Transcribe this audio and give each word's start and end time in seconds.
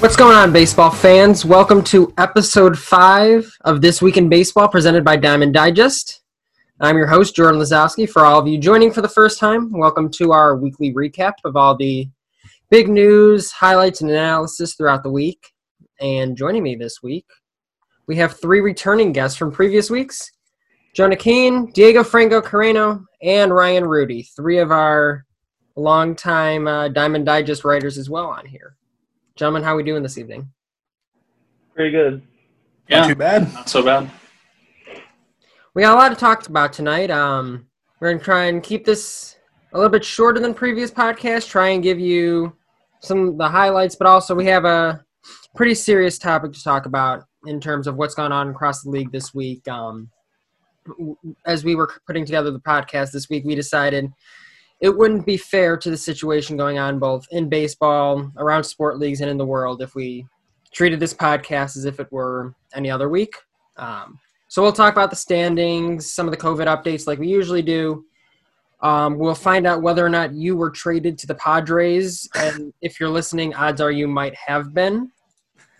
What's 0.00 0.14
going 0.14 0.36
on, 0.36 0.52
baseball 0.52 0.92
fans? 0.92 1.44
Welcome 1.44 1.82
to 1.84 2.14
episode 2.18 2.78
five 2.78 3.50
of 3.64 3.80
This 3.80 4.00
Week 4.00 4.16
in 4.16 4.28
Baseball 4.28 4.68
presented 4.68 5.04
by 5.04 5.16
Diamond 5.16 5.54
Digest. 5.54 6.22
I'm 6.78 6.96
your 6.96 7.08
host, 7.08 7.34
Jordan 7.34 7.60
Lazowski. 7.60 8.08
For 8.08 8.24
all 8.24 8.38
of 8.38 8.46
you 8.46 8.58
joining 8.58 8.92
for 8.92 9.02
the 9.02 9.08
first 9.08 9.40
time, 9.40 9.72
welcome 9.72 10.08
to 10.12 10.30
our 10.30 10.54
weekly 10.54 10.94
recap 10.94 11.32
of 11.44 11.56
all 11.56 11.76
the 11.76 12.08
big 12.70 12.88
news, 12.88 13.50
highlights, 13.50 14.00
and 14.00 14.08
analysis 14.08 14.76
throughout 14.76 15.02
the 15.02 15.10
week. 15.10 15.44
And 16.00 16.36
joining 16.36 16.62
me 16.62 16.76
this 16.76 17.02
week, 17.02 17.26
we 18.06 18.14
have 18.16 18.40
three 18.40 18.60
returning 18.60 19.10
guests 19.10 19.36
from 19.36 19.50
previous 19.50 19.90
weeks 19.90 20.30
Jonah 20.94 21.16
Keene, 21.16 21.72
Diego 21.72 22.04
Franco 22.04 22.40
Carreno, 22.40 23.04
and 23.20 23.52
Ryan 23.52 23.84
Rudy, 23.84 24.22
three 24.36 24.58
of 24.58 24.70
our 24.70 25.26
longtime 25.74 26.68
uh, 26.68 26.86
Diamond 26.86 27.26
Digest 27.26 27.64
writers 27.64 27.98
as 27.98 28.08
well 28.08 28.26
on 28.26 28.46
here. 28.46 28.77
Gentlemen, 29.38 29.62
how 29.62 29.74
are 29.74 29.76
we 29.76 29.84
doing 29.84 30.02
this 30.02 30.18
evening? 30.18 30.50
Pretty 31.72 31.92
good. 31.92 32.22
Yeah, 32.88 33.02
Not 33.02 33.08
too 33.08 33.14
bad. 33.14 33.54
not 33.54 33.68
so 33.68 33.82
bad. 33.84 34.10
We 35.74 35.82
got 35.82 35.94
a 35.94 35.96
lot 35.96 36.08
to 36.08 36.16
talk 36.16 36.48
about 36.48 36.72
tonight. 36.72 37.08
Um, 37.08 37.68
we're 38.00 38.10
gonna 38.10 38.24
try 38.24 38.46
and 38.46 38.60
keep 38.64 38.84
this 38.84 39.36
a 39.72 39.76
little 39.76 39.90
bit 39.92 40.04
shorter 40.04 40.40
than 40.40 40.54
previous 40.54 40.90
podcasts. 40.90 41.48
Try 41.48 41.68
and 41.68 41.84
give 41.84 42.00
you 42.00 42.56
some 43.00 43.28
of 43.28 43.38
the 43.38 43.48
highlights, 43.48 43.94
but 43.94 44.08
also 44.08 44.34
we 44.34 44.46
have 44.46 44.64
a 44.64 45.04
pretty 45.54 45.74
serious 45.74 46.18
topic 46.18 46.52
to 46.54 46.64
talk 46.64 46.86
about 46.86 47.22
in 47.46 47.60
terms 47.60 47.86
of 47.86 47.94
what's 47.94 48.14
gone 48.16 48.32
on 48.32 48.48
across 48.48 48.82
the 48.82 48.90
league 48.90 49.12
this 49.12 49.32
week. 49.32 49.68
Um, 49.68 50.10
as 51.46 51.62
we 51.62 51.76
were 51.76 51.92
putting 52.08 52.24
together 52.24 52.50
the 52.50 52.58
podcast 52.58 53.12
this 53.12 53.28
week, 53.28 53.44
we 53.44 53.54
decided 53.54 54.10
it 54.80 54.96
wouldn't 54.96 55.26
be 55.26 55.36
fair 55.36 55.76
to 55.76 55.90
the 55.90 55.96
situation 55.96 56.56
going 56.56 56.78
on 56.78 56.98
both 56.98 57.26
in 57.30 57.48
baseball, 57.48 58.30
around 58.36 58.64
sport 58.64 58.98
leagues, 58.98 59.20
and 59.20 59.30
in 59.30 59.36
the 59.36 59.46
world 59.46 59.82
if 59.82 59.94
we 59.94 60.26
treated 60.72 61.00
this 61.00 61.14
podcast 61.14 61.76
as 61.76 61.84
if 61.84 61.98
it 61.98 62.10
were 62.12 62.54
any 62.74 62.90
other 62.90 63.08
week. 63.08 63.34
Um, 63.76 64.18
so 64.48 64.62
we'll 64.62 64.72
talk 64.72 64.92
about 64.92 65.10
the 65.10 65.16
standings, 65.16 66.10
some 66.10 66.26
of 66.26 66.30
the 66.30 66.36
COVID 66.36 66.66
updates 66.66 67.06
like 67.06 67.18
we 67.18 67.28
usually 67.28 67.62
do. 67.62 68.04
Um, 68.80 69.18
we'll 69.18 69.34
find 69.34 69.66
out 69.66 69.82
whether 69.82 70.04
or 70.04 70.08
not 70.08 70.32
you 70.32 70.56
were 70.56 70.70
traded 70.70 71.18
to 71.18 71.26
the 71.26 71.34
Padres, 71.34 72.28
and 72.36 72.72
if 72.80 73.00
you're 73.00 73.08
listening, 73.08 73.54
odds 73.54 73.80
are 73.80 73.90
you 73.90 74.06
might 74.06 74.34
have 74.34 74.72
been. 74.74 75.10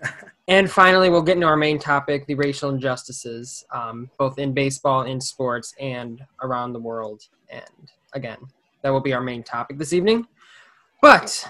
And 0.49 0.71
finally, 0.71 1.11
we'll 1.11 1.21
get 1.21 1.35
into 1.35 1.47
our 1.47 1.59
main 1.59 1.79
topic: 1.79 2.27
the 2.27 2.35
racial 2.35 2.71
injustices, 2.71 3.67
um, 3.71 4.11
both 4.19 4.39
in 4.39 4.55
baseball, 4.55 5.03
in 5.03 5.21
sports, 5.21 5.75
and 5.79 6.23
around 6.43 6.73
the 6.73 6.79
world. 6.79 7.23
And 7.51 7.93
again, 8.15 8.39
that 8.83 8.91
will 8.91 9.01
be 9.01 9.13
our 9.13 9.21
main 9.21 9.43
topic 9.43 9.79
this 9.79 9.93
evening. 9.93 10.27
But 11.01 11.49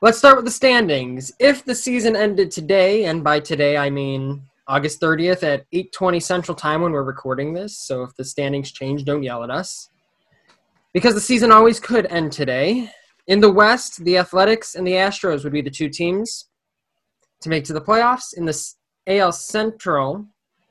let's 0.00 0.18
start 0.18 0.36
with 0.36 0.44
the 0.44 0.50
standings. 0.50 1.32
If 1.38 1.64
the 1.64 1.74
season 1.74 2.16
ended 2.16 2.50
today, 2.50 3.04
and 3.04 3.22
by 3.22 3.40
today 3.40 3.76
I 3.76 3.90
mean 3.90 4.42
August 4.66 5.00
30th 5.00 5.42
at 5.42 5.66
8:20 5.72 6.20
Central 6.20 6.54
Time 6.54 6.82
when 6.82 6.92
we're 6.92 7.02
recording 7.02 7.52
this, 7.52 7.78
so 7.78 8.02
if 8.02 8.14
the 8.16 8.24
standings 8.24 8.72
change, 8.72 9.04
don't 9.04 9.22
yell 9.22 9.44
at 9.44 9.50
us. 9.50 9.90
Because 10.92 11.14
the 11.14 11.20
season 11.20 11.50
always 11.50 11.80
could 11.80 12.06
end 12.06 12.32
today. 12.32 12.90
In 13.26 13.40
the 13.40 13.50
West, 13.50 14.04
the 14.04 14.18
Athletics 14.18 14.74
and 14.74 14.86
the 14.86 14.92
Astros 14.92 15.44
would 15.44 15.52
be 15.52 15.62
the 15.62 15.70
two 15.70 15.88
teams 15.88 16.48
to 17.40 17.48
make 17.48 17.64
to 17.64 17.72
the 17.72 17.80
playoffs. 17.80 18.36
In 18.36 18.44
the 18.44 18.58
AL 19.06 19.32
Central, 19.32 20.26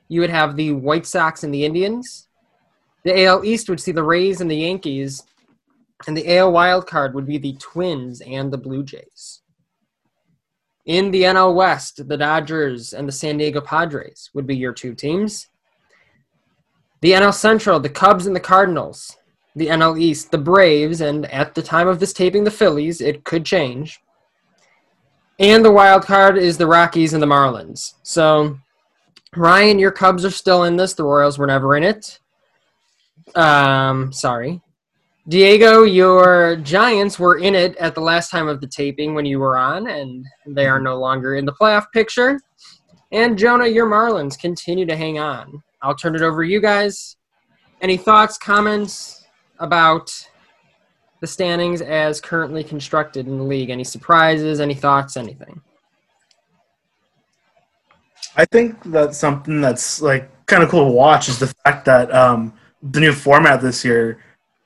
you 0.08 0.20
would 0.20 0.30
have 0.30 0.56
the 0.56 0.72
White 0.72 1.06
Sox 1.06 1.44
and 1.44 1.52
the 1.52 1.64
Indians. 1.64 2.28
The 3.04 3.24
AL 3.24 3.44
East 3.44 3.68
would 3.68 3.80
see 3.80 3.92
the 3.92 4.02
Rays 4.02 4.40
and 4.40 4.50
the 4.50 4.56
Yankees, 4.56 5.22
and 6.06 6.16
the 6.16 6.36
AL 6.36 6.52
wild 6.52 6.86
card 6.86 7.14
would 7.14 7.26
be 7.26 7.38
the 7.38 7.56
Twins 7.58 8.20
and 8.20 8.52
the 8.52 8.58
Blue 8.58 8.82
Jays. 8.82 9.42
In 10.84 11.10
the 11.10 11.22
NL 11.22 11.54
West, 11.54 12.08
the 12.08 12.16
Dodgers 12.16 12.92
and 12.92 13.06
the 13.06 13.12
San 13.12 13.38
Diego 13.38 13.60
Padres 13.60 14.30
would 14.34 14.46
be 14.46 14.56
your 14.56 14.72
two 14.72 14.94
teams. 14.94 15.48
The 17.02 17.12
NL 17.12 17.34
Central, 17.34 17.78
the 17.78 17.88
Cubs 17.88 18.26
and 18.26 18.34
the 18.34 18.40
Cardinals. 18.40 19.16
The 19.54 19.68
NL 19.68 20.00
East, 20.00 20.30
the 20.30 20.38
Braves, 20.38 21.00
and 21.00 21.26
at 21.26 21.54
the 21.54 21.62
time 21.62 21.86
of 21.86 22.00
this 22.00 22.12
taping, 22.12 22.42
the 22.42 22.50
Phillies. 22.50 23.00
It 23.00 23.24
could 23.24 23.44
change. 23.44 24.00
And 25.38 25.64
the 25.64 25.70
wild 25.70 26.04
card 26.04 26.38
is 26.38 26.56
the 26.56 26.66
Rockies 26.66 27.12
and 27.12 27.22
the 27.22 27.26
Marlins. 27.26 27.94
So, 28.02 28.58
Ryan, 29.36 29.78
your 29.78 29.90
Cubs 29.90 30.24
are 30.24 30.30
still 30.30 30.64
in 30.64 30.76
this. 30.76 30.94
The 30.94 31.04
Royals 31.04 31.38
were 31.38 31.46
never 31.46 31.76
in 31.76 31.84
it. 31.84 32.18
Um, 33.34 34.12
sorry. 34.12 34.60
Diego, 35.28 35.84
your 35.84 36.56
Giants 36.56 37.18
were 37.18 37.38
in 37.38 37.54
it 37.54 37.76
at 37.76 37.94
the 37.94 38.00
last 38.00 38.30
time 38.30 38.48
of 38.48 38.60
the 38.60 38.66
taping 38.66 39.14
when 39.14 39.24
you 39.24 39.38
were 39.38 39.56
on, 39.56 39.86
and 39.88 40.26
they 40.46 40.66
are 40.66 40.80
no 40.80 40.98
longer 40.98 41.36
in 41.36 41.44
the 41.44 41.52
playoff 41.52 41.86
picture. 41.92 42.40
And 43.12 43.38
Jonah, 43.38 43.68
your 43.68 43.86
Marlins 43.86 44.38
continue 44.38 44.86
to 44.86 44.96
hang 44.96 45.18
on. 45.18 45.62
I'll 45.80 45.94
turn 45.94 46.16
it 46.16 46.22
over 46.22 46.44
to 46.44 46.50
you 46.50 46.60
guys. 46.60 47.16
Any 47.80 47.96
thoughts, 47.96 48.36
comments 48.36 49.24
about 49.60 50.10
the 51.20 51.26
standings 51.26 51.82
as 51.82 52.20
currently 52.20 52.64
constructed 52.64 53.28
in 53.28 53.38
the 53.38 53.44
league? 53.44 53.70
Any 53.70 53.84
surprises, 53.84 54.58
any 54.60 54.74
thoughts, 54.74 55.16
anything? 55.16 55.60
I 58.36 58.44
think 58.46 58.82
that's 58.84 59.18
something 59.18 59.60
that's 59.60 60.00
like 60.02 60.28
kind 60.46 60.62
of 60.62 60.68
cool 60.68 60.86
to 60.86 60.92
watch 60.92 61.28
is 61.28 61.38
the 61.38 61.54
fact 61.64 61.84
that 61.84 62.12
um, 62.12 62.54
the 62.82 62.98
new 62.98 63.12
format 63.12 63.60
this 63.60 63.84
year, 63.84 64.18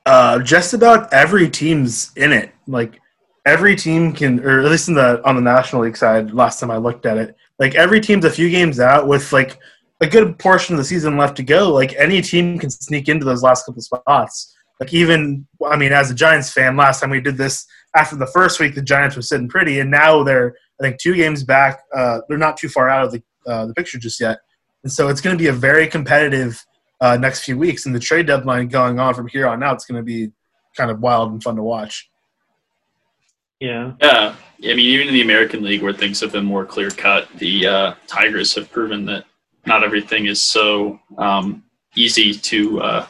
uh, 0.07 0.39
just 0.39 0.73
about 0.73 1.11
every 1.11 1.49
team's 1.49 2.13
in 2.15 2.31
it. 2.31 2.51
Like 2.65 2.99
every 3.45 3.75
team 3.75 4.13
can, 4.13 4.39
or 4.39 4.61
at 4.61 4.71
least 4.71 4.87
in 4.87 4.93
the 4.93 5.21
on 5.27 5.35
the 5.35 5.41
National 5.41 5.83
League 5.83 5.97
side, 5.97 6.31
last 6.31 6.61
time 6.61 6.71
I 6.71 6.77
looked 6.77 7.05
at 7.05 7.17
it, 7.17 7.35
like 7.59 7.75
every 7.75 7.99
team's 7.99 8.23
a 8.23 8.29
few 8.29 8.49
games 8.49 8.79
out 8.79 9.07
with 9.07 9.33
like 9.33 9.59
a 9.99 10.07
good 10.07 10.39
portion 10.39 10.75
of 10.75 10.77
the 10.77 10.85
season 10.85 11.17
left 11.17 11.35
to 11.37 11.43
go. 11.43 11.73
Like 11.73 11.93
any 11.97 12.21
team 12.21 12.57
can 12.57 12.69
sneak 12.69 13.09
into 13.09 13.25
those 13.25 13.43
last 13.43 13.65
couple 13.65 13.81
spots. 13.81 14.55
Like 14.79 14.93
even, 14.93 15.45
I 15.65 15.75
mean, 15.75 15.91
as 15.91 16.09
a 16.09 16.15
Giants 16.15 16.53
fan, 16.53 16.77
last 16.77 17.01
time 17.01 17.09
we 17.09 17.19
did 17.19 17.35
this 17.35 17.65
after 17.93 18.15
the 18.15 18.27
first 18.27 18.61
week, 18.61 18.75
the 18.75 18.81
Giants 18.81 19.17
were 19.17 19.21
sitting 19.21 19.49
pretty, 19.49 19.81
and 19.81 19.91
now 19.91 20.23
they're 20.23 20.55
I 20.79 20.83
think 20.83 21.01
two 21.01 21.15
games 21.15 21.43
back. 21.43 21.81
Uh, 21.93 22.19
they're 22.29 22.37
not 22.37 22.55
too 22.55 22.69
far 22.69 22.89
out 22.89 23.03
of 23.03 23.11
the 23.11 23.21
uh, 23.45 23.65
the 23.65 23.73
picture 23.73 23.99
just 23.99 24.21
yet, 24.21 24.37
and 24.83 24.91
so 24.91 25.09
it's 25.09 25.19
going 25.19 25.37
to 25.37 25.41
be 25.41 25.49
a 25.49 25.53
very 25.53 25.85
competitive 25.85 26.63
uh, 27.01 27.17
next 27.17 27.43
few 27.43 27.57
weeks. 27.57 27.85
And 27.85 27.95
the 27.95 27.99
trade 27.99 28.27
deadline 28.27 28.67
going 28.67 28.99
on 28.99 29.13
from 29.13 29.27
here 29.27 29.47
on 29.47 29.63
out, 29.63 29.75
it's 29.75 29.85
going 29.85 29.99
to 29.99 30.05
be 30.05 30.31
kind 30.75 30.91
of 30.91 30.99
wild 30.99 31.31
and 31.31 31.41
fun 31.41 31.55
to 31.55 31.63
watch. 31.63 32.09
Yeah. 33.59 33.93
Yeah, 34.01 34.35
I 34.71 34.75
mean, 34.75 34.79
even 34.79 35.07
in 35.07 35.13
the 35.13 35.21
American 35.21 35.63
League, 35.63 35.81
where 35.81 35.93
things 35.93 36.19
have 36.21 36.31
been 36.31 36.45
more 36.45 36.65
clear 36.65 36.89
cut, 36.89 37.27
the 37.37 37.67
uh, 37.67 37.93
Tigers 38.07 38.55
have 38.55 38.71
proven 38.71 39.05
that 39.05 39.25
not 39.65 39.83
everything 39.83 40.25
is 40.25 40.43
so 40.43 40.99
um, 41.17 41.63
easy 41.95 42.33
to 42.33 42.81
uh, 42.81 43.07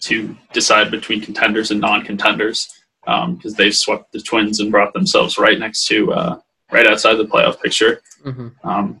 to 0.00 0.36
decide 0.52 0.90
between 0.90 1.20
contenders 1.20 1.70
and 1.70 1.80
non-contenders 1.80 2.68
because 3.04 3.54
they've 3.54 3.74
swept 3.74 4.12
the 4.12 4.20
Twins 4.20 4.60
and 4.60 4.70
brought 4.70 4.92
themselves 4.92 5.38
right 5.38 5.58
next 5.58 5.86
to 5.86 6.12
uh, 6.12 6.38
right 6.70 6.86
outside 6.86 7.14
the 7.14 7.24
playoff 7.24 7.60
picture. 7.60 8.02
Mm-hmm. 8.24 8.68
Um, 8.68 9.00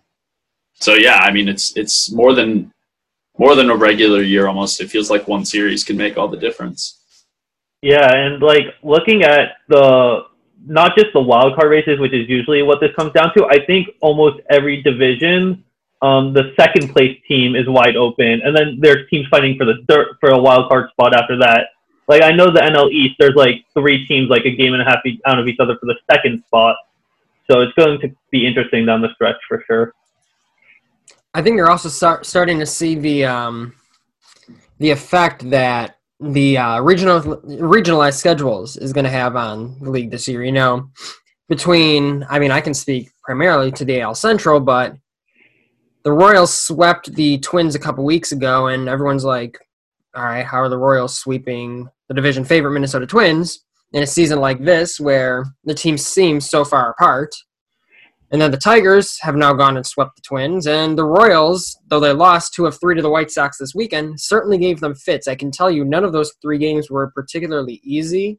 so 0.74 0.94
yeah, 0.94 1.18
I 1.18 1.32
mean, 1.32 1.48
it's 1.48 1.76
it's 1.76 2.10
more 2.12 2.34
than 2.34 2.72
more 3.38 3.54
than 3.54 3.70
a 3.70 3.76
regular 3.76 4.22
year. 4.22 4.46
Almost, 4.46 4.80
it 4.80 4.90
feels 4.90 5.10
like 5.10 5.28
one 5.28 5.44
series 5.44 5.84
can 5.84 5.96
make 5.96 6.16
all 6.16 6.28
the 6.28 6.36
difference. 6.36 7.00
Yeah, 7.82 8.14
and 8.14 8.42
like 8.42 8.66
looking 8.82 9.22
at 9.22 9.56
the 9.68 10.26
not 10.64 10.96
just 10.96 11.12
the 11.12 11.20
wild 11.20 11.56
card 11.56 11.70
races, 11.70 11.98
which 11.98 12.12
is 12.12 12.28
usually 12.28 12.62
what 12.62 12.80
this 12.80 12.94
comes 12.94 13.12
down 13.12 13.32
to. 13.36 13.46
I 13.46 13.64
think 13.66 13.88
almost 14.00 14.40
every 14.50 14.82
division, 14.82 15.64
um, 16.00 16.32
the 16.32 16.52
second 16.56 16.92
place 16.92 17.18
team 17.26 17.56
is 17.56 17.68
wide 17.68 17.96
open, 17.96 18.40
and 18.44 18.56
then 18.56 18.78
there's 18.80 19.08
teams 19.10 19.26
fighting 19.28 19.56
for 19.58 19.64
the 19.64 19.84
third 19.88 20.16
for 20.20 20.30
a 20.30 20.38
wild 20.38 20.68
card 20.68 20.90
spot 20.90 21.14
after 21.14 21.36
that. 21.38 21.68
Like 22.08 22.22
I 22.22 22.30
know 22.30 22.46
the 22.52 22.60
NL 22.60 22.90
East, 22.92 23.16
there's 23.18 23.34
like 23.34 23.64
three 23.74 24.06
teams 24.06 24.28
like 24.28 24.44
a 24.44 24.54
game 24.54 24.74
and 24.74 24.82
a 24.82 24.84
half 24.84 24.98
out 25.26 25.38
of 25.38 25.48
each 25.48 25.58
other 25.60 25.76
for 25.78 25.86
the 25.86 25.96
second 26.10 26.42
spot. 26.46 26.76
So 27.50 27.60
it's 27.60 27.72
going 27.74 28.00
to 28.00 28.14
be 28.30 28.46
interesting 28.46 28.86
down 28.86 29.02
the 29.02 29.12
stretch 29.14 29.36
for 29.48 29.64
sure. 29.66 29.94
I 31.34 31.42
think 31.42 31.56
you're 31.56 31.70
also 31.70 31.88
start, 31.88 32.26
starting 32.26 32.58
to 32.58 32.66
see 32.66 32.94
the 32.94 33.24
um, 33.24 33.74
the 34.78 34.90
effect 34.90 35.48
that 35.50 35.96
the 36.20 36.58
uh, 36.58 36.80
regional 36.80 37.20
regionalized 37.20 38.18
schedules 38.18 38.76
is 38.76 38.92
going 38.92 39.04
to 39.04 39.10
have 39.10 39.34
on 39.34 39.78
the 39.80 39.90
league 39.90 40.10
this 40.10 40.28
year. 40.28 40.44
You 40.44 40.52
know, 40.52 40.90
between 41.48 42.24
I 42.28 42.38
mean, 42.38 42.50
I 42.50 42.60
can 42.60 42.74
speak 42.74 43.10
primarily 43.22 43.72
to 43.72 43.84
the 43.84 44.00
AL 44.00 44.14
Central, 44.14 44.60
but 44.60 44.96
the 46.04 46.12
Royals 46.12 46.52
swept 46.52 47.14
the 47.14 47.38
Twins 47.38 47.74
a 47.74 47.78
couple 47.78 48.04
weeks 48.04 48.32
ago, 48.32 48.66
and 48.66 48.88
everyone's 48.88 49.24
like, 49.24 49.58
"All 50.14 50.24
right, 50.24 50.44
how 50.44 50.58
are 50.58 50.68
the 50.68 50.78
Royals 50.78 51.18
sweeping 51.18 51.88
the 52.08 52.14
division 52.14 52.44
favorite 52.44 52.72
Minnesota 52.72 53.06
Twins 53.06 53.64
in 53.92 54.02
a 54.02 54.06
season 54.06 54.38
like 54.38 54.62
this, 54.64 55.00
where 55.00 55.46
the 55.64 55.74
teams 55.74 56.04
seem 56.04 56.40
so 56.40 56.62
far 56.62 56.90
apart?" 56.90 57.34
And 58.32 58.40
then 58.40 58.50
the 58.50 58.56
Tigers 58.56 59.20
have 59.20 59.36
now 59.36 59.52
gone 59.52 59.76
and 59.76 59.86
swept 59.86 60.16
the 60.16 60.22
Twins, 60.22 60.66
and 60.66 60.96
the 60.96 61.04
Royals, 61.04 61.78
though 61.88 62.00
they 62.00 62.12
lost 62.12 62.54
two 62.54 62.64
of 62.64 62.80
three 62.80 62.94
to 62.94 63.02
the 63.02 63.10
White 63.10 63.30
Sox 63.30 63.58
this 63.58 63.74
weekend, 63.74 64.18
certainly 64.18 64.56
gave 64.56 64.80
them 64.80 64.94
fits. 64.94 65.28
I 65.28 65.34
can 65.34 65.50
tell 65.50 65.70
you, 65.70 65.84
none 65.84 66.02
of 66.02 66.14
those 66.14 66.32
three 66.40 66.56
games 66.56 66.90
were 66.90 67.10
particularly 67.10 67.82
easy. 67.84 68.38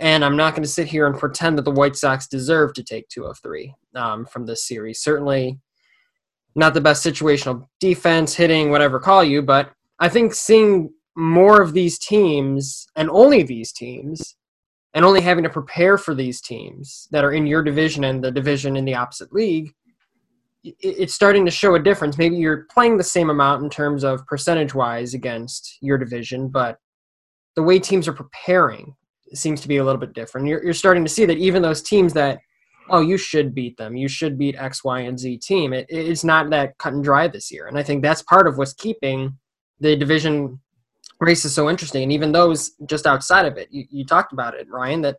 And 0.00 0.24
I'm 0.24 0.36
not 0.36 0.54
going 0.54 0.64
to 0.64 0.68
sit 0.68 0.88
here 0.88 1.06
and 1.06 1.16
pretend 1.16 1.56
that 1.56 1.62
the 1.62 1.70
White 1.70 1.94
Sox 1.94 2.26
deserve 2.26 2.74
to 2.74 2.82
take 2.82 3.08
two 3.08 3.24
of 3.24 3.38
three 3.38 3.72
um, 3.94 4.26
from 4.26 4.44
this 4.44 4.66
series. 4.66 5.00
Certainly 5.00 5.60
not 6.56 6.74
the 6.74 6.80
best 6.80 7.06
situational 7.06 7.68
defense, 7.78 8.34
hitting, 8.34 8.70
whatever 8.70 8.98
call 8.98 9.22
you, 9.22 9.40
but 9.40 9.70
I 10.00 10.08
think 10.08 10.34
seeing 10.34 10.90
more 11.16 11.62
of 11.62 11.74
these 11.74 11.96
teams 11.98 12.88
and 12.96 13.08
only 13.10 13.44
these 13.44 13.70
teams 13.70 14.34
and 14.94 15.04
only 15.04 15.20
having 15.20 15.44
to 15.44 15.50
prepare 15.50 15.96
for 15.96 16.14
these 16.14 16.40
teams 16.40 17.08
that 17.10 17.24
are 17.24 17.32
in 17.32 17.46
your 17.46 17.62
division 17.62 18.04
and 18.04 18.22
the 18.22 18.30
division 18.30 18.76
in 18.76 18.84
the 18.84 18.94
opposite 18.94 19.32
league 19.32 19.72
it's 20.64 21.14
starting 21.14 21.44
to 21.44 21.50
show 21.50 21.74
a 21.74 21.82
difference. 21.82 22.18
Maybe 22.18 22.36
you're 22.36 22.66
playing 22.70 22.96
the 22.96 23.04
same 23.04 23.30
amount 23.30 23.64
in 23.64 23.70
terms 23.70 24.04
of 24.04 24.24
percentage 24.26 24.74
wise 24.74 25.14
against 25.14 25.78
your 25.80 25.98
division 25.98 26.48
but 26.48 26.78
the 27.56 27.62
way 27.62 27.78
teams 27.78 28.08
are 28.08 28.12
preparing 28.12 28.94
seems 29.34 29.60
to 29.60 29.68
be 29.68 29.78
a 29.78 29.84
little 29.84 30.00
bit 30.00 30.14
different. 30.14 30.46
You're, 30.46 30.62
you're 30.62 30.72
starting 30.72 31.04
to 31.04 31.10
see 31.10 31.24
that 31.26 31.38
even 31.38 31.62
those 31.62 31.82
teams 31.82 32.12
that 32.14 32.38
oh 32.90 33.00
you 33.00 33.16
should 33.16 33.54
beat 33.54 33.76
them 33.76 33.96
you 33.96 34.08
should 34.08 34.36
beat 34.36 34.56
x 34.56 34.82
y 34.82 35.00
and 35.00 35.18
z 35.18 35.38
team 35.38 35.72
it, 35.72 35.86
it's 35.88 36.24
not 36.24 36.50
that 36.50 36.76
cut 36.78 36.92
and 36.92 37.04
dry 37.04 37.28
this 37.28 37.50
year. 37.50 37.66
And 37.66 37.78
i 37.78 37.82
think 37.82 38.02
that's 38.02 38.22
part 38.22 38.46
of 38.46 38.58
what's 38.58 38.72
keeping 38.72 39.36
the 39.80 39.96
division 39.96 40.60
race 41.22 41.44
is 41.44 41.54
so 41.54 41.70
interesting. 41.70 42.02
And 42.02 42.12
even 42.12 42.32
those 42.32 42.72
just 42.86 43.06
outside 43.06 43.46
of 43.46 43.56
it, 43.56 43.68
you, 43.70 43.84
you 43.90 44.04
talked 44.04 44.32
about 44.32 44.54
it, 44.54 44.68
Ryan, 44.68 45.02
that 45.02 45.16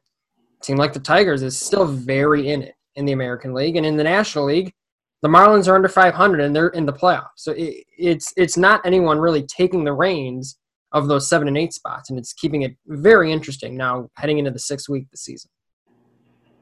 team 0.62 0.78
like 0.78 0.94
the 0.94 1.00
Tigers 1.00 1.42
is 1.42 1.58
still 1.58 1.86
very 1.86 2.50
in 2.50 2.62
it 2.62 2.76
in 2.96 3.06
the 3.06 3.14
American 3.14 3.54
League. 3.54 3.76
And 3.76 3.86
in 3.86 3.98
the 3.98 4.04
National 4.04 4.46
League, 4.46 4.74
the 5.22 5.30
Marlins 5.30 5.68
are 5.68 5.76
under 5.76 5.88
500 5.88 6.42
and 6.42 6.56
they're 6.56 6.68
in 6.70 6.86
the 6.86 6.94
playoffs. 6.94 7.38
So 7.38 7.54
it, 7.54 7.86
it's 7.98 8.34
it's 8.36 8.58
not 8.58 8.86
anyone 8.86 9.20
really 9.20 9.44
taking 9.44 9.84
the 9.84 9.94
reins 9.94 10.58
of 10.92 11.08
those 11.08 11.28
seven 11.28 11.48
and 11.48 11.58
eight 11.58 11.74
spots, 11.74 12.10
and 12.10 12.20
it's 12.20 12.34
keeping 12.34 12.62
it 12.62 12.76
very 12.86 13.32
interesting 13.32 13.76
now 13.76 14.10
heading 14.16 14.38
into 14.38 14.52
the 14.52 14.60
sixth 14.60 14.88
week 14.90 15.04
of 15.04 15.12
the 15.12 15.18
season. 15.18 15.50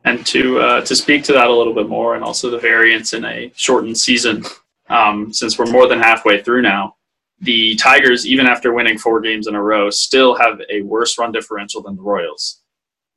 And 0.05 0.25
to 0.27 0.59
uh, 0.59 0.81
to 0.85 0.95
speak 0.95 1.23
to 1.25 1.33
that 1.33 1.47
a 1.47 1.53
little 1.53 1.73
bit 1.73 1.89
more, 1.89 2.15
and 2.15 2.23
also 2.23 2.49
the 2.49 2.59
variance 2.59 3.13
in 3.13 3.25
a 3.25 3.51
shortened 3.55 3.97
season, 3.97 4.43
um, 4.89 5.33
since 5.33 5.59
we're 5.59 5.65
more 5.65 5.87
than 5.87 5.99
halfway 5.99 6.41
through 6.41 6.61
now, 6.61 6.95
the 7.41 7.75
Tigers, 7.75 8.27
even 8.27 8.45
after 8.45 8.71
winning 8.71 8.97
four 8.97 9.19
games 9.19 9.47
in 9.47 9.55
a 9.55 9.61
row, 9.61 9.89
still 9.89 10.35
have 10.35 10.61
a 10.69 10.83
worse 10.83 11.17
run 11.17 11.31
differential 11.31 11.81
than 11.81 11.95
the 11.95 12.01
Royals. 12.01 12.61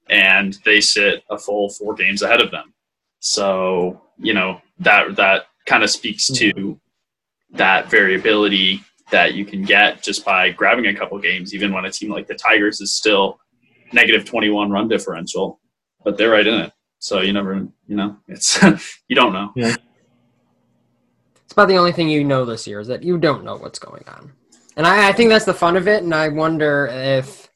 And 0.08 0.58
they 0.64 0.80
sit 0.80 1.22
a 1.30 1.38
full 1.38 1.70
four 1.70 1.94
games 1.94 2.22
ahead 2.22 2.40
of 2.40 2.50
them. 2.50 2.74
So, 3.20 4.00
you 4.18 4.34
know, 4.34 4.60
that 4.80 5.16
that 5.16 5.46
kind 5.66 5.82
of 5.82 5.90
speaks 5.90 6.26
to 6.28 6.52
mm-hmm. 6.52 7.56
that 7.56 7.90
variability 7.90 8.82
that 9.10 9.34
you 9.34 9.44
can 9.44 9.62
get 9.62 10.02
just 10.02 10.24
by 10.24 10.50
grabbing 10.50 10.86
a 10.86 10.94
couple 10.94 11.18
games, 11.18 11.54
even 11.54 11.72
when 11.72 11.84
a 11.84 11.90
team 11.90 12.10
like 12.10 12.26
the 12.26 12.34
Tigers 12.34 12.80
is 12.80 12.94
still 12.94 13.38
negative 13.92 14.24
21 14.24 14.70
run 14.70 14.88
differential, 14.88 15.60
but 16.02 16.16
they're 16.16 16.30
right 16.30 16.46
in 16.46 16.54
it. 16.54 16.72
So 16.98 17.20
you 17.20 17.34
never, 17.34 17.54
you 17.86 17.96
know, 17.96 18.16
it's, 18.28 18.62
you 19.08 19.16
don't 19.16 19.32
know. 19.32 19.52
Yeah 19.54 19.76
about 21.54 21.68
the 21.68 21.78
only 21.78 21.92
thing 21.92 22.08
you 22.08 22.24
know 22.24 22.44
this 22.44 22.66
year 22.66 22.80
is 22.80 22.88
that 22.88 23.02
you 23.02 23.18
don't 23.18 23.44
know 23.44 23.56
what's 23.56 23.78
going 23.78 24.04
on. 24.08 24.32
And 24.76 24.86
I, 24.86 25.08
I 25.08 25.12
think 25.12 25.30
that's 25.30 25.44
the 25.44 25.54
fun 25.54 25.76
of 25.76 25.88
it. 25.88 26.02
And 26.02 26.14
I 26.14 26.28
wonder 26.28 26.88
if, 26.92 27.48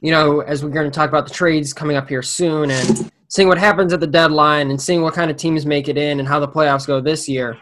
you 0.00 0.10
know, 0.10 0.40
as 0.40 0.64
we're 0.64 0.70
going 0.70 0.90
to 0.90 0.94
talk 0.94 1.08
about 1.08 1.28
the 1.28 1.34
trades 1.34 1.72
coming 1.72 1.96
up 1.96 2.08
here 2.08 2.22
soon 2.22 2.70
and 2.70 3.10
seeing 3.28 3.48
what 3.48 3.58
happens 3.58 3.92
at 3.92 4.00
the 4.00 4.06
deadline 4.06 4.70
and 4.70 4.80
seeing 4.80 5.02
what 5.02 5.14
kind 5.14 5.30
of 5.30 5.36
teams 5.36 5.66
make 5.66 5.88
it 5.88 5.96
in 5.96 6.20
and 6.20 6.28
how 6.28 6.40
the 6.40 6.48
playoffs 6.48 6.86
go 6.86 7.00
this 7.00 7.28
year. 7.28 7.58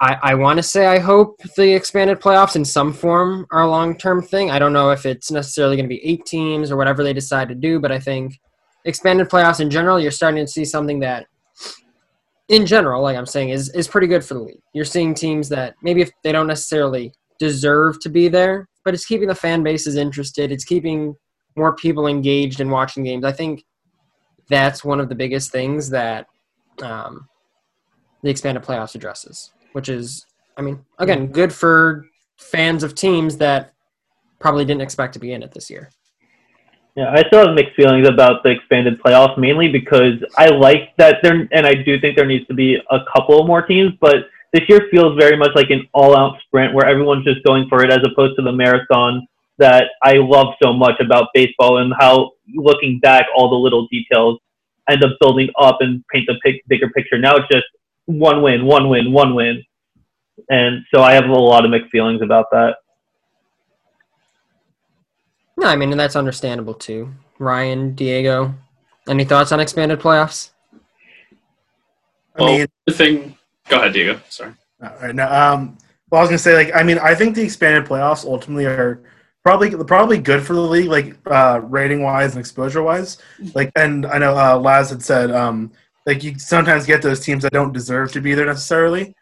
I, 0.00 0.18
I 0.22 0.34
want 0.34 0.58
to 0.58 0.62
say 0.62 0.86
I 0.86 0.98
hope 0.98 1.40
the 1.56 1.72
expanded 1.72 2.20
playoffs 2.20 2.56
in 2.56 2.64
some 2.64 2.92
form 2.92 3.46
are 3.50 3.62
a 3.62 3.68
long 3.68 3.96
term 3.96 4.22
thing. 4.22 4.50
I 4.50 4.58
don't 4.58 4.72
know 4.72 4.90
if 4.90 5.06
it's 5.06 5.30
necessarily 5.30 5.76
going 5.76 5.88
to 5.88 5.94
be 5.94 6.04
eight 6.04 6.26
teams 6.26 6.70
or 6.70 6.76
whatever 6.76 7.02
they 7.02 7.12
decide 7.12 7.48
to 7.48 7.54
do, 7.54 7.80
but 7.80 7.92
I 7.92 7.98
think 7.98 8.38
expanded 8.84 9.28
playoffs 9.28 9.60
in 9.60 9.70
general, 9.70 10.00
you're 10.00 10.10
starting 10.10 10.44
to 10.44 10.50
see 10.50 10.64
something 10.64 11.00
that 11.00 11.26
in 12.48 12.66
general, 12.66 13.02
like 13.02 13.16
I'm 13.16 13.26
saying, 13.26 13.50
is 13.50 13.70
is 13.70 13.88
pretty 13.88 14.06
good 14.06 14.24
for 14.24 14.34
the 14.34 14.40
league. 14.40 14.62
You're 14.72 14.84
seeing 14.84 15.14
teams 15.14 15.48
that 15.48 15.74
maybe 15.82 16.02
if 16.02 16.10
they 16.22 16.32
don't 16.32 16.46
necessarily 16.46 17.12
deserve 17.38 18.00
to 18.00 18.08
be 18.08 18.28
there, 18.28 18.68
but 18.84 18.94
it's 18.94 19.06
keeping 19.06 19.28
the 19.28 19.34
fan 19.34 19.62
bases 19.62 19.96
interested. 19.96 20.52
It's 20.52 20.64
keeping 20.64 21.14
more 21.56 21.74
people 21.74 22.06
engaged 22.06 22.60
in 22.60 22.70
watching 22.70 23.04
games. 23.04 23.24
I 23.24 23.32
think 23.32 23.64
that's 24.48 24.84
one 24.84 25.00
of 25.00 25.08
the 25.08 25.14
biggest 25.14 25.50
things 25.52 25.90
that 25.90 26.26
um, 26.82 27.28
the 28.22 28.30
expanded 28.30 28.62
playoffs 28.62 28.94
addresses, 28.94 29.52
which 29.72 29.88
is, 29.88 30.26
I 30.56 30.62
mean, 30.62 30.84
again, 30.98 31.28
good 31.28 31.52
for 31.52 32.04
fans 32.36 32.82
of 32.82 32.94
teams 32.94 33.36
that 33.38 33.72
probably 34.38 34.64
didn't 34.64 34.82
expect 34.82 35.14
to 35.14 35.18
be 35.18 35.32
in 35.32 35.42
it 35.42 35.52
this 35.52 35.70
year. 35.70 35.90
Yeah, 36.96 37.10
I 37.10 37.24
still 37.26 37.44
have 37.44 37.56
mixed 37.56 37.74
feelings 37.74 38.06
about 38.06 38.44
the 38.44 38.50
expanded 38.50 39.02
playoffs, 39.02 39.36
mainly 39.36 39.68
because 39.68 40.14
I 40.36 40.46
like 40.46 40.94
that 40.96 41.16
there, 41.22 41.48
and 41.50 41.66
I 41.66 41.74
do 41.74 42.00
think 42.00 42.16
there 42.16 42.26
needs 42.26 42.46
to 42.46 42.54
be 42.54 42.78
a 42.90 42.98
couple 43.12 43.44
more 43.46 43.62
teams, 43.62 43.94
but 44.00 44.28
this 44.52 44.62
year 44.68 44.86
feels 44.92 45.18
very 45.18 45.36
much 45.36 45.50
like 45.56 45.70
an 45.70 45.88
all-out 45.92 46.38
sprint 46.46 46.72
where 46.72 46.86
everyone's 46.86 47.24
just 47.24 47.42
going 47.42 47.68
for 47.68 47.82
it, 47.82 47.90
as 47.90 47.98
opposed 48.04 48.36
to 48.36 48.42
the 48.42 48.52
marathon 48.52 49.26
that 49.58 49.86
I 50.02 50.14
love 50.14 50.54
so 50.62 50.72
much 50.72 51.00
about 51.00 51.30
baseball 51.34 51.78
and 51.78 51.92
how, 51.98 52.30
looking 52.54 53.00
back, 53.00 53.26
all 53.36 53.50
the 53.50 53.56
little 53.56 53.88
details 53.88 54.38
end 54.88 55.02
up 55.02 55.16
building 55.20 55.48
up 55.58 55.78
and 55.80 56.04
paint 56.12 56.28
the 56.28 56.60
bigger 56.68 56.90
picture. 56.90 57.18
Now 57.18 57.34
it's 57.36 57.48
just 57.50 57.66
one 58.06 58.40
win, 58.40 58.66
one 58.66 58.88
win, 58.88 59.10
one 59.10 59.34
win, 59.34 59.64
and 60.48 60.84
so 60.94 61.02
I 61.02 61.14
have 61.14 61.24
a 61.24 61.32
lot 61.32 61.64
of 61.64 61.72
mixed 61.72 61.90
feelings 61.90 62.22
about 62.22 62.46
that. 62.52 62.76
No, 65.56 65.68
I 65.68 65.76
mean 65.76 65.90
that's 65.96 66.16
understandable 66.16 66.74
too. 66.74 67.12
Ryan, 67.38 67.94
Diego, 67.94 68.54
any 69.08 69.24
thoughts 69.24 69.52
on 69.52 69.60
expanded 69.60 70.00
playoffs? 70.00 70.50
I 72.36 72.44
mean, 72.44 72.66
the 72.86 72.92
thing. 72.92 73.36
Go 73.68 73.76
ahead, 73.76 73.92
Diego. 73.92 74.20
Sorry. 74.28 74.52
All 74.82 74.90
right. 75.00 75.14
Now, 75.14 75.52
um, 75.52 75.78
well, 76.10 76.20
I 76.20 76.22
was 76.22 76.30
gonna 76.30 76.38
say, 76.38 76.54
like, 76.54 76.74
I 76.74 76.82
mean, 76.82 76.98
I 76.98 77.14
think 77.14 77.34
the 77.34 77.42
expanded 77.42 77.88
playoffs 77.88 78.24
ultimately 78.24 78.66
are 78.66 79.02
probably 79.42 79.70
probably 79.84 80.18
good 80.18 80.42
for 80.42 80.54
the 80.54 80.60
league, 80.60 80.88
like 80.88 81.16
uh, 81.26 81.60
rating 81.62 82.02
wise 82.02 82.32
and 82.32 82.40
exposure 82.40 82.82
wise. 82.82 83.18
Like, 83.54 83.70
and 83.76 84.06
I 84.06 84.18
know 84.18 84.36
uh, 84.36 84.58
Laz 84.58 84.90
had 84.90 85.02
said, 85.02 85.30
um, 85.30 85.72
like, 86.06 86.22
you 86.22 86.38
sometimes 86.38 86.86
get 86.86 87.02
those 87.02 87.20
teams 87.20 87.42
that 87.44 87.52
don't 87.52 87.72
deserve 87.72 88.12
to 88.12 88.20
be 88.20 88.34
there 88.34 88.46
necessarily. 88.46 89.14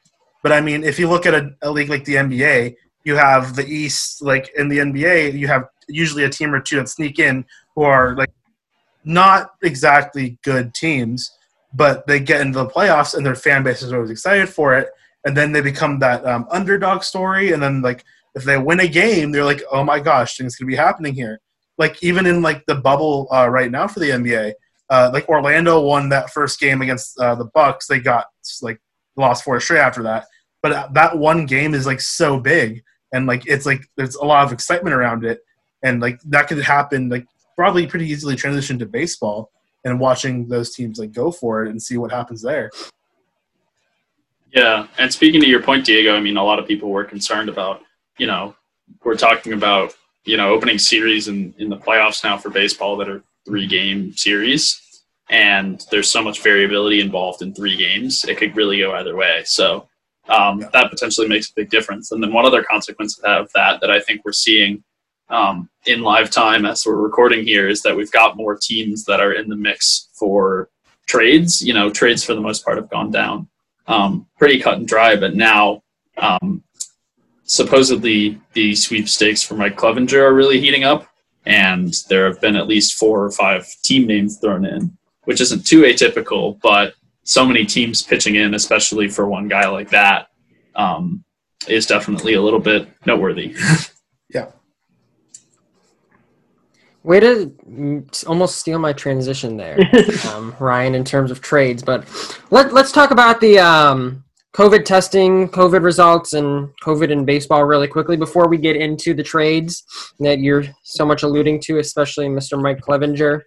But 0.42 0.52
I 0.52 0.60
mean, 0.60 0.84
if 0.84 0.98
you 0.98 1.08
look 1.08 1.26
at 1.26 1.34
a, 1.34 1.54
a 1.62 1.70
league 1.70 1.90
like 1.90 2.04
the 2.04 2.16
NBA, 2.16 2.76
you 3.04 3.16
have 3.16 3.56
the 3.56 3.66
East, 3.66 4.22
like 4.22 4.52
in 4.56 4.68
the 4.68 4.78
NBA, 4.78 5.38
you 5.38 5.48
have 5.48 5.68
usually 5.88 6.24
a 6.24 6.30
team 6.30 6.54
or 6.54 6.60
two 6.60 6.76
that 6.76 6.88
sneak 6.88 7.18
in 7.18 7.44
who 7.74 7.82
are 7.82 8.14
like 8.16 8.30
not 9.04 9.52
exactly 9.62 10.38
good 10.42 10.74
teams, 10.74 11.36
but 11.74 12.06
they 12.06 12.20
get 12.20 12.40
into 12.40 12.58
the 12.58 12.66
playoffs 12.66 13.14
and 13.14 13.24
their 13.24 13.34
fan 13.34 13.62
base 13.62 13.82
is 13.82 13.92
always 13.92 14.10
excited 14.10 14.48
for 14.48 14.76
it. 14.76 14.90
And 15.24 15.36
then 15.36 15.52
they 15.52 15.60
become 15.60 15.98
that 16.00 16.24
um, 16.26 16.46
underdog 16.50 17.02
story. 17.02 17.52
And 17.52 17.62
then 17.62 17.82
like 17.82 18.04
if 18.34 18.44
they 18.44 18.58
win 18.58 18.80
a 18.80 18.88
game, 18.88 19.30
they're 19.30 19.44
like, 19.44 19.62
oh 19.70 19.84
my 19.84 20.00
gosh, 20.00 20.36
things 20.36 20.56
could 20.56 20.66
be 20.66 20.76
happening 20.76 21.14
here. 21.14 21.40
Like 21.78 22.02
even 22.02 22.26
in 22.26 22.42
like 22.42 22.64
the 22.66 22.74
bubble 22.74 23.28
uh, 23.32 23.48
right 23.48 23.70
now 23.70 23.88
for 23.88 24.00
the 24.00 24.10
NBA, 24.10 24.52
uh, 24.90 25.10
like 25.12 25.28
Orlando 25.28 25.80
won 25.80 26.08
that 26.10 26.30
first 26.30 26.60
game 26.60 26.82
against 26.82 27.18
uh, 27.18 27.34
the 27.34 27.46
Bucks. 27.46 27.86
They 27.86 27.98
got 27.98 28.26
like 28.60 28.80
lost 29.16 29.44
four 29.44 29.58
straight 29.60 29.80
after 29.80 30.02
that. 30.02 30.26
But 30.62 30.92
that 30.94 31.18
one 31.18 31.46
game 31.46 31.74
is 31.74 31.86
like 31.86 32.00
so 32.00 32.38
big, 32.38 32.84
and 33.12 33.26
like 33.26 33.46
it's 33.46 33.66
like 33.66 33.88
there's 33.96 34.16
a 34.16 34.24
lot 34.24 34.44
of 34.44 34.52
excitement 34.52 34.94
around 34.94 35.24
it 35.24 35.40
and 35.82 36.00
like 36.00 36.20
that 36.22 36.48
could 36.48 36.58
happen 36.58 37.08
like 37.08 37.26
probably 37.56 37.86
pretty 37.86 38.06
easily 38.06 38.36
transition 38.36 38.78
to 38.78 38.86
baseball 38.86 39.50
and 39.84 39.98
watching 39.98 40.48
those 40.48 40.74
teams 40.74 40.98
like 40.98 41.12
go 41.12 41.30
for 41.30 41.64
it 41.64 41.70
and 41.70 41.82
see 41.82 41.96
what 41.96 42.10
happens 42.10 42.42
there. 42.42 42.70
Yeah, 44.52 44.86
and 44.98 45.12
speaking 45.12 45.40
to 45.40 45.46
your 45.46 45.62
point, 45.62 45.86
Diego, 45.86 46.14
I 46.14 46.20
mean, 46.20 46.36
a 46.36 46.44
lot 46.44 46.58
of 46.58 46.66
people 46.66 46.90
were 46.90 47.04
concerned 47.04 47.48
about, 47.48 47.82
you 48.18 48.26
know, 48.26 48.54
we're 49.02 49.16
talking 49.16 49.54
about, 49.54 49.94
you 50.24 50.36
know, 50.36 50.50
opening 50.50 50.78
series 50.78 51.28
in, 51.28 51.54
in 51.58 51.70
the 51.70 51.76
playoffs 51.76 52.22
now 52.22 52.36
for 52.36 52.50
baseball 52.50 52.96
that 52.98 53.08
are 53.08 53.22
three 53.46 53.66
game 53.66 54.12
series. 54.12 54.78
And 55.30 55.82
there's 55.90 56.10
so 56.10 56.22
much 56.22 56.42
variability 56.42 57.00
involved 57.00 57.40
in 57.40 57.54
three 57.54 57.76
games. 57.76 58.24
It 58.24 58.36
could 58.36 58.54
really 58.54 58.80
go 58.80 58.92
either 58.92 59.16
way. 59.16 59.42
So 59.46 59.88
um, 60.28 60.60
yeah. 60.60 60.68
that 60.72 60.90
potentially 60.90 61.28
makes 61.28 61.50
a 61.50 61.54
big 61.54 61.70
difference. 61.70 62.12
And 62.12 62.22
then 62.22 62.32
one 62.32 62.46
other 62.46 62.62
consequence 62.62 63.18
of 63.20 63.50
that 63.54 63.80
that 63.80 63.90
I 63.90 64.00
think 64.00 64.24
we're 64.24 64.32
seeing 64.32 64.82
um, 65.28 65.68
in 65.86 66.02
live 66.02 66.30
time 66.30 66.64
as 66.66 66.84
we're 66.84 66.96
recording 66.96 67.44
here 67.44 67.68
is 67.68 67.82
that 67.82 67.96
we've 67.96 68.12
got 68.12 68.36
more 68.36 68.58
teams 68.60 69.04
that 69.06 69.20
are 69.20 69.32
in 69.32 69.48
the 69.48 69.56
mix 69.56 70.08
for 70.14 70.68
trades. 71.06 71.62
You 71.62 71.74
know, 71.74 71.90
trades 71.90 72.22
for 72.22 72.34
the 72.34 72.40
most 72.40 72.64
part 72.64 72.76
have 72.76 72.90
gone 72.90 73.10
down 73.10 73.48
um, 73.86 74.26
pretty 74.38 74.60
cut 74.60 74.78
and 74.78 74.86
dry, 74.86 75.16
but 75.16 75.34
now 75.34 75.82
um, 76.18 76.62
supposedly 77.44 78.40
the 78.52 78.74
sweepstakes 78.74 79.42
for 79.42 79.54
Mike 79.54 79.76
Clevinger 79.76 80.22
are 80.22 80.34
really 80.34 80.60
heating 80.60 80.84
up, 80.84 81.06
and 81.46 81.94
there 82.08 82.26
have 82.26 82.40
been 82.40 82.56
at 82.56 82.68
least 82.68 82.94
four 82.94 83.24
or 83.24 83.30
five 83.30 83.66
team 83.82 84.06
names 84.06 84.38
thrown 84.38 84.64
in, 84.64 84.96
which 85.24 85.40
isn't 85.40 85.66
too 85.66 85.82
atypical, 85.82 86.60
but 86.62 86.94
so 87.24 87.46
many 87.46 87.64
teams 87.64 88.02
pitching 88.02 88.36
in, 88.36 88.54
especially 88.54 89.08
for 89.08 89.26
one 89.26 89.48
guy 89.48 89.68
like 89.68 89.90
that, 89.90 90.28
um, 90.74 91.24
is 91.68 91.86
definitely 91.86 92.34
a 92.34 92.42
little 92.42 92.58
bit 92.58 92.88
noteworthy. 93.06 93.54
yeah. 94.34 94.46
Way 97.04 97.20
to 97.20 98.04
almost 98.26 98.58
steal 98.58 98.78
my 98.78 98.92
transition 98.92 99.56
there, 99.56 99.78
um, 100.28 100.54
Ryan, 100.60 100.94
in 100.94 101.04
terms 101.04 101.30
of 101.30 101.40
trades. 101.40 101.82
But 101.82 102.06
let, 102.50 102.72
let's 102.72 102.92
talk 102.92 103.10
about 103.10 103.40
the 103.40 103.58
um, 103.58 104.22
COVID 104.54 104.84
testing, 104.84 105.48
COVID 105.48 105.82
results, 105.82 106.34
and 106.34 106.68
COVID 106.82 107.10
in 107.10 107.24
baseball 107.24 107.64
really 107.64 107.88
quickly 107.88 108.16
before 108.16 108.48
we 108.48 108.58
get 108.58 108.76
into 108.76 109.14
the 109.14 109.22
trades 109.22 109.82
that 110.20 110.38
you're 110.38 110.64
so 110.84 111.04
much 111.04 111.22
alluding 111.22 111.60
to, 111.62 111.78
especially 111.78 112.28
Mr. 112.28 112.60
Mike 112.60 112.80
Clevinger. 112.80 113.40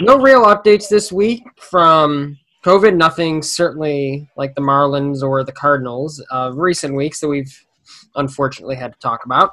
No 0.00 0.18
real 0.18 0.44
updates 0.44 0.88
this 0.88 1.12
week 1.12 1.44
from 1.56 2.36
COVID. 2.64 2.96
Nothing 2.96 3.42
certainly 3.42 4.28
like 4.36 4.54
the 4.54 4.62
Marlins 4.62 5.22
or 5.22 5.44
the 5.44 5.52
Cardinals 5.52 6.24
of 6.30 6.56
recent 6.56 6.94
weeks 6.94 7.20
that 7.20 7.28
we've 7.28 7.64
unfortunately 8.16 8.76
had 8.76 8.92
to 8.92 8.98
talk 8.98 9.24
about. 9.24 9.52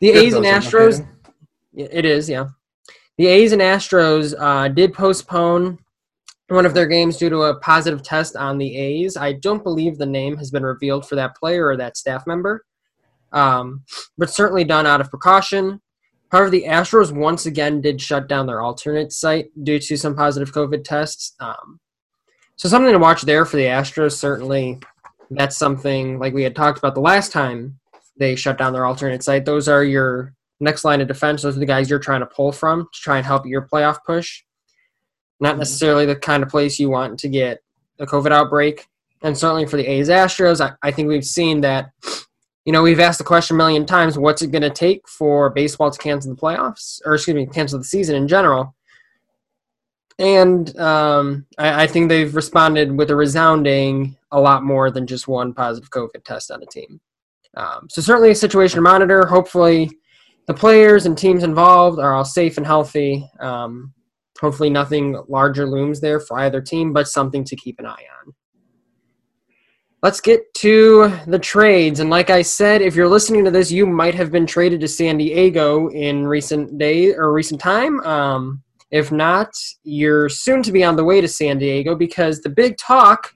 The 0.00 0.10
A's 0.10 0.34
and 0.34 0.44
Astros. 0.44 1.06
It 1.74 2.04
is, 2.04 2.28
yeah. 2.28 2.48
The 3.18 3.26
A's 3.26 3.52
and 3.52 3.62
Astros 3.62 4.34
uh, 4.38 4.68
did 4.68 4.94
postpone 4.94 5.78
one 6.48 6.66
of 6.66 6.74
their 6.74 6.86
games 6.86 7.16
due 7.16 7.30
to 7.30 7.42
a 7.42 7.60
positive 7.60 8.02
test 8.02 8.34
on 8.34 8.58
the 8.58 8.76
A's. 8.76 9.16
I 9.16 9.34
don't 9.34 9.62
believe 9.62 9.98
the 9.98 10.06
name 10.06 10.36
has 10.38 10.50
been 10.50 10.64
revealed 10.64 11.06
for 11.06 11.14
that 11.14 11.36
player 11.36 11.68
or 11.68 11.76
that 11.76 11.96
staff 11.96 12.26
member, 12.26 12.64
um, 13.32 13.84
but 14.18 14.30
certainly 14.30 14.64
done 14.64 14.86
out 14.86 15.00
of 15.00 15.10
precaution. 15.10 15.80
However, 16.32 16.50
the 16.50 16.64
Astros 16.64 17.12
once 17.12 17.46
again 17.46 17.80
did 17.80 18.00
shut 18.00 18.28
down 18.28 18.46
their 18.46 18.62
alternate 18.62 19.12
site 19.12 19.50
due 19.62 19.78
to 19.78 19.96
some 19.96 20.16
positive 20.16 20.52
COVID 20.52 20.82
tests. 20.82 21.34
Um, 21.38 21.78
so 22.60 22.68
something 22.68 22.92
to 22.92 22.98
watch 22.98 23.22
there 23.22 23.46
for 23.46 23.56
the 23.56 23.64
Astros. 23.64 24.18
Certainly, 24.18 24.80
that's 25.30 25.56
something 25.56 26.18
like 26.18 26.34
we 26.34 26.42
had 26.42 26.54
talked 26.54 26.76
about 26.76 26.94
the 26.94 27.00
last 27.00 27.32
time 27.32 27.80
they 28.18 28.36
shut 28.36 28.58
down 28.58 28.74
their 28.74 28.84
alternate 28.84 29.22
site. 29.22 29.46
Those 29.46 29.66
are 29.66 29.82
your 29.82 30.34
next 30.60 30.84
line 30.84 31.00
of 31.00 31.08
defense. 31.08 31.40
Those 31.40 31.56
are 31.56 31.60
the 31.60 31.64
guys 31.64 31.88
you're 31.88 31.98
trying 31.98 32.20
to 32.20 32.26
pull 32.26 32.52
from 32.52 32.82
to 32.92 33.00
try 33.00 33.16
and 33.16 33.24
help 33.24 33.46
your 33.46 33.62
playoff 33.62 34.04
push. 34.04 34.42
Not 35.40 35.52
mm-hmm. 35.52 35.60
necessarily 35.60 36.04
the 36.04 36.16
kind 36.16 36.42
of 36.42 36.50
place 36.50 36.78
you 36.78 36.90
want 36.90 37.18
to 37.20 37.30
get 37.30 37.62
a 37.98 38.04
COVID 38.04 38.30
outbreak. 38.30 38.86
And 39.22 39.38
certainly 39.38 39.64
for 39.64 39.78
the 39.78 39.86
A's 39.86 40.10
Astros, 40.10 40.60
I, 40.60 40.74
I 40.86 40.90
think 40.90 41.08
we've 41.08 41.24
seen 41.24 41.62
that, 41.62 41.92
you 42.66 42.74
know, 42.74 42.82
we've 42.82 43.00
asked 43.00 43.20
the 43.20 43.24
question 43.24 43.56
a 43.56 43.56
million 43.56 43.86
times 43.86 44.18
what's 44.18 44.42
it 44.42 44.52
going 44.52 44.60
to 44.60 44.68
take 44.68 45.08
for 45.08 45.48
baseball 45.48 45.90
to 45.90 45.98
cancel 45.98 46.34
the 46.34 46.38
playoffs, 46.38 47.00
or 47.06 47.14
excuse 47.14 47.34
me, 47.34 47.46
cancel 47.46 47.78
the 47.78 47.86
season 47.86 48.16
in 48.16 48.28
general? 48.28 48.74
And 50.20 50.78
um, 50.78 51.46
I, 51.56 51.84
I 51.84 51.86
think 51.86 52.08
they've 52.08 52.34
responded 52.34 52.96
with 52.96 53.10
a 53.10 53.16
resounding 53.16 54.16
a 54.30 54.38
lot 54.38 54.62
more 54.62 54.90
than 54.90 55.06
just 55.06 55.26
one 55.26 55.54
positive 55.54 55.90
COVID 55.90 56.24
test 56.24 56.50
on 56.50 56.62
a 56.62 56.66
team. 56.66 57.00
Um, 57.56 57.88
so 57.88 58.02
certainly 58.02 58.30
a 58.30 58.34
situation 58.34 58.76
to 58.76 58.82
monitor. 58.82 59.24
Hopefully, 59.26 59.90
the 60.46 60.52
players 60.52 61.06
and 61.06 61.16
teams 61.16 61.42
involved 61.42 61.98
are 61.98 62.14
all 62.14 62.24
safe 62.24 62.58
and 62.58 62.66
healthy. 62.66 63.26
Um, 63.40 63.94
hopefully, 64.38 64.68
nothing 64.68 65.18
larger 65.26 65.66
looms 65.66 66.00
there 66.00 66.20
for 66.20 66.38
either 66.40 66.60
team, 66.60 66.92
but 66.92 67.08
something 67.08 67.42
to 67.44 67.56
keep 67.56 67.78
an 67.78 67.86
eye 67.86 68.04
on. 68.26 68.34
Let's 70.02 70.20
get 70.20 70.52
to 70.54 71.12
the 71.26 71.38
trades. 71.38 72.00
And 72.00 72.10
like 72.10 72.28
I 72.28 72.42
said, 72.42 72.82
if 72.82 72.94
you're 72.94 73.08
listening 73.08 73.44
to 73.46 73.50
this, 73.50 73.72
you 73.72 73.86
might 73.86 74.14
have 74.14 74.30
been 74.30 74.46
traded 74.46 74.80
to 74.80 74.88
San 74.88 75.16
Diego 75.16 75.88
in 75.88 76.26
recent 76.26 76.76
days 76.76 77.14
or 77.16 77.32
recent 77.32 77.60
time. 77.60 78.00
Um, 78.00 78.62
if 78.90 79.12
not, 79.12 79.52
you're 79.84 80.28
soon 80.28 80.62
to 80.62 80.72
be 80.72 80.84
on 80.84 80.96
the 80.96 81.04
way 81.04 81.20
to 81.20 81.28
San 81.28 81.58
Diego 81.58 81.94
because 81.94 82.40
the 82.40 82.48
big 82.48 82.76
talk 82.76 83.32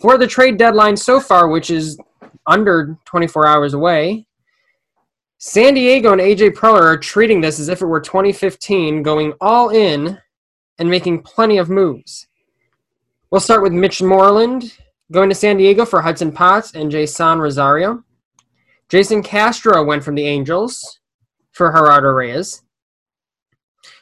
for 0.00 0.18
the 0.18 0.26
trade 0.26 0.58
deadline 0.58 0.96
so 0.96 1.20
far, 1.20 1.48
which 1.48 1.70
is 1.70 1.98
under 2.46 2.96
24 3.06 3.46
hours 3.46 3.74
away, 3.74 4.26
San 5.38 5.74
Diego 5.74 6.12
and 6.12 6.20
AJ 6.20 6.52
Preller 6.52 6.82
are 6.82 6.98
treating 6.98 7.40
this 7.40 7.58
as 7.58 7.68
if 7.68 7.82
it 7.82 7.86
were 7.86 8.00
2015, 8.00 9.02
going 9.02 9.32
all 9.40 9.70
in 9.70 10.18
and 10.78 10.90
making 10.90 11.22
plenty 11.22 11.58
of 11.58 11.68
moves. 11.68 12.26
We'll 13.30 13.40
start 13.40 13.62
with 13.62 13.72
Mitch 13.72 14.02
Moreland 14.02 14.72
going 15.12 15.28
to 15.28 15.34
San 15.34 15.56
Diego 15.56 15.84
for 15.84 16.00
Hudson 16.00 16.32
Potts 16.32 16.74
and 16.74 16.90
Jeisson 16.90 17.38
Rosario. 17.38 18.02
Jason 18.88 19.22
Castro 19.22 19.84
went 19.84 20.02
from 20.02 20.14
the 20.14 20.26
Angels 20.26 21.00
for 21.52 21.70
Gerardo 21.70 22.08
Reyes. 22.08 22.62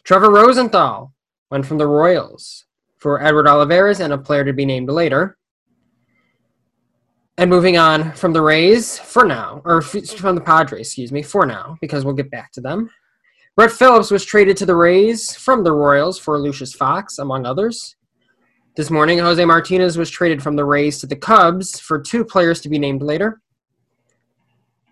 Trevor 0.05 0.31
Rosenthal 0.31 1.15
went 1.51 1.65
from 1.65 1.79
the 1.79 1.87
Royals 1.87 2.67
for 2.99 3.23
Edward 3.23 3.49
Olivares 3.49 4.01
and 4.01 4.13
a 4.13 4.19
player 4.19 4.45
to 4.45 4.53
be 4.53 4.67
named 4.67 4.91
later. 4.91 5.39
And 7.39 7.49
moving 7.49 7.79
on 7.79 8.13
from 8.13 8.35
the 8.35 8.43
Rays 8.43 8.99
for 8.99 9.25
now, 9.25 9.63
or 9.65 9.81
from 9.81 10.35
the 10.35 10.43
Padres, 10.43 10.89
excuse 10.89 11.11
me, 11.11 11.23
for 11.23 11.47
now, 11.47 11.79
because 11.81 12.05
we'll 12.05 12.15
get 12.15 12.31
back 12.31 12.53
to 12.53 12.61
them. 12.61 12.91
Brett 13.57 13.73
Phillips 13.73 14.11
was 14.11 14.27
traded 14.27 14.57
to 14.59 14.67
the 14.67 14.77
Rays 14.77 15.35
from 15.35 15.65
the 15.65 15.73
Royals 15.73 16.19
for 16.19 16.39
Lucius 16.39 16.75
Fox, 16.75 17.19
among 17.19 17.47
others. 17.47 17.97
This 18.77 18.91
morning, 18.91 19.19
Jose 19.21 19.45
Martinez 19.45 19.97
was 19.97 20.11
traded 20.11 20.43
from 20.43 20.55
the 20.55 20.65
Rays 20.65 20.99
to 20.99 21.07
the 21.07 21.17
Cubs 21.17 21.81
for 21.81 21.99
two 21.99 22.25
players 22.25 22.61
to 22.61 22.69
be 22.69 22.79
named 22.79 23.03
later. 23.03 23.41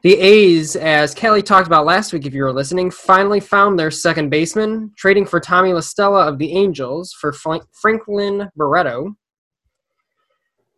The 0.03 0.19
A's, 0.19 0.75
as 0.75 1.15
Kelly 1.15 1.43
talked 1.43 1.69
about 1.69 1.87
last 1.87 2.13
week, 2.13 2.27
if 2.27 2.35
you 2.35 2.43
were 2.43 2.53
listening, 2.53 2.91
finally 2.91 3.39
found 3.39 3.79
their 3.79 3.93
second 3.93 4.31
baseman, 4.31 4.91
trading 4.97 5.25
for 5.25 5.39
Tommy 5.39 5.73
La 5.73 5.79
Stella 5.79 6.27
of 6.27 6.39
the 6.39 6.53
Angels 6.53 7.13
for 7.13 7.33
Franklin 7.33 8.51
Barreto. 8.57 9.15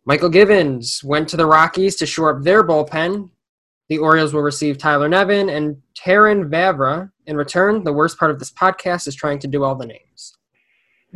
Mychal 0.07 0.31
Givens 0.31 1.03
went 1.03 1.27
to 1.29 1.37
the 1.37 1.47
Rockies 1.47 1.95
to 1.95 2.05
shore 2.05 2.37
up 2.37 2.43
their 2.43 2.63
bullpen. 2.63 3.31
The 3.89 3.97
Orioles 3.97 4.31
will 4.31 4.43
receive 4.43 4.77
Tyler 4.77 5.09
Nevin 5.09 5.49
and 5.49 5.77
Terrin 5.95 6.47
Vavra. 6.51 7.09
In 7.25 7.35
return, 7.35 7.83
the 7.83 7.93
worst 7.93 8.19
part 8.19 8.29
of 8.29 8.37
this 8.37 8.51
podcast 8.51 9.07
is 9.07 9.15
trying 9.15 9.39
to 9.39 9.47
do 9.47 9.63
all 9.63 9.73
the 9.73 9.87
names. 9.87 10.37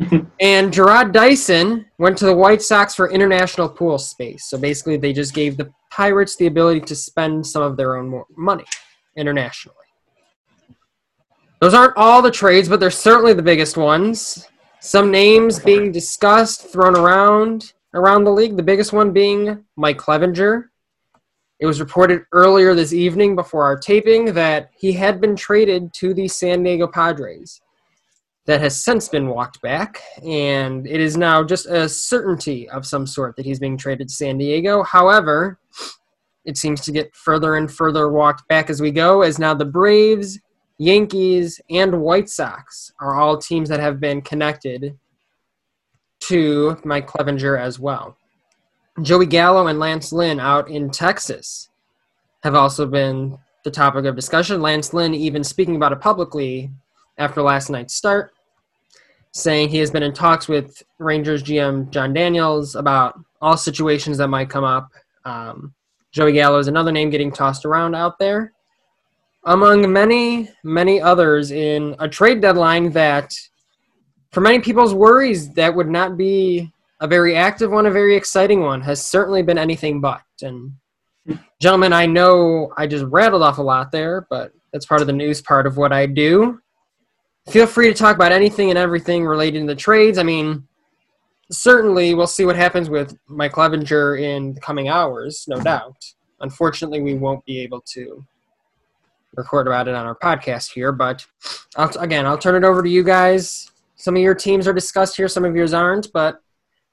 and 0.40 0.72
Jarrod 0.72 1.12
Dyson 1.12 1.86
went 1.98 2.18
to 2.18 2.26
the 2.26 2.34
White 2.34 2.62
Sox 2.62 2.92
for 2.92 3.08
international 3.08 3.68
pool 3.68 3.98
space. 3.98 4.46
So 4.50 4.58
basically, 4.58 4.96
they 4.96 5.12
just 5.12 5.32
gave 5.32 5.56
the 5.56 5.72
Pirates 5.90 6.36
the 6.36 6.46
ability 6.46 6.80
to 6.80 6.94
spend 6.94 7.46
some 7.46 7.62
of 7.62 7.76
their 7.76 7.96
own 7.96 8.24
money 8.36 8.64
internationally. 9.16 9.76
Those 11.60 11.74
aren't 11.74 11.96
all 11.96 12.22
the 12.22 12.30
trades, 12.30 12.68
but 12.68 12.80
they're 12.80 12.90
certainly 12.90 13.34
the 13.34 13.42
biggest 13.42 13.76
ones. 13.76 14.46
Some 14.80 15.10
names 15.10 15.58
being 15.58 15.92
discussed, 15.92 16.72
thrown 16.72 16.96
around 16.96 17.74
around 17.92 18.24
the 18.24 18.30
league. 18.30 18.56
The 18.56 18.62
biggest 18.62 18.92
one 18.92 19.12
being 19.12 19.64
Mike 19.76 19.98
Clevinger. 19.98 20.64
It 21.58 21.66
was 21.66 21.80
reported 21.80 22.22
earlier 22.32 22.74
this 22.74 22.94
evening 22.94 23.36
before 23.36 23.64
our 23.64 23.78
taping 23.78 24.32
that 24.32 24.70
he 24.78 24.92
had 24.92 25.20
been 25.20 25.36
traded 25.36 25.92
to 25.94 26.14
the 26.14 26.26
San 26.26 26.62
Diego 26.62 26.86
Padres. 26.86 27.60
That 28.46 28.60
has 28.62 28.82
since 28.82 29.08
been 29.08 29.28
walked 29.28 29.60
back, 29.60 30.02
and 30.24 30.86
it 30.86 31.00
is 31.00 31.16
now 31.16 31.44
just 31.44 31.66
a 31.66 31.88
certainty 31.88 32.68
of 32.70 32.86
some 32.86 33.06
sort 33.06 33.36
that 33.36 33.44
he's 33.44 33.60
being 33.60 33.76
traded 33.76 34.08
to 34.08 34.14
San 34.14 34.38
Diego. 34.38 34.82
However, 34.82 35.58
it 36.44 36.56
seems 36.56 36.80
to 36.82 36.92
get 36.92 37.14
further 37.14 37.56
and 37.56 37.70
further 37.70 38.10
walked 38.10 38.48
back 38.48 38.70
as 38.70 38.80
we 38.80 38.90
go, 38.90 39.22
as 39.22 39.38
now 39.38 39.54
the 39.54 39.64
Braves, 39.66 40.40
Yankees, 40.78 41.60
and 41.68 42.00
White 42.00 42.30
Sox 42.30 42.92
are 42.98 43.14
all 43.14 43.36
teams 43.36 43.68
that 43.68 43.78
have 43.78 44.00
been 44.00 44.22
connected 44.22 44.98
to 46.20 46.76
Mike 46.84 47.06
Clevinger 47.06 47.60
as 47.60 47.78
well. 47.78 48.16
Joey 49.02 49.26
Gallo 49.26 49.66
and 49.66 49.78
Lance 49.78 50.12
Lynn 50.12 50.40
out 50.40 50.68
in 50.70 50.90
Texas 50.90 51.68
have 52.42 52.54
also 52.54 52.86
been 52.86 53.38
the 53.64 53.70
topic 53.70 54.06
of 54.06 54.16
discussion. 54.16 54.62
Lance 54.62 54.94
Lynn 54.94 55.14
even 55.14 55.44
speaking 55.44 55.76
about 55.76 55.92
it 55.92 56.00
publicly 56.00 56.70
after 57.18 57.42
last 57.42 57.70
night's 57.70 57.94
start, 57.94 58.32
saying 59.32 59.68
he 59.68 59.78
has 59.78 59.90
been 59.90 60.02
in 60.02 60.12
talks 60.12 60.48
with 60.48 60.82
Rangers 60.98 61.42
GM 61.42 61.90
Jon 61.90 62.12
Daniels 62.12 62.74
about 62.74 63.18
all 63.40 63.56
situations 63.56 64.18
that 64.18 64.28
might 64.28 64.50
come 64.50 64.64
up. 64.64 64.90
Um, 65.24 65.74
Joey 66.12 66.32
Gallo 66.32 66.58
is 66.58 66.68
another 66.68 66.92
name 66.92 67.10
getting 67.10 67.30
tossed 67.30 67.64
around 67.64 67.94
out 67.94 68.18
there, 68.18 68.52
among 69.44 69.92
many, 69.92 70.50
many 70.64 71.00
others 71.00 71.50
in 71.50 71.94
a 71.98 72.08
trade 72.08 72.40
deadline 72.40 72.90
that, 72.92 73.32
for 74.32 74.40
many 74.40 74.58
people's 74.58 74.94
worries, 74.94 75.52
that 75.54 75.74
would 75.74 75.88
not 75.88 76.16
be 76.16 76.72
a 77.00 77.06
very 77.06 77.36
active 77.36 77.70
one, 77.70 77.86
a 77.86 77.90
very 77.90 78.14
exciting 78.14 78.60
one, 78.60 78.80
has 78.80 79.04
certainly 79.04 79.42
been 79.42 79.58
anything 79.58 80.00
but. 80.00 80.22
And, 80.42 80.72
gentlemen, 81.60 81.92
I 81.92 82.06
know 82.06 82.72
I 82.76 82.86
just 82.86 83.04
rattled 83.06 83.42
off 83.42 83.58
a 83.58 83.62
lot 83.62 83.92
there, 83.92 84.26
but 84.30 84.52
that's 84.72 84.86
part 84.86 85.00
of 85.00 85.06
the 85.06 85.12
news 85.12 85.40
part 85.40 85.66
of 85.66 85.76
what 85.76 85.92
I 85.92 86.06
do. 86.06 86.60
Feel 87.50 87.66
free 87.66 87.88
to 87.88 87.94
talk 87.94 88.14
about 88.14 88.30
anything 88.30 88.70
and 88.70 88.78
everything 88.78 89.26
related 89.26 89.60
to 89.60 89.66
the 89.66 89.74
trades. 89.74 90.18
I 90.18 90.22
mean, 90.22 90.68
certainly 91.50 92.14
we'll 92.14 92.28
see 92.28 92.44
what 92.44 92.54
happens 92.54 92.88
with 92.88 93.16
Mike 93.26 93.52
Clevinger 93.52 94.20
in 94.20 94.54
the 94.54 94.60
coming 94.60 94.88
hours, 94.88 95.46
no 95.48 95.60
doubt. 95.60 95.96
Unfortunately, 96.40 97.00
we 97.00 97.14
won't 97.14 97.44
be 97.44 97.60
able 97.60 97.80
to 97.92 98.24
record 99.34 99.66
about 99.66 99.88
it 99.88 99.96
on 99.96 100.06
our 100.06 100.14
podcast 100.14 100.72
here, 100.72 100.92
but 100.92 101.26
I'll, 101.76 101.90
again, 101.98 102.24
I'll 102.24 102.38
turn 102.38 102.62
it 102.62 102.66
over 102.66 102.84
to 102.84 102.88
you 102.88 103.02
guys. 103.02 103.70
Some 103.96 104.14
of 104.14 104.22
your 104.22 104.34
teams 104.36 104.68
are 104.68 104.72
discussed 104.72 105.16
here, 105.16 105.26
some 105.26 105.44
of 105.44 105.56
yours 105.56 105.74
aren't, 105.74 106.12
but 106.12 106.40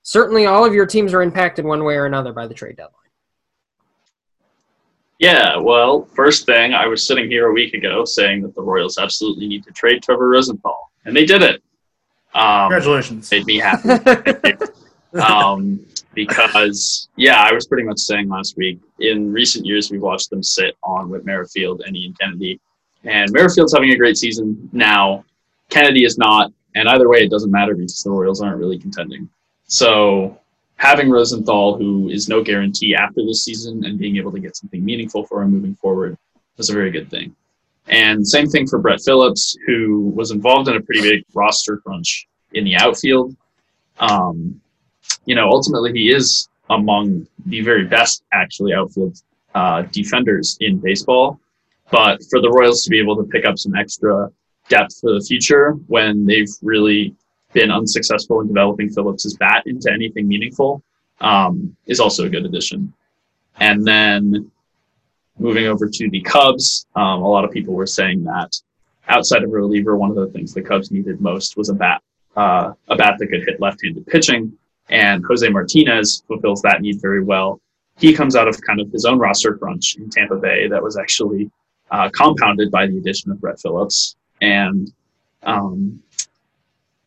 certainly 0.01 0.47
all 0.47 0.65
of 0.65 0.73
your 0.73 0.87
teams 0.87 1.13
are 1.13 1.21
impacted 1.21 1.65
one 1.65 1.83
way 1.83 1.95
or 1.97 2.07
another 2.07 2.33
by 2.33 2.47
the 2.47 2.53
trade 2.55 2.77
deadline. 2.77 2.93
Yeah, 5.19 5.57
well, 5.57 6.05
first 6.13 6.45
thing, 6.45 6.73
I 6.73 6.85
was 6.85 7.05
sitting 7.05 7.29
here 7.29 7.47
a 7.47 7.53
week 7.53 7.73
ago 7.73 8.05
saying 8.05 8.43
that 8.43 8.53
the 8.53 8.61
Royals 8.61 8.97
absolutely 8.99 9.47
need 9.47 9.63
to 9.63 9.71
trade 9.71 10.03
Trevor 10.03 10.29
Rosenthal, 10.29 10.91
and 11.05 11.15
they 11.15 11.25
did 11.25 11.41
it. 11.41 11.63
Um, 12.35 12.69
Congratulations. 12.69 13.31
made 13.31 13.45
me 13.45 13.57
happy. 13.57 13.89
um, 15.19 15.83
because, 16.13 17.09
yeah, 17.15 17.41
I 17.41 17.51
was 17.51 17.67
pretty 17.67 17.83
much 17.83 17.99
saying 17.99 18.29
last 18.29 18.57
week, 18.57 18.79
in 18.99 19.31
recent 19.31 19.65
years, 19.65 19.89
we've 19.89 20.01
watched 20.01 20.29
them 20.29 20.43
sit 20.43 20.75
on 20.83 21.09
with 21.09 21.25
Merrifield 21.25 21.81
and 21.81 21.95
Ian 21.95 22.13
Kennedy. 22.19 22.59
And 23.03 23.31
Merrifield's 23.31 23.73
having 23.73 23.91
a 23.91 23.97
great 23.97 24.17
season 24.17 24.69
now. 24.71 25.23
Kennedy 25.69 26.03
is 26.03 26.17
not. 26.17 26.51
And 26.75 26.87
either 26.89 27.09
way, 27.09 27.19
it 27.19 27.31
doesn't 27.31 27.51
matter 27.51 27.73
because 27.73 28.03
the 28.03 28.11
Royals 28.11 28.41
aren't 28.41 28.57
really 28.57 28.77
contending. 28.77 29.29
So 29.65 30.39
having 30.77 31.09
Rosenthal, 31.09 31.77
who 31.77 32.09
is 32.09 32.29
no 32.29 32.41
guarantee 32.41 32.95
after 32.95 33.25
this 33.25 33.43
season, 33.43 33.83
and 33.85 33.99
being 33.99 34.17
able 34.17 34.31
to 34.31 34.39
get 34.39 34.55
something 34.55 34.83
meaningful 34.83 35.25
for 35.25 35.41
him 35.41 35.51
moving 35.51 35.75
forward 35.75 36.17
was 36.55 36.69
a 36.69 36.73
very 36.73 36.91
good 36.91 37.09
thing. 37.09 37.35
And 37.87 38.27
same 38.27 38.47
thing 38.47 38.67
for 38.67 38.79
Brett 38.79 39.01
Phillips, 39.03 39.57
who 39.65 40.09
was 40.15 40.31
involved 40.31 40.67
in 40.67 40.75
a 40.75 40.81
pretty 40.81 41.01
big 41.01 41.23
roster 41.33 41.77
crunch 41.77 42.27
in 42.53 42.63
the 42.63 42.75
outfield. 42.75 43.35
Um, 43.99 44.59
you 45.25 45.35
know, 45.35 45.49
ultimately, 45.49 45.93
he 45.93 46.11
is 46.11 46.49
among 46.69 47.27
the 47.45 47.61
very 47.61 47.85
best, 47.85 48.23
actually, 48.33 48.73
outfield 48.73 49.21
uh, 49.55 49.83
defenders 49.91 50.57
in 50.59 50.77
baseball. 50.77 51.39
But 51.89 52.21
for 52.29 52.41
the 52.41 52.49
Royals 52.49 52.83
to 52.83 52.89
be 52.89 52.99
able 52.99 53.15
to 53.15 53.23
pick 53.23 53.45
up 53.45 53.57
some 53.57 53.75
extra 53.75 54.29
depth 54.67 54.99
for 54.99 55.13
the 55.13 55.21
future 55.21 55.71
when 55.87 56.25
they've 56.25 56.51
really 56.61 57.15
been 57.53 57.71
unsuccessful 57.71 58.41
in 58.41 58.47
developing 58.47 58.89
Phillips's 58.89 59.35
bat 59.37 59.63
into 59.65 59.91
anything 59.91 60.27
meaningful 60.27 60.83
um, 61.21 61.75
is 61.85 61.99
also 61.99 62.25
a 62.25 62.29
good 62.29 62.45
addition. 62.45 62.93
And 63.59 63.85
then 63.85 64.51
moving 65.39 65.65
over 65.67 65.87
to 65.87 66.09
the 66.09 66.21
Cubs, 66.21 66.85
um, 66.95 67.21
a 67.21 67.27
lot 67.27 67.45
of 67.45 67.51
people 67.51 67.73
were 67.73 67.87
saying 67.87 68.23
that 68.23 68.59
outside 69.07 69.43
of 69.43 69.51
reliever, 69.51 69.97
one 69.97 70.09
of 70.09 70.15
the 70.15 70.27
things 70.27 70.53
the 70.53 70.61
Cubs 70.61 70.91
needed 70.91 71.21
most 71.21 71.57
was 71.57 71.69
a 71.69 71.73
bat, 71.73 72.01
uh, 72.35 72.73
a 72.89 72.95
bat 72.95 73.15
that 73.19 73.27
could 73.27 73.43
hit 73.45 73.59
left-handed 73.59 74.05
pitching. 74.07 74.51
And 74.89 75.23
Jose 75.25 75.47
Martinez 75.49 76.23
fulfills 76.27 76.61
that 76.61 76.81
need 76.81 77.01
very 77.01 77.23
well. 77.23 77.59
He 77.97 78.13
comes 78.13 78.35
out 78.35 78.47
of 78.47 78.61
kind 78.61 78.79
of 78.79 78.91
his 78.91 79.05
own 79.05 79.17
roster 79.17 79.57
crunch 79.57 79.95
in 79.97 80.09
Tampa 80.09 80.35
Bay 80.35 80.67
that 80.67 80.81
was 80.81 80.97
actually 80.97 81.49
uh, 81.91 82.09
compounded 82.09 82.69
by 82.71 82.85
the 82.85 82.97
addition 82.97 83.31
of 83.31 83.41
Brett 83.41 83.59
Phillips. 83.59 84.15
And 84.41 84.93
um, 85.43 86.01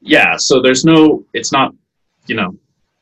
yeah, 0.00 0.36
so 0.36 0.60
there's 0.60 0.84
no, 0.84 1.24
it's 1.34 1.52
not, 1.52 1.74
you 2.26 2.34
know, 2.34 2.56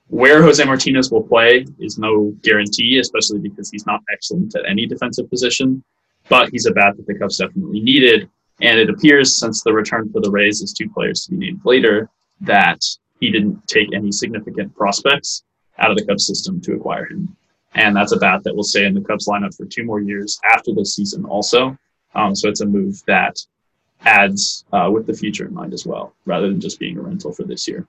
where 0.08 0.42
Jose 0.42 0.64
Martinez 0.64 1.10
will 1.10 1.22
play 1.22 1.66
is 1.78 1.98
no 1.98 2.34
guarantee, 2.42 2.98
especially 2.98 3.40
because 3.40 3.70
he's 3.70 3.86
not 3.86 4.00
excellent 4.12 4.54
at 4.56 4.64
any 4.66 4.86
defensive 4.86 5.28
position. 5.28 5.82
But 6.28 6.50
he's 6.50 6.66
a 6.66 6.72
bat 6.72 6.96
that 6.96 7.06
the 7.06 7.18
Cubs 7.18 7.38
definitely 7.38 7.80
needed. 7.80 8.28
And 8.60 8.78
it 8.78 8.90
appears, 8.90 9.38
since 9.38 9.62
the 9.62 9.72
return 9.72 10.10
for 10.12 10.20
the 10.20 10.30
Rays 10.30 10.60
is 10.60 10.72
two 10.72 10.90
players 10.90 11.24
to 11.24 11.30
be 11.30 11.38
named 11.38 11.60
later, 11.64 12.10
that 12.40 12.80
he 13.20 13.30
didn't 13.30 13.66
take 13.66 13.94
any 13.94 14.12
significant 14.12 14.74
prospects 14.74 15.44
out 15.78 15.90
of 15.90 15.96
the 15.96 16.04
Cubs 16.04 16.26
system 16.26 16.60
to 16.62 16.74
acquire 16.74 17.06
him. 17.06 17.34
And 17.74 17.94
that's 17.94 18.12
a 18.12 18.18
bat 18.18 18.42
that 18.44 18.54
will 18.54 18.64
stay 18.64 18.84
in 18.84 18.94
the 18.94 19.00
Cubs 19.00 19.26
lineup 19.26 19.56
for 19.56 19.64
two 19.64 19.84
more 19.84 20.00
years 20.00 20.38
after 20.52 20.74
this 20.74 20.94
season, 20.94 21.24
also. 21.24 21.76
Um, 22.14 22.34
so 22.34 22.48
it's 22.48 22.60
a 22.60 22.66
move 22.66 23.02
that 23.06 23.36
adds 24.04 24.64
uh, 24.72 24.90
with 24.92 25.06
the 25.06 25.14
future 25.14 25.46
in 25.46 25.54
mind 25.54 25.72
as 25.72 25.86
well, 25.86 26.14
rather 26.24 26.48
than 26.48 26.60
just 26.60 26.78
being 26.78 26.98
a 26.98 27.00
rental 27.00 27.32
for 27.32 27.44
this 27.44 27.66
year. 27.66 27.86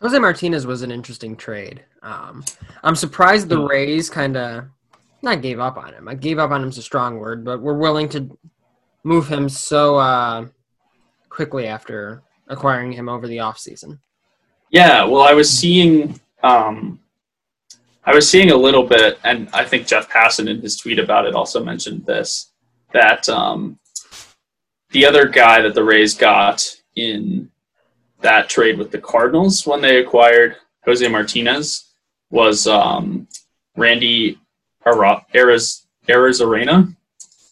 Jose 0.00 0.18
Martinez 0.18 0.66
was 0.66 0.82
an 0.82 0.90
interesting 0.90 1.36
trade. 1.36 1.82
Um, 2.02 2.44
I'm 2.82 2.96
surprised 2.96 3.48
the 3.48 3.60
Rays 3.60 4.10
kind 4.10 4.36
of 4.36 4.64
not 5.22 5.40
gave 5.40 5.60
up 5.60 5.76
on 5.76 5.94
him. 5.94 6.08
I 6.08 6.14
gave 6.14 6.38
up 6.38 6.50
on 6.50 6.62
him's 6.62 6.78
a 6.78 6.82
strong 6.82 7.18
word, 7.18 7.44
but 7.44 7.60
we're 7.62 7.78
willing 7.78 8.08
to 8.10 8.36
move 9.02 9.28
him 9.28 9.48
so 9.48 9.96
uh, 9.96 10.46
quickly 11.30 11.66
after 11.66 12.22
acquiring 12.48 12.92
him 12.92 13.08
over 13.08 13.26
the 13.26 13.38
offseason. 13.38 13.98
Yeah, 14.70 15.04
well, 15.04 15.22
I 15.22 15.32
was 15.32 15.48
seeing, 15.48 16.20
um, 16.42 17.00
I 18.04 18.14
was 18.14 18.28
seeing 18.28 18.50
a 18.50 18.56
little 18.56 18.82
bit, 18.82 19.18
and 19.24 19.48
I 19.52 19.64
think 19.64 19.86
Jeff 19.86 20.10
Passan 20.10 20.48
in 20.48 20.60
his 20.60 20.76
tweet 20.76 20.98
about 20.98 21.26
it 21.26 21.34
also 21.34 21.64
mentioned 21.64 22.04
this 22.04 22.50
that 22.94 23.28
um, 23.28 23.78
the 24.90 25.04
other 25.04 25.26
guy 25.28 25.60
that 25.60 25.74
the 25.74 25.84
Rays 25.84 26.14
got 26.14 26.64
in 26.96 27.50
that 28.22 28.48
trade 28.48 28.78
with 28.78 28.90
the 28.90 28.98
Cardinals 29.00 29.66
when 29.66 29.82
they 29.82 29.98
acquired 29.98 30.56
Jose 30.86 31.06
Martinez 31.08 31.90
was 32.30 32.66
um, 32.66 33.28
Randy 33.76 34.38
Ara- 34.86 35.26
Araz- 35.34 35.84
Arozarena. 36.08 36.94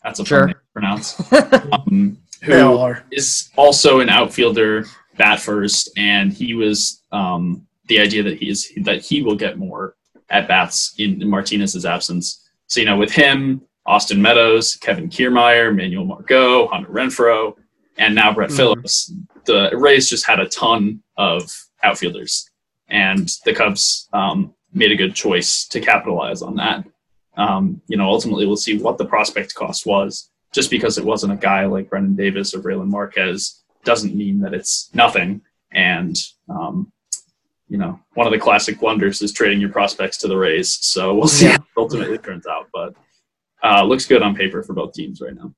That's 0.03 0.21
a 0.21 0.25
Sure. 0.25 0.39
fun 0.41 0.47
name 0.49 0.55
to 0.57 0.73
pronounce. 0.73 1.23
Um, 1.73 2.19
They 2.47 2.61
all 2.61 2.79
are. 2.79 3.05
is 3.13 3.51
also 3.57 4.01
an 4.01 4.09
outfielder, 4.09 4.87
bat 5.17 5.39
first, 5.41 5.91
and 5.97 6.33
he 6.33 6.55
was 6.55 7.03
um, 7.13 7.67
the 7.87 8.01
idea 8.01 8.23
that 8.25 8.39
he 8.39 8.49
is 8.49 8.73
that 8.83 9.01
he 9.03 9.23
will 9.23 9.37
get 9.37 9.59
more 9.59 9.95
at 10.31 10.49
bats 10.49 10.95
in 10.99 11.29
Martinez's 11.29 11.85
absence. 11.87 12.49
So 12.67 12.81
you 12.81 12.87
know, 12.87 12.97
with 12.97 13.13
him, 13.13 13.63
Austin 13.87 14.23
Meadows, 14.23 14.77
Kevin 14.77 15.09
Kiermaier, 15.09 15.75
Manuel 15.75 16.05
Margot, 16.05 16.67
Hunter 16.69 16.89
Renfroe, 16.91 17.55
and 17.99 18.15
now 18.15 18.33
Brett 18.33 18.51
Mhm. 18.51 18.57
Phillips, 18.57 19.13
the 19.45 19.71
Rays 19.75 20.09
just 20.09 20.27
had 20.27 20.39
a 20.41 20.49
ton 20.49 21.03
of 21.17 21.51
outfielders, 21.83 22.49
and 22.89 23.29
the 23.45 23.53
Cubs 23.53 24.09
um, 24.13 24.55
made 24.73 24.93
a 24.93 24.97
good 24.97 25.15
choice 25.15 25.67
to 25.69 25.81
capitalize 25.81 26.43
on 26.43 26.55
that. 26.57 26.85
Um, 27.37 27.81
you 27.89 27.97
know, 27.97 28.09
ultimately, 28.09 28.47
we'll 28.47 28.57
see 28.57 28.79
what 28.79 28.99
the 28.99 29.05
prospect 29.05 29.55
cost 29.55 29.85
was. 29.87 30.29
Just 30.53 30.71
because 30.71 30.99
it 30.99 31.05
wasn't 31.05 31.33
a 31.33 31.37
guy 31.37 31.65
like 31.65 31.89
Brennen 31.89 32.15
Davis 32.15 32.55
or 32.55 32.61
Brailyn 32.61 32.89
Marquez 32.91 33.63
doesn't 33.85 34.15
mean 34.15 34.41
that 34.41 34.53
it's 34.53 34.91
nothing. 34.95 35.41
And 35.73 36.15
um, 36.51 36.93
you 37.69 37.79
know, 37.79 37.99
one 38.15 38.27
of 38.27 38.33
the 38.35 38.39
classic 38.39 38.83
wonders 38.83 39.23
is 39.23 39.33
trading 39.33 39.59
your 39.61 39.71
prospects 39.71 40.19
to 40.19 40.29
the 40.29 40.37
Rays. 40.37 40.79
So 40.83 41.15
we'll 41.15 41.27
see 41.27 41.47
Yeah. 41.47 41.53
how 41.53 41.57
it 41.57 41.63
ultimately 41.79 42.19
turns 42.19 42.47
out, 42.47 42.69
but 42.71 42.95
uh, 43.63 43.85
looks 43.85 44.07
good 44.07 44.23
on 44.23 44.35
paper 44.35 44.63
for 44.63 44.73
both 44.73 44.93
teams 44.93 45.21
right 45.21 45.35
now. 45.35 45.53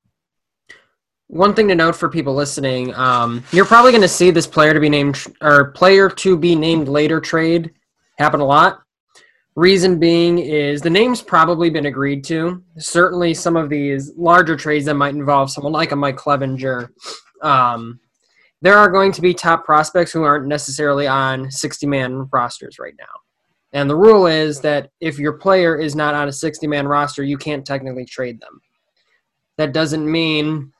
One 1.28 1.54
thing 1.54 1.68
to 1.68 1.74
note 1.74 1.96
for 1.96 2.08
people 2.08 2.34
listening, 2.34 2.94
um, 2.94 3.42
you're 3.50 3.64
probably 3.64 3.92
going 3.92 4.02
to 4.02 4.08
see 4.08 4.30
this 4.30 4.46
player 4.46 4.74
to 4.74 4.80
be 4.80 4.90
named 4.90 5.24
or 5.40 5.70
player 5.72 6.08
to 6.10 6.36
be 6.36 6.54
named 6.54 6.86
later 6.88 7.20
trade 7.20 7.72
happen 8.18 8.40
a 8.40 8.44
lot. 8.44 8.80
Reason 9.56 9.98
being 9.98 10.38
is 10.40 10.80
the 10.80 10.90
name's 10.90 11.22
probably 11.22 11.70
been 11.70 11.86
agreed 11.86 12.24
to. 12.24 12.62
Certainly, 12.76 13.34
some 13.34 13.56
of 13.56 13.70
these 13.70 14.12
larger 14.16 14.56
trades 14.56 14.84
that 14.86 14.94
might 14.94 15.14
involve 15.14 15.50
someone 15.50 15.72
like 15.72 15.92
a 15.92 15.96
Mike 15.96 16.16
Clevinger. 16.16 16.88
Um, 17.40 18.00
there 18.62 18.76
are 18.76 18.90
going 18.90 19.12
to 19.12 19.20
be 19.20 19.32
top 19.32 19.64
prospects 19.64 20.10
who 20.12 20.24
aren't 20.24 20.46
necessarily 20.46 21.06
on 21.06 21.50
60 21.50 21.86
man 21.86 22.28
rosters 22.32 22.78
right 22.78 22.94
now. 22.98 23.06
And 23.74 23.90
the 23.90 23.96
rule 23.96 24.26
is 24.26 24.60
that 24.60 24.90
if 25.00 25.18
your 25.18 25.32
player 25.32 25.76
is 25.76 25.96
not 25.96 26.14
on 26.14 26.28
a 26.28 26.32
60 26.32 26.66
man 26.66 26.86
roster, 26.86 27.24
you 27.24 27.36
can't 27.36 27.66
technically 27.66 28.04
trade 28.04 28.40
them. 28.40 28.60
That 29.58 29.72
doesn't 29.72 30.10
mean 30.10 30.72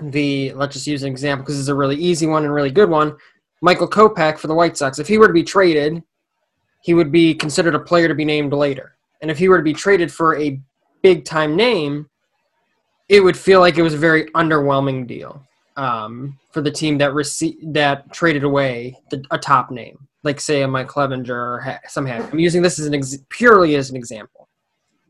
the 0.00 0.52
let's 0.54 0.74
just 0.74 0.86
use 0.86 1.02
an 1.02 1.10
example 1.10 1.44
because 1.44 1.58
it's 1.58 1.68
a 1.68 1.74
really 1.74 1.96
easy 1.96 2.26
one 2.26 2.44
and 2.44 2.54
really 2.54 2.70
good 2.70 2.88
one. 2.88 3.16
Michael 3.60 3.88
Kopech 3.88 4.38
for 4.38 4.46
the 4.46 4.54
White 4.54 4.76
Sox. 4.76 4.98
If 4.98 5.08
he 5.08 5.18
were 5.18 5.26
to 5.26 5.34
be 5.34 5.42
traded, 5.42 6.02
he 6.82 6.94
would 6.94 7.12
be 7.12 7.34
considered 7.34 7.74
a 7.74 7.80
player 7.80 8.08
to 8.08 8.14
be 8.14 8.24
named 8.24 8.52
later. 8.52 8.96
And 9.20 9.30
if 9.30 9.36
he 9.36 9.48
were 9.48 9.58
to 9.58 9.64
be 9.64 9.74
traded 9.74 10.10
for 10.10 10.38
a 10.38 10.58
big 11.02 11.24
time 11.24 11.56
name, 11.56 12.08
it 13.08 13.20
would 13.20 13.36
feel 13.36 13.60
like 13.60 13.76
it 13.76 13.82
was 13.82 13.94
a 13.94 13.98
very 13.98 14.26
underwhelming 14.30 15.06
deal 15.06 15.44
um, 15.76 16.38
for 16.52 16.62
the 16.62 16.70
team 16.70 16.96
that 16.98 17.12
rece- 17.12 17.58
that 17.74 18.10
traded 18.12 18.44
away 18.44 18.96
the, 19.10 19.22
a 19.30 19.38
top 19.38 19.70
name, 19.70 19.98
like 20.22 20.40
say 20.40 20.62
a 20.62 20.68
Mike 20.68 20.88
Clevinger 20.88 21.30
or 21.30 21.60
ha- 21.60 21.80
some 21.88 22.06
have. 22.06 22.32
I'm 22.32 22.38
using 22.38 22.62
this 22.62 22.78
as 22.78 22.86
an 22.86 22.94
ex- 22.94 23.18
purely 23.28 23.74
as 23.76 23.90
an 23.90 23.96
example. 23.96 24.48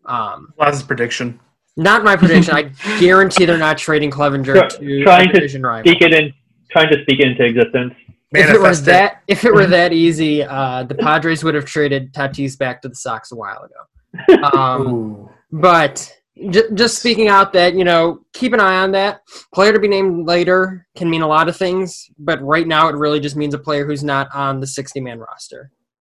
Um, 0.07 0.53
Laz's 0.59 0.83
prediction. 0.83 1.39
not 1.77 2.05
my 2.05 2.17
prediction. 2.17 2.55
I 2.55 2.63
guarantee 3.01 3.45
they're 3.45 3.59
not 3.59 3.79
trading 3.79 4.11
Clevinger 4.11 4.55
Try- 4.55 4.69
to 4.69 5.03
trying 5.05 5.29
a 5.29 5.33
to 5.33 5.39
division 5.41 5.63
rival. 5.63 5.91
Speak 5.91 6.03
it 6.03 6.13
in, 6.15 6.33
trying 6.71 6.91
to 6.91 7.03
speak 7.03 7.21
it 7.21 7.29
into 7.29 7.45
existence. 7.45 7.95
If 8.33 8.49
it 8.51 8.61
was 8.61 8.85
that, 8.85 9.23
if 9.27 9.45
it 9.45 9.53
were 9.53 9.67
that 9.79 9.93
easy, 9.93 10.45
uh, 10.45 10.85
the 10.85 10.95
Padres 10.95 11.43
would 11.43 11.55
have 11.55 11.65
traded 11.65 12.13
Tatis 12.15 12.57
back 12.57 12.81
to 12.83 12.89
the 12.89 12.95
Sox 12.95 13.33
a 13.33 13.37
while 13.37 13.63
ago. 13.65 14.41
Um, 14.57 15.29
but 15.53 15.97
j- 15.97 16.13
just 16.49 16.99
speaking 16.99 17.29
out 17.29 17.53
that 17.53 17.75
you 17.75 17.85
know, 17.85 18.21
keep 18.33 18.53
an 18.53 18.61
eye 18.61 18.83
on 18.83 18.93
that. 18.93 19.21
Player 19.53 19.73
to 19.73 19.79
be 19.79 19.89
named 19.89 20.27
later 20.27 20.87
can 20.97 21.11
mean 21.11 21.23
a 21.23 21.27
lot 21.27 21.49
of 21.49 21.57
things, 21.57 22.11
but 22.19 22.41
right 22.43 22.67
now 22.67 22.89
it 22.89 22.97
really 22.97 23.21
just 23.21 23.37
means 23.37 23.55
a 23.55 23.59
player 23.59 23.85
who's 23.87 24.03
not 24.03 24.29
on 24.35 24.61
the 24.61 24.67
60-man 24.67 25.19
roster. 25.19 25.71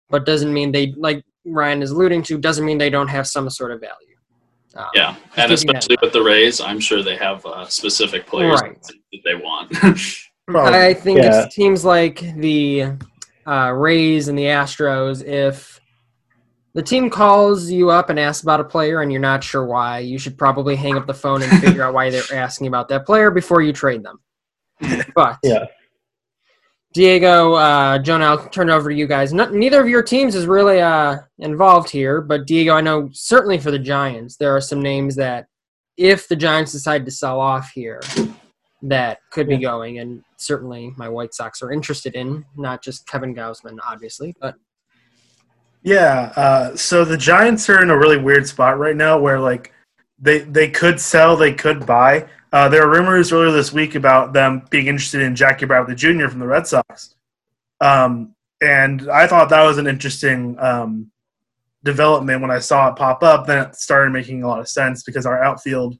But 0.10 0.26
doesn't 0.26 0.52
mean 0.54 0.72
they, 0.72 0.94
like 0.98 1.24
Ryan 1.46 1.82
is 1.82 1.92
alluding 1.92 2.24
to, 2.24 2.38
doesn't 2.38 2.66
mean 2.66 2.78
they 2.78 2.90
don't 2.90 3.08
have 3.08 3.28
some 3.28 3.50
sort 3.50 3.72
of 3.72 3.80
value. 3.82 4.16
Um, 4.76 4.88
Yeah, 4.94 5.10
and 5.10 5.18
keeping 5.18 5.48
that 5.48 5.50
in 5.50 5.54
especially 5.54 5.98
with 6.02 6.14
the 6.14 6.22
Rays, 6.22 6.62
I'm 6.62 6.80
sure 6.80 7.02
they 7.04 7.16
have 7.18 7.46
uh, 7.46 7.66
specific 7.68 8.28
players 8.28 8.62
Right. 8.62 8.82
that 8.82 9.20
they 9.24 9.36
want. 9.36 9.72
I 10.56 10.94
think 10.94 11.20
Yeah. 11.20 11.44
it's 11.46 11.56
teams 11.56 11.86
like 11.86 12.22
the 12.38 12.94
uh, 13.46 13.72
Rays 13.72 14.28
and 14.28 14.38
the 14.38 14.44
Astros. 14.44 15.24
If 15.24 15.79
the 16.74 16.84
team 16.84 17.10
calls 17.10 17.70
you 17.70 17.90
up 17.90 18.10
and 18.10 18.20
asks 18.20 18.44
about 18.44 18.60
a 18.60 18.64
player 18.64 19.02
and 19.02 19.12
you're 19.12 19.22
not 19.22 19.44
sure 19.44 19.66
why, 19.66 20.00
you 20.00 20.18
should 20.18 20.38
probably 20.38 20.76
hang 20.76 20.98
up 20.98 21.08
the 21.08 21.14
phone 21.14 21.42
and 21.42 21.62
figure 21.62 21.84
out 21.84 21.94
why 21.94 22.10
they're 22.10 22.24
asking 22.34 22.68
about 22.68 22.88
that 22.90 23.06
player 23.06 23.32
before 23.32 23.62
you 23.62 23.74
trade 23.74 24.04
them. 24.04 24.20
But 25.16 25.40
Yeah. 25.44 25.66
Diego, 26.94 27.54
uh, 27.54 28.00
Jonah, 28.00 28.26
I'll 28.26 28.50
turn 28.50 28.70
it 28.70 28.74
over 28.74 28.90
to 28.90 28.96
you 28.96 29.06
guys. 29.06 29.32
Not, 29.32 29.54
neither 29.54 29.80
of 29.80 29.88
your 29.88 30.02
teams 30.02 30.34
is 30.34 30.48
really 30.48 30.82
uh, 30.82 31.18
involved 31.38 31.90
here, 31.90 32.20
but 32.20 32.48
Diego, 32.48 32.74
I 32.74 32.82
know 32.82 33.10
certainly 33.12 33.60
for 33.60 33.70
the 33.70 33.78
Giants, 33.78 34.38
there 34.38 34.56
are 34.56 34.62
some 34.62 34.82
names 34.82 35.16
that, 35.16 35.46
if 35.98 36.28
the 36.28 36.36
Giants 36.36 36.72
decide 36.72 37.06
to 37.06 37.12
sell 37.12 37.40
off 37.40 37.72
here, 37.76 38.02
that 38.82 39.20
could 39.32 39.48
be 39.48 39.58
going, 39.58 40.00
and 40.00 40.24
certainly 40.38 40.94
my 40.98 41.10
White 41.10 41.34
Sox 41.34 41.62
are 41.62 41.72
interested 41.72 42.16
in, 42.16 42.46
not 42.56 42.82
just 42.82 43.06
Kevin 43.06 43.36
Gausman, 43.36 43.78
obviously, 43.86 44.34
but 44.40 44.56
Yeah, 45.82 46.34
uh, 46.36 46.76
so 46.76 47.06
the 47.06 47.18
Giants 47.18 47.70
are 47.70 47.82
in 47.82 47.90
a 47.90 47.98
really 47.98 48.18
weird 48.18 48.48
spot 48.48 48.78
right 48.78 48.96
now 48.96 49.18
where 49.18 49.40
like 49.40 49.74
they 50.20 50.40
they 50.40 50.70
could 50.70 51.00
sell, 51.00 51.38
they 51.38 51.54
could 51.54 51.86
buy. 51.86 52.28
Uh, 52.52 52.68
there 52.68 52.84
are 52.84 52.90
rumors 52.90 53.32
earlier 53.32 53.52
this 53.52 53.72
week 53.72 53.96
about 53.96 54.34
them 54.34 54.64
being 54.70 54.88
interested 54.88 55.22
in 55.22 55.36
Jackie 55.36 55.66
Bradley 55.66 55.96
Jr. 55.96 56.28
from 56.28 56.40
the 56.40 56.48
Red 56.48 56.68
Sox, 56.68 57.16
um, 57.80 58.36
and 58.62 59.10
I 59.10 59.28
thought 59.28 59.50
that 59.50 59.64
was 59.64 59.78
an 59.78 59.88
interesting 59.88 60.58
um, 60.60 61.12
development 61.84 62.42
when 62.42 62.52
I 62.52 62.60
saw 62.60 62.90
it 62.90 62.98
pop 62.98 63.24
up. 63.24 63.48
Then 63.48 63.68
it 63.68 63.76
started 63.76 64.12
making 64.12 64.44
a 64.44 64.48
lot 64.48 64.60
of 64.60 64.68
sense 64.68 65.04
because 65.04 65.26
our 65.26 65.42
outfield 65.42 65.98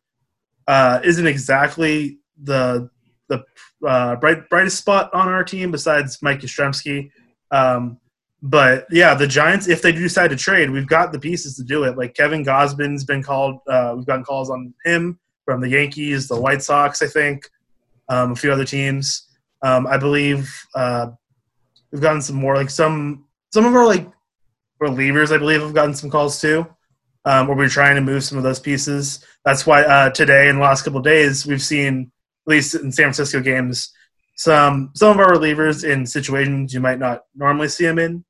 uh, 0.68 1.00
isn't 1.04 1.28
exactly 1.28 2.20
the 2.44 2.90
the 3.30 3.46
uh, 3.88 4.16
bright, 4.18 4.50
brightest 4.50 4.78
spot 4.78 5.14
on 5.14 5.30
our 5.30 5.44
team 5.44 5.72
besides 5.72 6.22
Mike 6.22 6.42
Yastrzemski. 6.42 7.12
Um, 7.52 7.98
but 8.42 8.86
yeah, 8.90 9.14
the 9.16 9.28
Giants, 9.28 9.68
if 9.68 9.82
they 9.82 9.92
do 9.92 10.00
decide 10.00 10.30
to 10.30 10.36
trade, 10.36 10.70
we've 10.70 10.88
got 10.88 11.12
the 11.12 11.20
pieces 11.20 11.56
to 11.58 11.64
do 11.64 11.84
it. 11.84 11.98
Like 11.98 12.14
Kevin 12.14 12.46
Gausman's 12.46 13.04
been 13.04 13.22
called. 13.22 13.60
Uh, 13.68 13.94
we've 13.98 14.06
gotten 14.06 14.24
calls 14.24 14.50
on 14.50 14.74
him 14.86 15.20
from 15.44 15.60
the 15.62 15.70
Yankees, 15.70 16.28
the 16.28 16.40
White 16.40 16.62
Sox, 16.62 17.02
I 17.02 17.08
think, 17.08 17.50
um, 18.08 18.32
a 18.32 18.36
few 18.36 18.52
other 18.52 18.66
teams. 18.66 19.28
Um, 19.62 19.88
I 19.88 19.98
believe 19.98 20.50
uh, 20.74 21.08
we've 21.92 22.02
gotten 22.02 22.22
some 22.22 22.38
more. 22.38 22.56
Like 22.56 22.70
some 22.70 23.26
some 23.52 23.66
of 23.66 23.76
our 23.76 23.86
like 23.86 24.08
relievers, 24.82 25.34
I 25.34 25.38
believe, 25.38 25.62
have 25.62 25.74
gotten 25.74 25.94
some 25.94 26.10
calls 26.10 26.40
too. 26.40 26.66
Um, 27.26 27.48
where 27.48 27.58
we're 27.58 27.68
trying 27.68 27.96
to 27.96 28.02
move 28.02 28.24
some 28.24 28.38
of 28.38 28.46
those 28.46 28.62
pieces. 28.62 29.26
That's 29.44 29.66
why 29.66 29.84
uh, 29.84 30.12
today, 30.12 30.48
in 30.48 30.56
the 30.56 30.62
last 30.62 30.84
couple 30.84 31.02
days, 31.02 31.46
we've 31.46 31.62
seen, 31.62 32.10
at 32.48 32.52
least 32.52 32.76
in 32.76 32.92
San 32.94 33.08
Francisco 33.08 33.42
games, 33.42 33.92
some 34.38 34.92
some 34.96 35.12
of 35.12 35.20
our 35.20 35.34
relievers 35.34 35.84
in 35.84 36.06
situations 36.06 36.74
you 36.74 36.80
might 36.80 37.00
not 37.00 37.24
normally 37.36 37.68
see 37.68 37.84
them 37.84 38.00
in. 38.00 38.24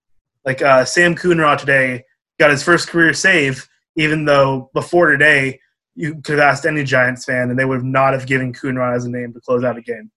Like 0.45 0.62
uh, 0.62 0.86
Sam 0.86 1.15
Coonrod 1.15 1.60
today 1.60 2.04
got 2.39 2.52
his 2.52 2.63
first 2.63 2.88
career 2.88 3.13
save, 3.13 3.67
even 3.95 4.25
though 4.25 4.69
before 4.73 5.12
today 5.12 5.60
you 5.95 6.15
could 6.21 6.39
have 6.39 6.47
asked 6.47 6.65
any 6.65 6.84
Giants 6.84 7.25
fan 7.25 7.49
and 7.49 7.60
they 7.60 7.65
would 7.65 7.84
not 7.84 8.13
have 8.13 8.25
given 8.25 8.54
Coonrod 8.54 8.95
as 8.95 9.06
a 9.06 9.10
name 9.10 9.34
to 9.34 9.41
close 9.41 9.63
out 9.63 9.78
a 9.78 9.82
game. 9.82 10.10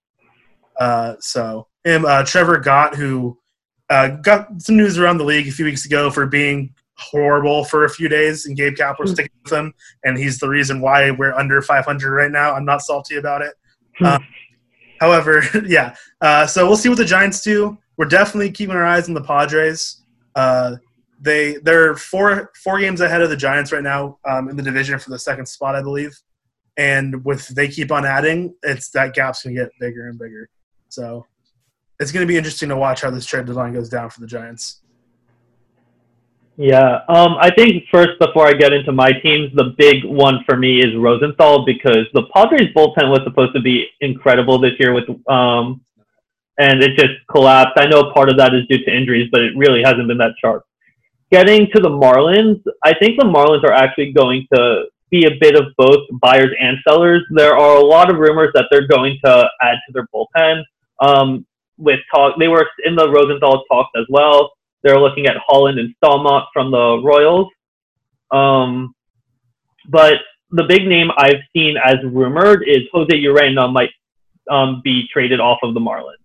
Uh, 0.79 1.15
so 1.21 1.67
him, 1.85 2.05
uh, 2.05 2.23
Trevor 2.25 2.59
Gott, 2.59 2.95
who 2.95 3.39
uh, 3.91 4.09
got 4.09 4.63
some 4.63 4.77
news 4.77 4.99
around 4.99 5.19
the 5.19 5.25
league 5.25 5.49
a 5.49 5.51
few 5.51 5.65
weeks 5.65 5.85
ago 5.85 6.11
for 6.11 6.27
being 6.27 6.75
horrible 6.97 7.65
for 7.65 7.85
a 7.85 7.91
few 7.91 8.09
days, 8.09 8.47
and 8.47 8.57
Gabe 8.57 8.75
Kapler 8.75 9.09
sticking 9.09 9.33
with 9.43 9.53
him, 9.53 9.75
and 10.05 10.17
he's 10.17 10.39
the 10.39 10.49
reason 10.49 10.81
why 10.81 11.11
we're 11.11 11.35
under 11.35 11.61
500 11.61 12.11
right 12.11 12.31
now. 12.31 12.55
I'm 12.55 12.65
not 12.65 12.83
salty 12.83 13.17
about 13.17 13.43
it. 13.43 13.55
Um, 14.01 14.25
however, 15.01 15.43
yeah. 15.67 15.95
Uh, 16.21 16.47
so 16.47 16.67
we'll 16.67 16.77
see 16.77 16.89
what 16.89 16.99
the 16.99 17.05
Giants 17.05 17.43
do. 17.43 17.77
We're 17.97 18.07
definitely 18.07 18.51
keeping 18.51 18.77
our 18.77 18.85
eyes 18.85 19.09
on 19.09 19.15
the 19.15 19.23
Padres. 19.23 20.02
Uh, 20.35 20.77
they 21.21 21.55
they're 21.63 21.95
four 21.95 22.51
four 22.63 22.81
games 22.81 23.01
ahead 23.01 23.23
of 23.23 23.31
the 23.31 23.37
Giants 23.37 23.73
right 23.73 23.83
now 23.83 24.19
um, 24.29 24.49
in 24.49 24.57
the 24.57 24.63
division 24.63 24.99
for 24.99 25.11
the 25.11 25.19
second 25.19 25.47
spot, 25.47 25.75
I 25.75 25.83
believe. 25.83 26.19
And 26.77 27.25
with 27.25 27.47
they 27.49 27.69
keep 27.69 27.93
on 27.93 28.05
adding, 28.05 28.55
it's 28.63 28.91
that 28.91 29.15
gap's 29.15 29.43
gonna 29.43 29.55
get 29.55 29.71
bigger 29.79 30.09
and 30.09 30.19
bigger. 30.19 30.49
So 30.89 31.27
it's 32.01 32.11
gonna 32.11 32.27
be 32.27 32.37
interesting 32.37 32.69
to 32.71 32.77
watch 32.77 33.03
how 33.03 33.11
this 33.11 33.25
trade 33.25 33.47
deadline 33.47 33.73
goes 33.73 33.89
down 33.89 34.11
for 34.11 34.21
the 34.21 34.27
Giants. 34.27 34.81
Yeah, 36.57 37.01
um, 37.09 37.37
I 37.41 37.51
think 37.51 37.85
first 37.91 38.19
before 38.21 38.47
I 38.47 38.53
get 38.53 38.73
into 38.73 38.93
my 38.93 39.11
teams, 39.13 39.51
the 39.55 39.75
big 39.79 40.05
one 40.05 40.45
for 40.45 40.57
me 40.57 40.81
is 40.81 40.95
Rosenthal 40.97 41.65
because 41.65 42.07
the 42.13 42.25
Padres 42.35 42.69
bullpen 42.77 43.09
was 43.09 43.21
supposed 43.25 43.55
to 43.55 43.61
be 43.61 43.87
incredible 44.01 44.59
this 44.61 44.73
year 44.79 44.93
with, 44.93 45.05
um, 45.29 45.81
and 46.59 46.83
it 46.83 46.97
just 46.97 47.15
collapsed. 47.31 47.75
I 47.77 47.87
know 47.87 48.13
part 48.13 48.29
of 48.29 48.37
that 48.39 48.55
is 48.55 48.67
due 48.69 48.85
to 48.85 48.95
injuries, 48.95 49.29
but 49.33 49.41
it 49.41 49.57
really 49.57 49.83
hasn't 49.83 50.09
been 50.09 50.19
that 50.19 50.35
sharp. 50.41 50.65
Getting 51.31 51.69
to 51.75 51.81
the 51.81 51.89
Marlins, 51.89 52.63
I 52.85 52.93
think 52.99 53.19
the 53.19 53.25
Marlins 53.25 53.65
are 53.65 53.73
actually 53.73 54.13
going 54.13 54.47
to 54.55 54.85
be 55.11 55.27
a 55.27 55.39
bit 55.41 55.55
of 55.55 55.67
both 55.77 56.01
buyers 56.21 56.51
and 56.61 56.77
sellers. 56.87 57.23
There 57.31 57.57
are 57.57 57.77
a 57.77 57.85
lot 57.85 58.11
of 58.11 58.19
rumors 58.19 58.51
that 58.55 58.67
they're 58.71 58.87
going 58.87 59.19
to 59.25 59.49
add 59.61 59.79
to 59.87 59.93
their 59.93 60.07
bullpen. 60.15 60.63
Um, 61.01 61.47
with 61.79 62.01
talk, 62.15 62.39
they 62.39 62.49
were 62.49 62.67
in 62.85 62.97
the 62.97 63.11
Rosenthal 63.11 63.65
talks 63.65 63.91
as 63.97 64.07
well. 64.09 64.53
They're 64.83 65.01
looking 65.01 65.27
at 65.27 65.37
Holland 65.47 65.79
and 65.79 65.95
Staumont 66.03 66.47
from 66.53 66.71
the 66.71 67.01
Royals. 67.03 67.49
Um, 68.31 68.95
but 69.89 70.19
the 70.51 70.65
big 70.65 70.87
name 70.87 71.11
I've 71.17 71.41
seen 71.55 71.77
as 71.83 71.97
rumored 72.05 72.65
is 72.67 72.83
Jose 72.93 73.15
Urena 73.15 73.73
might 73.73 73.91
um, 74.51 74.81
be 74.85 75.09
traded 75.13 75.41
off 75.41 75.59
of 75.63 75.75
the 75.75 75.81
Marlins. 75.81 76.22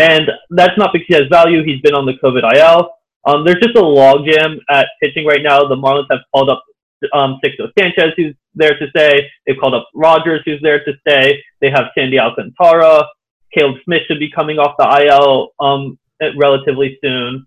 And 0.00 0.30
that's 0.48 0.78
not 0.78 0.94
because 0.94 1.06
he 1.08 1.14
has 1.14 1.24
value. 1.30 1.62
He's 1.62 1.82
been 1.82 1.94
on 1.94 2.06
the 2.06 2.14
COVID 2.24 2.42
IL. 2.56 2.90
Um, 3.26 3.44
there's 3.44 3.60
just 3.62 3.76
a 3.76 3.82
logjam 3.82 4.56
at 4.70 4.88
pitching 5.02 5.26
right 5.26 5.42
now. 5.42 5.68
The 5.68 5.76
Marlins 5.76 6.06
have 6.10 6.20
called 6.32 6.48
up 6.48 6.64
um, 7.12 7.38
Sixto 7.44 7.70
Sanchez, 7.78 8.14
who's 8.16 8.34
there 8.54 8.78
to 8.78 8.88
stay. 8.90 9.28
They've 9.46 9.58
called 9.60 9.74
up 9.74 9.88
Rogers, 9.94 10.40
who's 10.46 10.60
there 10.62 10.82
to 10.84 10.92
stay. 11.06 11.42
They 11.60 11.68
have 11.70 11.88
Sandy 11.94 12.18
Alcantara. 12.18 13.04
Caleb 13.52 13.76
Smith 13.84 14.02
should 14.08 14.18
be 14.18 14.30
coming 14.30 14.58
off 14.58 14.74
the 14.78 15.06
IL 15.06 15.50
um, 15.60 15.98
relatively 16.34 16.98
soon. 17.02 17.46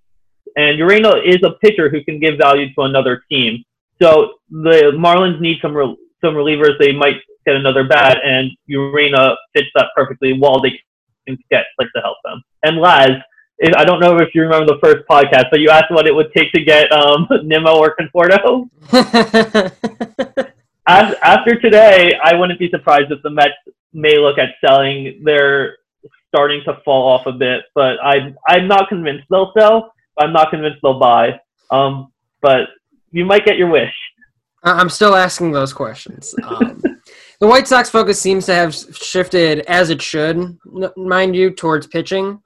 And 0.56 0.80
Urena 0.80 1.26
is 1.26 1.42
a 1.44 1.56
pitcher 1.60 1.90
who 1.90 2.04
can 2.04 2.20
give 2.20 2.38
value 2.38 2.72
to 2.76 2.82
another 2.82 3.24
team. 3.32 3.64
So 4.00 4.34
the 4.52 4.92
Marlins 4.96 5.42
need 5.42 5.58
some 5.60 5.74
re- 5.76 5.98
some 6.24 6.36
relievers. 6.36 6.78
They 6.78 6.92
might 6.92 7.16
get 7.48 7.56
another 7.56 7.84
bat, 7.84 8.18
and 8.24 8.52
Urena 8.70 9.36
fits 9.56 9.70
that 9.76 9.88
perfectly 9.96 10.34
while 10.34 10.62
they 10.62 10.80
can 11.28 11.38
get 11.52 11.66
like 11.80 11.90
to 11.96 12.02
help 12.02 12.18
them. 12.24 12.42
And 12.64 12.78
Laz, 12.78 13.12
if, 13.60 13.76
I 13.76 13.86
don't 13.86 14.00
know 14.00 14.18
if 14.18 14.30
you 14.34 14.42
remember 14.42 14.66
the 14.66 14.80
first 14.84 15.08
podcast, 15.10 15.46
but 15.52 15.60
you 15.60 15.70
asked 15.70 15.92
what 15.92 16.08
it 16.08 16.16
would 16.16 16.32
take 16.36 16.52
to 16.54 16.64
get 16.64 16.92
um, 16.92 17.28
Nimmo 17.44 17.78
or 17.78 17.96
Conforto. 17.96 18.70
As, 20.86 21.16
after 21.24 21.56
today, 21.62 22.14
I 22.22 22.36
wouldn't 22.36 22.60
be 22.60 22.70
surprised 22.70 23.10
if 23.12 23.22
the 23.24 23.30
Mets 23.30 23.54
may 23.94 24.18
look 24.18 24.38
at 24.38 24.50
selling. 24.60 25.22
They're 25.24 25.78
starting 26.28 26.62
to 26.66 26.82
fall 26.84 27.08
off 27.08 27.26
a 27.26 27.32
bit, 27.32 27.62
but 27.74 28.04
I'm 28.04 28.36
I'm 28.48 28.68
not 28.68 28.90
convinced 28.90 29.26
they'll 29.30 29.54
sell. 29.58 29.94
I'm 30.18 30.34
not 30.34 30.50
convinced 30.50 30.80
they'll 30.82 31.00
buy. 31.00 31.40
Um, 31.72 32.12
but 32.42 32.68
you 33.12 33.24
might 33.24 33.46
get 33.46 33.58
your 33.58 33.70
wish. 33.70 33.94
I'm 34.64 34.90
still 34.90 35.16
asking 35.16 35.52
those 35.52 35.74
questions. 35.74 36.36
Um, 36.44 36.82
the 37.44 37.50
White 37.50 37.68
Sox 37.68 37.90
focus 37.90 38.22
seems 38.22 38.46
to 38.46 38.56
have 38.56 38.74
shifted, 38.74 39.66
as 39.68 39.90
it 39.90 40.02
should, 40.02 40.58
mind 40.96 41.36
you, 41.36 41.52
towards 41.52 41.86
pitching. 41.86 42.42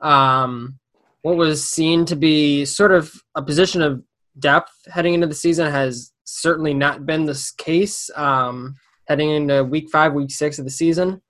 Um, 0.00 0.78
what 1.20 1.36
was 1.36 1.68
seen 1.68 2.06
to 2.06 2.16
be 2.16 2.64
sort 2.64 2.92
of 2.92 3.12
a 3.34 3.42
position 3.42 3.82
of 3.82 4.02
depth 4.38 4.72
heading 4.90 5.12
into 5.12 5.26
the 5.26 5.34
season 5.34 5.70
has 5.70 6.14
certainly 6.24 6.72
not 6.72 7.04
been 7.04 7.26
this 7.26 7.50
case 7.50 8.08
um, 8.16 8.74
heading 9.06 9.28
into 9.28 9.64
week 9.64 9.90
five, 9.90 10.14
week 10.14 10.30
six 10.30 10.58
of 10.58 10.64
the 10.64 10.70
season. 10.70 11.20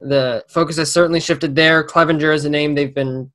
The 0.00 0.46
focus 0.48 0.78
has 0.78 0.90
certainly 0.90 1.20
shifted 1.20 1.54
there. 1.54 1.86
Clevinger 1.86 2.34
is 2.34 2.46
a 2.46 2.50
name 2.50 2.74
they've 2.74 2.94
been 2.94 3.30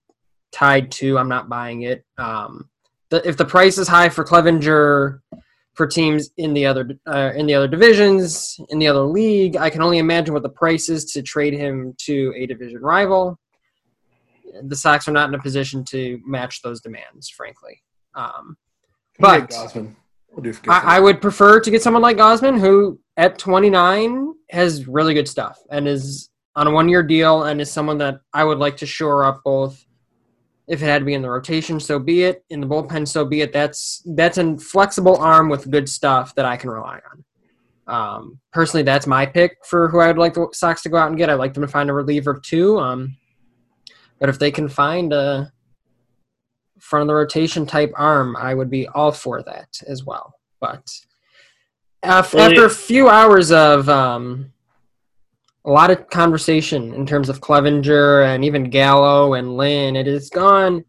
tied 0.52 0.92
to. 0.94 1.20
I'm 1.20 1.30
not 1.30 1.48
buying 1.48 1.84
it. 1.84 2.04
Um, 2.18 2.68
the, 3.12 3.22
if 3.30 3.38
the 3.38 3.46
price 3.46 3.78
is 3.78 3.88
high 3.88 4.10
for 4.10 4.26
Clevinger 4.26 5.20
for 5.80 5.88
teams 5.88 6.32
in 6.36 6.54
the 6.54 6.66
other 6.66 6.90
uh, 7.08 7.32
in 7.38 7.46
the 7.46 7.54
other 7.54 7.70
divisions 7.70 8.60
in 8.68 8.80
the 8.80 8.88
other 8.90 9.00
league, 9.00 9.56
I 9.56 9.70
can 9.70 9.82
only 9.82 10.00
imagine 10.00 10.34
what 10.34 10.44
the 10.44 10.50
price 10.50 10.90
is 10.90 11.06
to 11.14 11.22
trade 11.22 11.54
him 11.54 11.96
to 12.00 12.34
a 12.36 12.46
division 12.46 12.82
rival. 12.82 13.40
The 14.62 14.76
Sox 14.76 15.08
are 15.08 15.14
not 15.14 15.30
in 15.30 15.36
a 15.36 15.42
position 15.42 15.86
to 15.86 16.20
match 16.26 16.62
those 16.64 16.82
demands, 16.82 17.30
frankly. 17.30 17.82
Um, 18.14 18.58
But-. 19.20 19.54
We'll 20.32 20.44
I, 20.68 20.98
I 20.98 21.00
would 21.00 21.22
prefer 21.22 21.62
to 21.62 21.72
get 21.72 21.82
someone 21.82 22.04
like 22.04 22.18
Gausman, 22.18 22.60
who 22.60 23.00
at 23.16 23.40
29 23.40 24.34
has 24.52 24.86
really 24.86 25.14
good 25.14 25.30
stuff 25.30 25.60
and 25.72 25.88
is 25.88 26.30
on 26.58 26.68
a 26.68 26.72
one-year 26.72 27.04
deal, 27.04 27.44
and 27.44 27.62
is 27.62 27.72
someone 27.72 28.00
that 28.00 28.20
I 28.34 28.44
would 28.44 28.60
like 28.60 28.76
to 28.78 28.86
shore 28.86 29.24
up 29.24 29.42
both. 29.46 29.82
If 30.70 30.82
it 30.84 30.86
had 30.86 31.00
to 31.00 31.06
be 31.06 31.16
in 31.16 31.24
the 31.24 31.30
rotation, 31.30 31.80
so 31.80 31.98
be 31.98 32.24
it. 32.24 32.46
In 32.52 32.62
the 32.62 32.68
bullpen, 32.68 33.08
so 33.08 33.26
be 33.26 33.42
it. 33.42 33.52
That's 33.52 34.04
that's 34.06 34.38
a 34.38 34.56
flexible 34.58 35.18
arm 35.18 35.50
with 35.50 35.72
good 35.72 35.90
stuff 35.90 36.36
that 36.36 36.46
I 36.46 36.58
can 36.58 36.70
rely 36.70 37.00
on. 37.12 37.24
Um, 37.88 38.40
personally, 38.54 38.84
that's 38.84 39.08
my 39.08 39.26
pick 39.26 39.58
for 39.66 39.90
who 39.90 40.00
I 40.00 40.08
would 40.08 40.20
like 40.20 40.36
the 40.36 40.48
Sox 40.54 40.84
to 40.84 40.90
go 40.90 40.98
out 40.98 41.08
and 41.10 41.18
get. 41.18 41.30
I'd 41.30 41.34
like 41.40 41.56
them 41.56 41.64
to 41.64 41.68
find 41.68 41.90
a 41.90 41.94
reliever 41.94 42.40
too. 42.40 42.78
Um, 42.80 43.18
but 44.20 44.30
if 44.30 44.38
they 44.38 44.52
can 44.52 44.70
find 44.70 45.12
a 45.12 45.52
front 46.80 47.02
of 47.02 47.08
the 47.08 47.16
rotation 47.16 47.66
type 47.66 47.92
arm, 47.96 48.36
I 48.38 48.54
would 48.54 48.70
be 48.70 48.88
all 48.90 49.12
for 49.12 49.42
that 49.44 49.82
as 49.88 50.06
well. 50.06 50.36
But 50.60 50.88
af- 52.04 52.34
Well, 52.34 52.48
after 52.48 52.66
a 52.66 52.70
few 52.70 53.10
hours 53.10 53.52
of 53.52 53.90
um, 53.90 54.54
a 55.70 55.72
lot 55.72 55.92
of 55.92 56.10
conversation 56.10 56.94
in 56.96 57.06
terms 57.06 57.30
of 57.30 57.42
Clevinger 57.42 58.26
and 58.26 58.44
even 58.44 58.72
Gallo 58.72 59.36
and 59.36 59.56
Lynn, 59.56 59.96
it 59.96 60.08
has 60.08 60.28
gone 60.32 60.84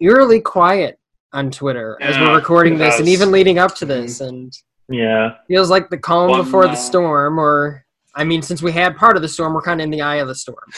eerily 0.00 0.40
quiet 0.40 0.98
on 1.34 1.50
Twitter 1.50 1.98
as 2.00 2.16
we're 2.16 2.34
recording 2.34 2.78
this, 2.78 2.98
and 2.98 3.06
even 3.06 3.30
leading 3.30 3.58
up 3.58 3.74
to 3.76 3.84
this, 3.84 4.22
and 4.22 4.50
Yeah. 4.88 5.34
feels 5.46 5.68
like 5.68 5.90
the 5.90 5.98
calm 5.98 6.30
One, 6.30 6.40
before 6.40 6.66
the 6.66 6.74
storm. 6.74 7.38
Or, 7.38 7.84
I 8.14 8.24
mean, 8.24 8.40
since 8.40 8.62
we 8.62 8.72
had 8.72 8.96
part 8.96 9.16
of 9.16 9.22
the 9.22 9.28
storm, 9.28 9.52
we're 9.52 9.60
kind 9.60 9.80
of 9.80 9.84
in 9.84 9.90
the 9.90 10.00
eye 10.00 10.16
of 10.16 10.28
the 10.28 10.34
storm. 10.34 10.72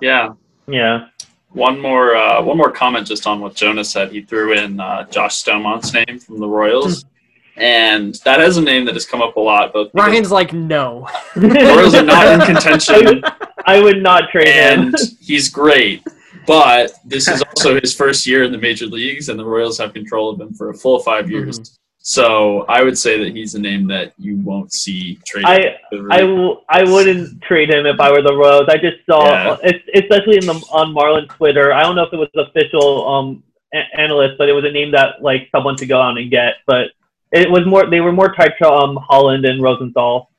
Yeah. 0.00 0.34
Yeah. 0.66 1.06
One 1.52 1.80
more 1.80 2.14
uh, 2.16 2.42
one 2.42 2.58
more 2.58 2.70
comment 2.70 3.06
just 3.06 3.26
on 3.26 3.40
what 3.40 3.54
Jonah 3.54 3.84
said. 3.84 4.12
He 4.12 4.20
threw 4.20 4.52
in 4.52 4.78
uh, 4.78 5.04
Josh 5.04 5.36
Staumont's 5.42 5.94
name 5.94 6.18
from 6.18 6.38
the 6.38 6.46
Royals, 6.46 7.06
and 7.56 8.14
that 8.24 8.40
is 8.40 8.56
a 8.56 8.62
name 8.62 8.84
that 8.86 8.94
has 8.94 9.06
come 9.06 9.22
up 9.22 9.36
a 9.36 9.40
lot. 9.40 9.72
Both 9.72 9.92
because 9.92 10.08
Ryan's 10.08 10.30
like, 10.30 10.52
no. 10.52 11.08
the 11.34 11.48
Royals 11.48 11.94
are 11.94 12.02
not 12.02 12.26
in 12.26 12.40
contention, 12.54 13.22
I 13.66 13.80
would 13.80 14.02
not 14.02 14.30
trade 14.30 14.48
him. 14.48 14.80
and 14.86 14.94
he's 15.20 15.48
great. 15.48 16.02
But 16.46 16.92
this 17.04 17.26
is 17.26 17.42
also 17.42 17.80
his 17.80 17.92
first 17.94 18.24
year 18.26 18.44
in 18.44 18.52
the 18.52 18.58
major 18.58 18.86
leagues, 18.86 19.28
and 19.28 19.38
the 19.38 19.44
Royals 19.44 19.78
have 19.78 19.92
control 19.92 20.30
of 20.30 20.40
him 20.40 20.54
for 20.54 20.70
a 20.70 20.74
full 20.74 21.00
five 21.00 21.28
years. 21.30 21.58
Mm-hmm. 21.58 21.74
So 21.98 22.64
I 22.68 22.84
would 22.84 22.96
say 22.96 23.18
that 23.24 23.34
he's 23.34 23.56
a 23.56 23.58
name 23.58 23.88
that 23.88 24.12
you 24.16 24.36
won't 24.36 24.72
see 24.72 25.18
traded. 25.26 25.48
I 25.50 25.76
I, 26.12 26.20
w- 26.20 26.60
I 26.68 26.84
wouldn't 26.84 27.42
trade 27.42 27.68
him 27.68 27.84
if 27.84 27.98
I 27.98 28.12
were 28.12 28.22
the 28.22 28.32
Royals. 28.32 28.66
I 28.68 28.76
just 28.76 28.98
saw, 29.10 29.24
Yeah. 29.26 29.72
especially 29.96 30.36
in 30.36 30.46
the 30.46 30.54
on 30.70 30.92
Marlin 30.92 31.26
Twitter. 31.26 31.72
I 31.72 31.82
don't 31.82 31.96
know 31.96 32.04
if 32.04 32.12
it 32.12 32.16
was 32.16 32.28
official 32.36 33.08
um 33.08 33.42
a- 33.74 33.98
analyst, 34.00 34.38
but 34.38 34.48
it 34.48 34.52
was 34.52 34.64
a 34.64 34.70
name 34.70 34.92
that 34.92 35.20
like 35.20 35.48
someone 35.50 35.74
to 35.78 35.86
go 35.86 36.00
out 36.00 36.16
and 36.16 36.30
get. 36.30 36.54
But 36.68 36.90
it 37.32 37.50
was 37.50 37.66
more 37.66 37.86
they 37.88 38.00
were 38.00 38.12
more 38.12 38.32
tied 38.34 38.52
to 38.62 38.70
um 38.70 38.96
Holland 38.96 39.44
and 39.44 39.62
Rosenthal. 39.62 40.30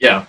Yeah, 0.00 0.26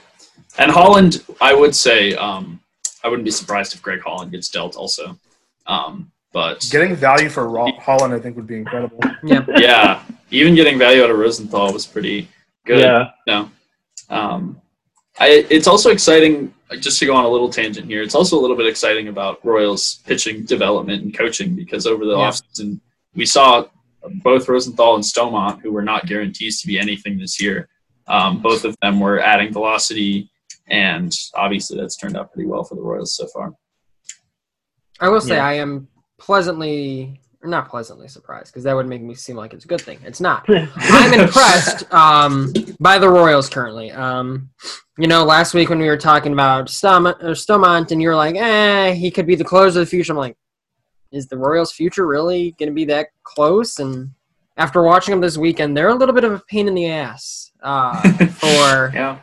and 0.57 0.71
Holland, 0.71 1.23
I 1.41 1.53
would 1.53 1.75
say, 1.75 2.13
um, 2.15 2.59
I 3.03 3.07
wouldn't 3.09 3.25
be 3.25 3.31
surprised 3.31 3.73
if 3.73 3.81
Greg 3.81 4.01
Holland 4.01 4.31
gets 4.31 4.49
dealt 4.49 4.75
also. 4.75 5.17
Um, 5.67 6.11
but 6.31 6.65
Getting 6.69 6.95
value 6.95 7.29
for 7.29 7.49
Ro- 7.49 7.71
Holland, 7.79 8.13
I 8.13 8.19
think, 8.19 8.35
would 8.35 8.45
be 8.47 8.57
incredible. 8.57 8.99
Yeah. 9.23 9.45
yeah, 9.57 10.03
even 10.31 10.53
getting 10.53 10.77
value 10.77 11.03
out 11.03 11.09
of 11.09 11.17
Rosenthal 11.17 11.71
was 11.73 11.85
pretty 11.87 12.27
good. 12.65 12.79
Yeah, 12.79 13.09
No, 13.25 13.49
um, 14.09 14.61
I. 15.19 15.45
It's 15.49 15.67
also 15.67 15.89
exciting. 15.91 16.53
Just 16.79 16.99
to 16.99 17.05
go 17.05 17.15
on 17.15 17.25
a 17.25 17.29
little 17.29 17.49
tangent 17.49 17.87
here, 17.87 18.01
it's 18.01 18.15
also 18.15 18.37
a 18.37 18.41
little 18.41 18.57
bit 18.57 18.65
exciting 18.67 19.07
about 19.07 19.43
Royals 19.45 19.99
pitching 20.05 20.45
development 20.45 21.03
and 21.03 21.15
coaching 21.17 21.55
because 21.55 21.85
over 21.87 22.05
the 22.05 22.11
Yeah. 22.17 22.27
offseason 22.29 22.79
we 23.15 23.25
saw 23.25 23.65
both 24.23 24.47
Rosenthal 24.47 24.95
and 24.95 25.03
Staumont, 25.03 25.61
who 25.61 25.71
were 25.71 25.81
not 25.81 26.05
guarantees 26.05 26.61
to 26.61 26.67
be 26.67 26.79
anything 26.79 27.17
this 27.17 27.41
year. 27.41 27.69
Um, 28.07 28.41
both 28.41 28.65
of 28.65 28.75
them 28.81 28.99
were 28.99 29.19
adding 29.19 29.51
velocity, 29.51 30.29
and 30.67 31.11
obviously 31.33 31.77
that's 31.79 31.97
turned 31.97 32.15
out 32.17 32.31
pretty 32.31 32.47
well 32.47 32.63
for 32.63 32.75
the 32.75 32.81
Royals 32.81 33.15
so 33.15 33.27
far. 33.27 33.53
I 34.99 35.09
will 35.09 35.21
say 35.21 35.35
Yeah. 35.35 35.45
I 35.45 35.53
am 35.53 35.87
pleasantly, 36.19 37.19
not 37.43 37.69
pleasantly 37.69 38.07
surprised, 38.07 38.51
because 38.51 38.63
that 38.63 38.75
would 38.75 38.87
make 38.87 39.01
me 39.01 39.15
seem 39.15 39.35
like 39.35 39.53
it's 39.53 39.65
a 39.65 39.67
good 39.67 39.81
thing. 39.81 39.99
It's 40.03 40.21
not. 40.21 40.45
I'm 40.49 41.19
impressed 41.19 41.91
um, 41.93 42.53
by 42.79 42.99
the 42.99 43.09
Royals 43.09 43.49
currently. 43.49 43.91
Um, 43.91 44.49
you 44.97 45.07
know, 45.07 45.25
last 45.25 45.53
week 45.53 45.69
when 45.69 45.79
we 45.79 45.87
were 45.87 45.97
talking 45.97 46.31
about 46.31 46.67
Staumont, 46.67 47.19
Staumont 47.21 47.91
and 47.91 48.01
you 48.01 48.07
were 48.07 48.15
like, 48.15 48.35
eh, 48.35 48.93
he 48.93 49.11
could 49.11 49.27
be 49.27 49.35
the 49.35 49.43
closer 49.43 49.81
of 49.81 49.85
the 49.85 49.89
future. 49.89 50.13
I'm 50.13 50.17
like, 50.17 50.37
is 51.15 51.27
the 51.27 51.37
Royals' 51.37 51.71
future 51.71 52.05
really 52.05 52.51
going 52.59 52.69
to 52.69 52.75
be 52.75 52.85
that 52.85 53.07
close? 53.23 53.79
And 53.79 54.11
after 54.57 54.83
watching 54.83 55.13
them 55.13 55.21
this 55.21 55.37
weekend, 55.37 55.75
they're 55.75 55.89
a 55.89 55.95
little 55.95 56.13
bit 56.13 56.23
of 56.23 56.33
a 56.33 56.41
pain 56.49 56.67
in 56.67 56.75
the 56.75 56.89
ass 56.89 57.51
uh, 57.63 58.01
for 58.27 58.91
Yeah, 58.93 59.19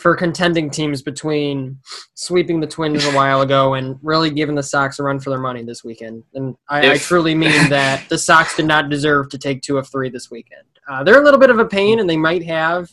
for 0.00 0.16
contending 0.16 0.70
teams 0.70 1.02
between 1.02 1.78
sweeping 2.14 2.58
the 2.58 2.66
Twins 2.66 3.04
a 3.04 3.12
while 3.12 3.42
ago 3.42 3.74
and 3.74 3.98
really 4.02 4.30
giving 4.30 4.54
the 4.54 4.62
Sox 4.62 4.98
a 4.98 5.02
run 5.02 5.20
for 5.20 5.28
their 5.28 5.38
money 5.38 5.62
this 5.62 5.84
weekend. 5.84 6.24
And 6.34 6.56
I, 6.68 6.92
I 6.92 6.98
truly 6.98 7.34
mean 7.34 7.68
that 7.68 8.08
the 8.08 8.16
Sox 8.16 8.56
did 8.56 8.66
not 8.66 8.88
deserve 8.88 9.28
to 9.30 9.38
take 9.38 9.60
two 9.60 9.76
of 9.76 9.88
three 9.88 10.08
this 10.08 10.30
weekend. 10.30 10.64
Uh, 10.88 11.04
they're 11.04 11.20
a 11.20 11.24
little 11.24 11.38
bit 11.38 11.50
of 11.50 11.58
a 11.58 11.66
pain, 11.66 12.00
and 12.00 12.08
they 12.08 12.16
might 12.16 12.42
have 12.44 12.90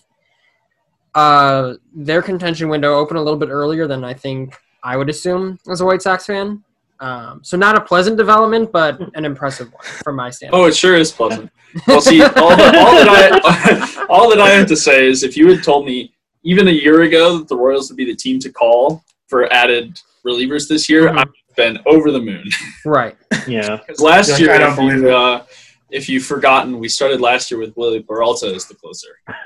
uh, 1.16 1.76
their 1.96 2.22
contention 2.22 2.70
window 2.70 2.94
open 2.96 3.18
a 3.18 3.22
little 3.22 3.40
bit 3.40 3.50
earlier 3.50 3.88
than 3.88 4.04
I 4.04 4.14
think 4.14 4.56
I 4.84 4.98
would 4.98 5.10
assume 5.10 5.58
as 5.70 5.82
a 5.82 5.86
White 5.86 6.02
Sox 6.02 6.26
fan. 6.26 6.64
Um, 7.00 7.44
so 7.44 7.58
not 7.58 7.76
a 7.78 7.82
pleasant 7.82 8.18
development, 8.18 8.72
but 8.72 9.00
an 9.16 9.24
impressive 9.26 9.72
one 9.72 9.84
from 9.84 10.16
my 10.16 10.30
standpoint. 10.30 10.64
Oh, 10.64 10.66
it 10.68 10.76
sure 10.76 10.96
is 10.96 11.12
pleasant. 11.12 11.52
Well, 11.88 12.02
see, 12.02 12.22
all, 12.24 12.30
the, 12.32 12.40
all 12.78 12.96
that 12.96 13.42
I 13.44 14.06
all 14.10 14.30
that 14.30 14.40
I 14.40 14.50
have 14.50 14.68
to 14.68 14.76
say 14.76 15.08
is, 15.08 15.24
if 15.24 15.38
you 15.38 15.48
had 15.50 15.64
told 15.64 15.86
me 15.86 16.14
even 16.44 16.68
a 16.68 16.72
year 16.72 17.02
ago 17.04 17.38
that 17.38 17.48
the 17.48 17.56
Royals 17.58 17.90
would 17.90 17.98
be 17.98 18.06
the 18.06 18.16
team 18.16 18.40
to 18.40 18.52
call 18.52 19.04
for 19.28 19.52
added 19.54 20.00
relievers 20.26 20.68
this 20.68 20.90
year, 20.90 21.10
Mhm. 21.10 21.20
I've 21.20 21.56
been 21.56 21.80
over 21.86 22.12
the 22.12 22.20
moon. 22.22 22.46
Right. 22.86 23.16
yeah. 23.48 23.78
Because 23.78 24.00
last 24.00 24.32
Like, 24.32 24.40
year, 24.40 24.54
I 24.54 24.58
don't 24.60 24.72
if, 24.72 24.76
believe 24.78 25.02
you, 25.02 25.10
uh, 25.10 25.44
if 25.92 26.08
you've 26.10 26.26
forgotten, 26.26 26.80
we 26.80 26.88
started 26.90 27.20
last 27.22 27.52
year 27.52 27.60
with 27.60 27.76
Wily 27.76 28.02
Peralta 28.02 28.48
as 28.48 28.66
the 28.66 28.76
closer. 28.76 29.20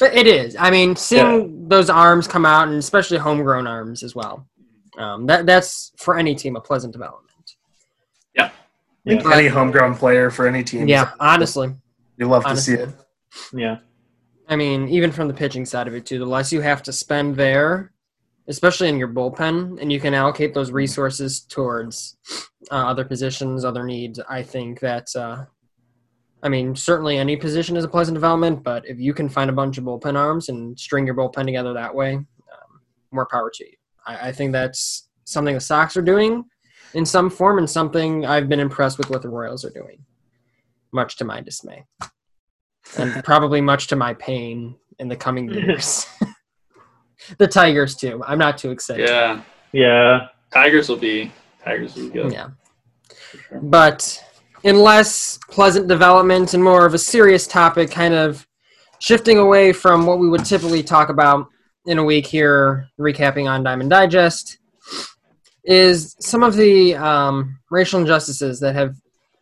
but 0.00 0.14
it 0.14 0.26
is. 0.26 0.56
I 0.58 0.70
mean, 0.70 0.96
seeing 0.96 1.68
those 1.68 1.90
arms 1.90 2.26
come 2.26 2.44
out, 2.46 2.68
and 2.68 2.76
especially 2.76 3.18
homegrown 3.18 3.66
arms 3.66 4.02
as 4.02 4.14
well. 4.14 4.46
Um, 4.96 5.26
that 5.26 5.46
that's 5.46 5.92
for 5.98 6.16
any 6.18 6.34
team 6.34 6.56
a 6.56 6.60
pleasant 6.60 6.92
development. 6.92 7.22
I 8.38 8.50
think 9.10 9.22
Yeah. 9.22 9.34
any 9.36 9.46
homegrown 9.46 9.94
player 9.94 10.30
for 10.30 10.48
any 10.48 10.64
team. 10.64 10.88
Yeah, 10.88 11.12
honestly. 11.20 11.72
You 12.16 12.26
love 12.26 12.44
to 12.44 12.56
see 12.56 12.74
it. 12.74 12.88
Yeah. 13.52 13.78
I 14.48 14.56
mean, 14.56 14.88
even 14.88 15.12
from 15.12 15.28
the 15.28 15.34
pitching 15.34 15.64
side 15.64 15.86
of 15.86 15.94
it 15.94 16.06
too, 16.06 16.18
the 16.18 16.26
less 16.26 16.52
you 16.52 16.60
have 16.60 16.82
to 16.84 16.92
spend 16.92 17.36
there, 17.36 17.92
especially 18.48 18.88
in 18.88 18.98
your 18.98 19.06
bullpen, 19.06 19.80
and 19.80 19.92
you 19.92 20.00
can 20.00 20.12
allocate 20.12 20.54
those 20.54 20.72
resources 20.72 21.40
towards 21.40 22.16
uh, 22.72 22.74
other 22.74 23.04
positions, 23.04 23.64
other 23.64 23.84
needs. 23.84 24.18
I 24.28 24.42
think 24.42 24.80
that, 24.80 25.14
uh, 25.14 25.44
I 26.42 26.48
mean, 26.48 26.74
certainly 26.74 27.16
any 27.16 27.36
position 27.36 27.76
is 27.76 27.84
a 27.84 27.88
pleasant 27.88 28.14
development, 28.16 28.64
but 28.64 28.84
if 28.88 28.98
you 28.98 29.14
can 29.14 29.28
find 29.28 29.50
a 29.50 29.52
bunch 29.52 29.78
of 29.78 29.84
bullpen 29.84 30.16
arms 30.16 30.48
and 30.48 30.76
string 30.78 31.06
your 31.06 31.14
bullpen 31.14 31.44
together 31.44 31.72
that 31.74 31.94
way, 31.94 32.14
um, 32.14 32.80
more 33.12 33.28
power 33.30 33.50
to 33.54 33.64
you. 33.64 33.76
I, 34.06 34.28
I 34.28 34.32
think 34.32 34.52
that's 34.52 35.08
something 35.24 35.54
the 35.54 35.60
Sox 35.60 35.96
are 35.96 36.02
doing 36.02 36.44
in 36.94 37.04
some 37.04 37.28
form, 37.28 37.58
and 37.58 37.68
something 37.68 38.24
I've 38.24 38.48
been 38.48 38.60
impressed 38.60 38.96
with 38.96 39.10
what 39.10 39.22
the 39.22 39.28
Royals 39.28 39.64
are 39.64 39.70
doing, 39.70 40.04
much 40.92 41.16
to 41.18 41.24
my 41.24 41.40
dismay 41.40 41.84
and 42.98 43.12
probably 43.24 43.60
much 43.60 43.88
to 43.88 43.96
my 43.96 44.14
pain 44.14 44.76
in 44.98 45.08
the 45.08 45.16
coming 45.16 45.50
years. 45.50 46.06
the 47.38 47.46
Tigers 47.46 47.96
too. 47.96 48.22
I'm 48.26 48.38
not 48.38 48.58
too 48.58 48.70
excited. 48.70 49.08
Yeah, 49.08 49.42
Yeah. 49.72 50.28
Tigers 50.52 50.88
will 50.88 50.96
be 50.96 51.32
Tigers 51.64 51.96
will 51.96 52.04
be 52.04 52.10
good. 52.10 52.32
Yeah. 52.32 52.50
But 53.62 54.22
in 54.62 54.78
less 54.78 55.38
pleasant 55.50 55.88
development 55.88 56.54
and 56.54 56.62
more 56.62 56.86
of 56.86 56.94
a 56.94 56.98
serious 56.98 57.46
topic, 57.46 57.90
kind 57.90 58.14
of 58.14 58.46
shifting 59.00 59.38
away 59.38 59.72
from 59.72 60.06
what 60.06 60.18
we 60.18 60.28
would 60.28 60.44
typically 60.44 60.82
talk 60.82 61.08
about 61.08 61.48
in 61.86 61.98
a 61.98 62.04
week 62.04 62.26
here, 62.26 62.88
recapping 62.98 63.48
on 63.48 63.62
Diamond 63.62 63.90
Digest, 63.90 64.58
is 65.64 66.16
some 66.20 66.42
of 66.42 66.54
the 66.56 66.94
um, 66.96 67.58
racial 67.70 68.00
injustices 68.00 68.60
that 68.60 68.74
have 68.74 68.96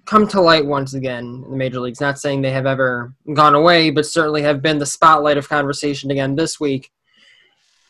come 0.07 0.29
to 0.29 0.41
light 0.41 0.65
once 0.65 0.95
again 0.95 1.43
in 1.45 1.51
the 1.51 1.57
major 1.57 1.81
leagues. 1.81 2.01
Not 2.01 2.19
saying 2.19 2.43
they 2.43 2.51
have 2.51 2.67
ever 2.67 3.15
gone 3.33 3.55
away, 3.55 3.91
but 3.91 4.07
certainly 4.07 4.43
have 4.43 4.63
been 4.63 4.79
the 4.79 4.87
spotlight 4.87 5.39
of 5.39 5.49
conversation 5.49 6.11
again 6.11 6.35
this 6.35 6.61
week. 6.61 6.91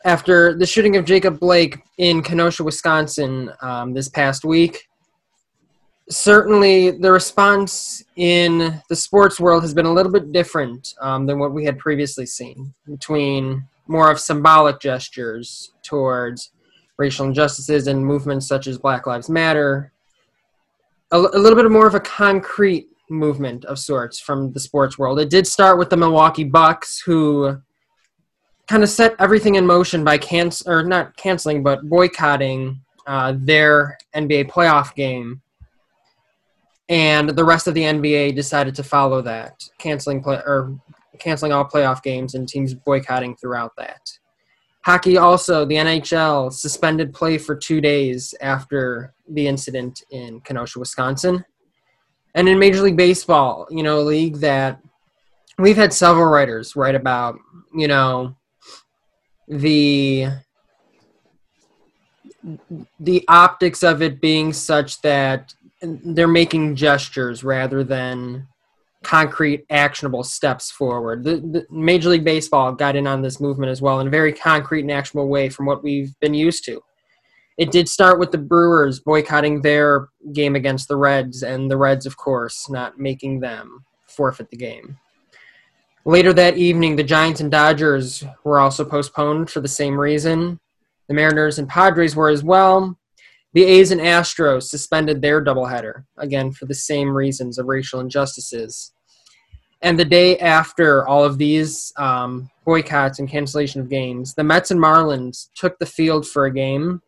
After 0.05 0.55
the 0.55 0.67
shooting 0.67 0.97
of 0.97 1.05
Jacob 1.05 1.41
Blake 1.41 1.79
in 1.99 2.23
Kenosha, 2.23 2.63
Wisconsin, 2.63 3.51
um, 3.63 3.95
this 3.95 4.09
past 4.09 4.45
week, 4.45 4.87
certainly 6.11 6.91
the 6.91 7.11
response 7.11 8.05
in 8.17 8.83
the 8.89 8.97
sports 8.97 9.41
world 9.41 9.63
has 9.63 9.73
been 9.73 9.87
a 9.87 9.93
little 9.93 10.13
bit 10.13 10.31
different 10.31 10.95
um, 11.01 11.27
than 11.27 11.39
what 11.39 11.53
we 11.53 11.65
had 11.65 11.79
previously 11.79 12.27
seen 12.27 12.75
between 12.87 13.67
more 13.87 14.11
of 14.11 14.21
symbolic 14.21 14.81
gestures 14.81 15.73
towards 15.83 16.51
racial 16.97 17.27
injustices 17.27 17.87
and 17.87 18.05
movements 18.05 18.47
such 18.47 18.67
as 18.67 18.79
black 18.79 19.07
lives 19.07 19.29
matter. 19.29 19.93
A, 21.11 21.19
a 21.19 21.39
little 21.39 21.61
bit 21.61 21.71
more 21.71 21.87
of 21.87 21.95
a 21.95 22.01
concrete 22.01 22.89
movement 23.11 23.65
of 23.67 23.79
sorts 23.79 24.19
from 24.21 24.53
the 24.53 24.61
sports 24.61 24.99
world. 24.99 25.21
It 25.21 25.31
did 25.31 25.47
start 25.47 25.79
with 25.79 25.91
the 25.91 25.97
milwaukee 25.97 26.45
bucks 26.45 27.01
who 27.01 27.61
kind 28.67 28.83
of 28.83 28.89
set 28.89 29.15
everything 29.19 29.57
in 29.57 29.67
motion 29.67 30.05
by 30.05 30.19
cancel 30.19 30.71
or 30.71 30.83
not 30.83 31.17
canceling 31.17 31.63
but 31.63 31.83
boycotting 31.83 32.81
uh, 33.07 33.35
their 33.37 33.99
nba 34.15 34.49
playoff 34.49 34.95
game. 34.95 35.43
And 36.89 37.31
the 37.31 37.45
rest 37.45 37.67
of 37.67 37.75
the 37.75 37.83
NBA 37.83 38.35
decided 38.35 38.75
to 38.75 38.83
follow 38.83 39.23
that, 39.23 39.69
canceling 39.79 40.23
play 40.23 40.37
or 40.37 40.79
canceling 41.19 41.53
all 41.53 41.65
playoff 41.65 42.03
games 42.03 42.35
and 42.35 42.49
teams 42.49 42.75
boycotting 42.75 43.37
throughout 43.37 43.73
that. 43.77 44.01
Hockey 44.85 45.17
also, 45.17 45.65
the 45.65 45.77
NHL 45.77 46.53
suspended 46.53 47.15
play 47.15 47.39
for 47.39 47.57
two 47.57 47.81
days 47.81 48.35
after 48.43 49.15
the 49.29 49.47
incident 49.47 50.03
in 50.11 50.41
Kenosha, 50.43 50.79
Wisconsin. 50.79 51.43
And 52.35 52.49
in 52.49 52.59
Major 52.59 52.83
League 52.83 52.97
Baseball, 52.97 53.67
you 53.71 53.83
know, 53.83 54.01
a 54.01 54.03
league 54.03 54.37
that 54.37 54.81
we've 55.59 55.77
had 55.77 55.93
several 55.93 56.27
writers 56.27 56.77
write 56.77 56.95
about, 56.95 57.39
you 57.75 57.89
know, 57.89 58.37
the 59.49 60.27
the 63.01 63.25
optics 63.29 63.83
of 63.83 64.03
it 64.03 64.21
being 64.21 64.53
such 64.53 65.01
that 65.01 65.55
they're 65.83 66.29
making 66.29 66.77
gestures 66.77 67.43
rather 67.43 67.83
than 67.85 68.47
concrete, 69.05 69.65
actionable 69.71 70.25
steps 70.25 70.71
forward. 70.71 71.23
The, 71.23 71.37
the, 71.37 71.67
Major 71.71 72.09
League 72.09 72.25
Baseball 72.25 72.73
got 72.73 72.97
in 72.97 73.07
on 73.07 73.23
this 73.23 73.41
movement 73.41 73.71
as 73.71 73.81
well 73.81 74.01
in 74.01 74.09
a 74.09 74.11
very 74.11 74.33
concrete 74.33 74.81
and 74.81 74.91
actionable 74.91 75.29
way 75.29 75.49
from 75.49 75.67
what 75.67 75.85
we've 75.85 76.19
been 76.21 76.35
used 76.35 76.65
to. 76.65 76.81
It 77.57 77.71
did 77.71 77.89
start 77.89 78.19
with 78.19 78.33
the 78.33 78.39
Brewers 78.39 78.99
boycotting 78.99 79.63
their 79.63 80.09
game 80.33 80.57
against 80.57 80.89
the 80.89 80.97
Reds, 80.97 81.45
and 81.45 81.71
the 81.71 81.77
Reds, 81.77 82.05
of 82.07 82.17
course, 82.17 82.69
not 82.69 82.99
making 82.99 83.41
them 83.41 83.85
forfeit 84.09 84.51
the 84.51 84.57
game. 84.57 84.99
Later 86.05 86.33
that 86.33 86.59
evening, 86.59 86.97
the 86.97 87.05
Giants 87.05 87.41
and 87.41 87.51
Dodgers 87.51 88.25
were 88.43 88.59
also 88.59 88.85
postponed 88.85 89.51
for 89.51 89.61
the 89.61 89.69
same 89.69 89.99
reason. 89.99 90.59
The 91.09 91.15
Mariners 91.15 91.59
and 91.59 91.69
Padres 91.69 92.17
were 92.17 92.29
as 92.29 92.43
well. 92.43 92.99
The 93.55 93.65
A's 93.65 93.93
and 93.93 94.01
Astros 94.01 94.65
suspended 94.65 95.23
their 95.23 95.43
doubleheader, 95.43 96.05
again 96.19 96.51
for 96.51 96.67
the 96.67 96.75
same 96.75 97.11
reasons 97.11 97.57
of 97.57 97.67
racial 97.67 98.01
injustices. 98.01 98.93
And 99.85 99.99
the 99.99 100.05
day 100.05 100.39
after 100.39 101.07
all 101.07 101.23
of 101.23 101.37
these 101.37 101.93
um, 101.99 102.51
boycotts 102.65 103.19
and 103.19 103.29
cancellation 103.29 103.83
of 103.83 103.91
games, 103.91 104.33
the 104.33 104.43
Mets 104.43 104.71
and 104.71 104.81
Marlins 104.81 105.51
took 105.55 105.79
the 105.79 105.85
field 105.85 106.27
for 106.27 106.47
a 106.47 106.53
game 106.53 107.03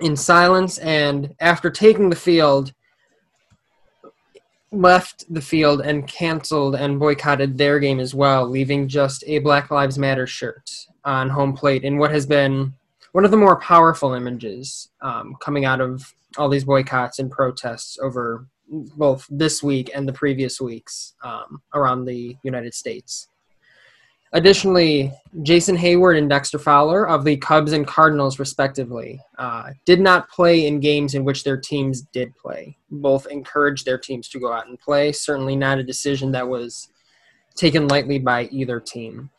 in 0.00 0.16
silence, 0.16 0.78
and 0.78 1.34
after 1.38 1.70
taking 1.70 2.08
the 2.08 2.16
field, 2.16 2.72
left 4.72 5.26
the 5.32 5.40
field 5.42 5.82
and 5.82 6.08
canceled 6.08 6.76
and 6.76 6.98
boycotted 6.98 7.58
their 7.58 7.78
game 7.78 8.00
as 8.00 8.14
well, 8.14 8.48
leaving 8.48 8.88
just 8.88 9.22
a 9.26 9.38
Black 9.40 9.70
Lives 9.70 9.98
Matter 9.98 10.26
shirt 10.26 10.70
on 11.04 11.28
home 11.28 11.52
plate 11.52 11.84
in 11.84 11.98
what 11.98 12.10
has 12.10 12.24
been 12.24 12.72
one 13.12 13.26
of 13.26 13.30
the 13.30 13.36
more 13.36 13.60
powerful 13.60 14.14
images 14.14 14.88
um, 15.02 15.36
coming 15.40 15.66
out 15.66 15.82
of 15.82 16.14
all 16.38 16.48
these 16.48 16.64
boycotts 16.64 17.18
and 17.18 17.30
protests 17.30 17.98
over 18.02 18.46
both 18.68 19.26
this 19.30 19.62
week 19.62 19.90
and 19.94 20.08
the 20.08 20.12
previous 20.12 20.60
weeks 20.60 21.14
um, 21.22 21.60
around 21.74 22.04
the 22.04 22.36
United 22.42 22.74
States. 22.74 23.28
Additionally, 24.32 25.12
Jason 25.42 25.76
Heyward 25.76 26.18
and 26.18 26.28
Dexter 26.28 26.58
Fowler 26.58 27.08
of 27.08 27.24
the 27.24 27.36
Cubs 27.36 27.72
and 27.72 27.86
Cardinals, 27.86 28.38
respectively, 28.38 29.20
uh, 29.38 29.70
did 29.84 30.00
not 30.00 30.28
play 30.28 30.66
in 30.66 30.80
games 30.80 31.14
in 31.14 31.24
which 31.24 31.44
their 31.44 31.56
teams 31.56 32.02
did 32.12 32.36
play. 32.36 32.76
Both 32.90 33.28
encouraged 33.28 33.86
their 33.86 33.98
teams 33.98 34.28
to 34.30 34.40
go 34.40 34.52
out 34.52 34.66
and 34.66 34.78
play. 34.78 35.12
Certainly 35.12 35.56
not 35.56 35.78
a 35.78 35.84
decision 35.84 36.32
that 36.32 36.46
was 36.46 36.88
taken 37.54 37.88
lightly 37.88 38.18
by 38.18 38.44
either 38.52 38.80
team. 38.80 39.30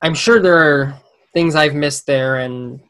I'm 0.00 0.14
sure 0.14 0.40
there 0.40 0.58
are 0.58 1.00
things 1.34 1.54
I've 1.54 1.74
missed 1.74 2.06
there, 2.06 2.38
and 2.38 2.80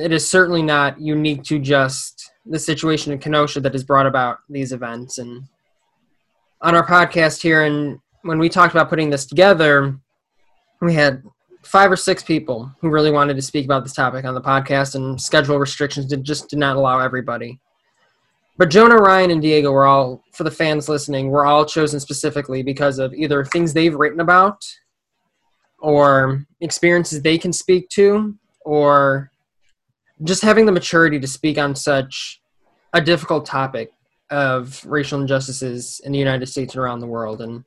it 0.00 0.12
is 0.12 0.26
certainly 0.28 0.62
not 0.62 1.00
unique 1.00 1.42
to 1.44 1.58
just 1.58 2.21
the 2.46 2.58
situation 2.58 3.12
in 3.12 3.18
Kenosha 3.18 3.60
that 3.60 3.72
has 3.72 3.84
brought 3.84 4.06
about 4.06 4.38
these 4.48 4.72
events. 4.72 5.18
And 5.18 5.44
on 6.60 6.74
our 6.74 6.86
podcast 6.86 7.40
here, 7.40 7.64
and 7.64 7.98
when 8.22 8.38
we 8.38 8.48
talked 8.48 8.74
about 8.74 8.88
putting 8.88 9.10
this 9.10 9.26
together, 9.26 9.96
we 10.80 10.94
had 10.94 11.22
five 11.62 11.90
or 11.90 11.96
six 11.96 12.22
people 12.22 12.70
who 12.80 12.90
really 12.90 13.10
wanted 13.10 13.34
to 13.34 13.42
speak 13.42 13.64
about 13.64 13.84
this 13.84 13.94
topic 13.94 14.24
on 14.24 14.34
the 14.34 14.40
podcast, 14.40 14.94
and 14.94 15.20
schedule 15.20 15.58
restrictions 15.58 16.06
did 16.06 16.24
just 16.24 16.48
did 16.48 16.58
not 16.58 16.76
allow 16.76 16.98
everybody. 16.98 17.60
But 18.58 18.70
Jonah, 18.70 18.96
Ryan, 18.96 19.30
and 19.30 19.42
Diego 19.42 19.72
were 19.72 19.86
all, 19.86 20.22
for 20.32 20.44
the 20.44 20.50
fans 20.50 20.88
listening, 20.88 21.30
were 21.30 21.46
all 21.46 21.64
chosen 21.64 21.98
specifically 21.98 22.62
because 22.62 22.98
of 22.98 23.14
either 23.14 23.44
things 23.44 23.72
they've 23.72 23.94
written 23.94 24.20
about 24.20 24.62
or 25.78 26.46
experiences 26.60 27.22
they 27.22 27.38
can 27.38 27.52
speak 27.52 27.88
to 27.90 28.36
or 28.60 29.31
just 30.24 30.42
having 30.42 30.66
the 30.66 30.72
maturity 30.72 31.18
to 31.18 31.26
speak 31.26 31.58
on 31.58 31.74
such 31.74 32.40
a 32.92 33.00
difficult 33.00 33.46
topic 33.46 33.90
of 34.30 34.84
racial 34.86 35.20
injustices 35.20 36.00
in 36.04 36.12
the 36.12 36.18
United 36.18 36.46
States 36.46 36.74
and 36.74 36.82
around 36.82 37.00
the 37.00 37.06
world. 37.06 37.40
And, 37.40 37.64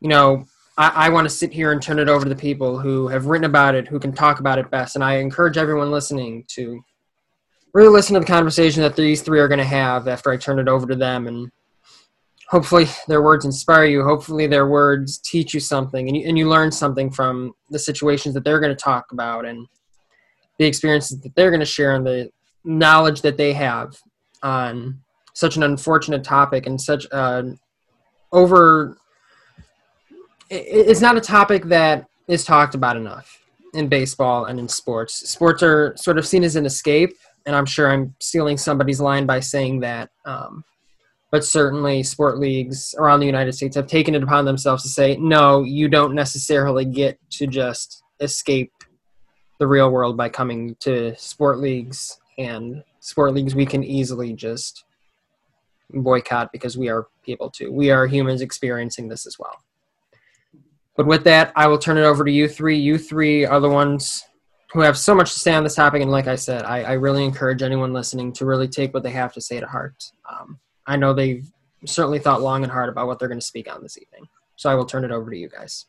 you 0.00 0.08
know, 0.08 0.44
I, 0.76 1.06
I 1.06 1.08
want 1.08 1.24
to 1.26 1.34
sit 1.34 1.52
here 1.52 1.72
and 1.72 1.80
turn 1.80 1.98
it 1.98 2.08
over 2.08 2.24
to 2.24 2.28
the 2.28 2.36
people 2.36 2.78
who 2.78 3.08
have 3.08 3.26
written 3.26 3.44
about 3.44 3.74
it, 3.74 3.88
who 3.88 3.98
can 3.98 4.12
talk 4.12 4.40
about 4.40 4.58
it 4.58 4.70
best. 4.70 4.94
And 4.94 5.04
I 5.04 5.16
encourage 5.16 5.56
everyone 5.56 5.90
listening 5.90 6.44
to 6.48 6.80
really 7.74 7.88
listen 7.88 8.14
to 8.14 8.20
the 8.20 8.26
conversation 8.26 8.82
that 8.82 8.96
these 8.96 9.22
three 9.22 9.40
are 9.40 9.48
going 9.48 9.58
to 9.58 9.64
have 9.64 10.08
after 10.08 10.30
I 10.30 10.36
turn 10.36 10.58
it 10.58 10.68
over 10.68 10.86
to 10.86 10.96
them. 10.96 11.26
And 11.26 11.50
hopefully 12.48 12.86
their 13.06 13.22
words 13.22 13.44
inspire 13.44 13.84
you. 13.84 14.02
Hopefully 14.04 14.46
their 14.46 14.66
words 14.66 15.18
teach 15.18 15.52
you 15.52 15.60
something 15.60 16.08
and 16.08 16.16
you, 16.16 16.28
and 16.28 16.38
you 16.38 16.48
learn 16.48 16.72
something 16.72 17.10
from 17.10 17.54
the 17.70 17.78
situations 17.78 18.34
that 18.34 18.44
they're 18.44 18.60
going 18.60 18.74
to 18.74 18.82
talk 18.82 19.12
about 19.12 19.44
and 19.44 19.66
the 20.58 20.66
experiences 20.66 21.20
that 21.20 21.34
they're 21.34 21.50
going 21.50 21.60
to 21.60 21.66
share 21.66 21.94
and 21.94 22.06
the 22.06 22.30
knowledge 22.64 23.22
that 23.22 23.36
they 23.36 23.52
have 23.52 23.96
on 24.42 25.00
such 25.34 25.56
an 25.56 25.62
unfortunate 25.62 26.24
topic 26.24 26.66
and 26.66 26.80
such 26.80 27.06
an 27.12 27.58
over 28.32 28.98
it's 30.50 31.00
not 31.00 31.16
a 31.16 31.20
topic 31.20 31.64
that 31.64 32.06
is 32.26 32.44
talked 32.44 32.74
about 32.74 32.96
enough 32.96 33.42
in 33.74 33.86
baseball 33.86 34.46
and 34.46 34.58
in 34.58 34.66
sports. 34.66 35.28
Sports 35.28 35.62
are 35.62 35.94
sort 35.96 36.18
of 36.18 36.26
seen 36.26 36.42
as 36.42 36.56
an 36.56 36.64
escape 36.66 37.12
and 37.48 37.56
i'm 37.56 37.66
sure 37.66 37.90
i'm 37.90 38.14
stealing 38.20 38.56
somebody's 38.56 39.00
line 39.00 39.26
by 39.26 39.40
saying 39.40 39.80
that 39.80 40.10
um, 40.26 40.62
but 41.30 41.44
certainly 41.44 42.02
sport 42.02 42.38
leagues 42.38 42.94
around 42.98 43.20
the 43.20 43.26
united 43.26 43.52
states 43.52 43.74
have 43.74 43.86
taken 43.86 44.14
it 44.14 44.22
upon 44.22 44.44
themselves 44.44 44.82
to 44.82 44.88
say 44.88 45.16
no 45.16 45.64
you 45.64 45.88
don't 45.88 46.14
necessarily 46.14 46.84
get 46.84 47.18
to 47.30 47.46
just 47.46 48.02
escape 48.20 48.70
the 49.58 49.66
real 49.66 49.90
world 49.90 50.16
by 50.16 50.28
coming 50.28 50.76
to 50.80 51.14
sport 51.16 51.58
leagues 51.58 52.20
and 52.38 52.82
sport 53.00 53.34
leagues 53.34 53.54
we 53.54 53.66
can 53.66 53.82
easily 53.82 54.32
just 54.32 54.84
boycott 55.90 56.52
because 56.52 56.76
we 56.76 56.88
are 56.88 57.08
people 57.24 57.50
too. 57.50 57.72
We 57.72 57.90
are 57.90 58.06
humans 58.06 58.40
experiencing 58.40 59.08
this 59.08 59.26
as 59.26 59.38
well. 59.38 59.62
But 60.96 61.06
with 61.06 61.24
that, 61.24 61.52
I 61.54 61.66
will 61.68 61.78
turn 61.78 61.96
it 61.96 62.02
over 62.02 62.24
to 62.24 62.30
you 62.30 62.48
three. 62.48 62.76
You 62.76 62.98
three 62.98 63.44
are 63.44 63.60
the 63.60 63.68
ones 63.68 64.24
who 64.72 64.80
have 64.80 64.98
so 64.98 65.14
much 65.14 65.32
to 65.32 65.38
say 65.38 65.54
on 65.54 65.64
this 65.64 65.76
topic. 65.76 66.02
And 66.02 66.10
like 66.10 66.26
I 66.26 66.34
said, 66.34 66.64
I, 66.64 66.82
I 66.82 66.92
really 66.92 67.24
encourage 67.24 67.62
anyone 67.62 67.92
listening 67.92 68.32
to 68.34 68.44
really 68.44 68.68
take 68.68 68.92
what 68.92 69.02
they 69.02 69.10
have 69.12 69.32
to 69.34 69.40
say 69.40 69.60
to 69.60 69.66
heart. 69.66 70.04
Um, 70.28 70.58
I 70.86 70.96
know 70.96 71.14
they've 71.14 71.48
certainly 71.86 72.18
thought 72.18 72.42
long 72.42 72.64
and 72.64 72.72
hard 72.72 72.88
about 72.88 73.06
what 73.06 73.18
they're 73.18 73.28
going 73.28 73.40
to 73.40 73.46
speak 73.46 73.72
on 73.72 73.82
this 73.82 73.96
evening. 73.96 74.28
So 74.56 74.68
I 74.68 74.74
will 74.74 74.84
turn 74.84 75.04
it 75.04 75.12
over 75.12 75.30
to 75.30 75.36
you 75.36 75.48
guys. 75.48 75.86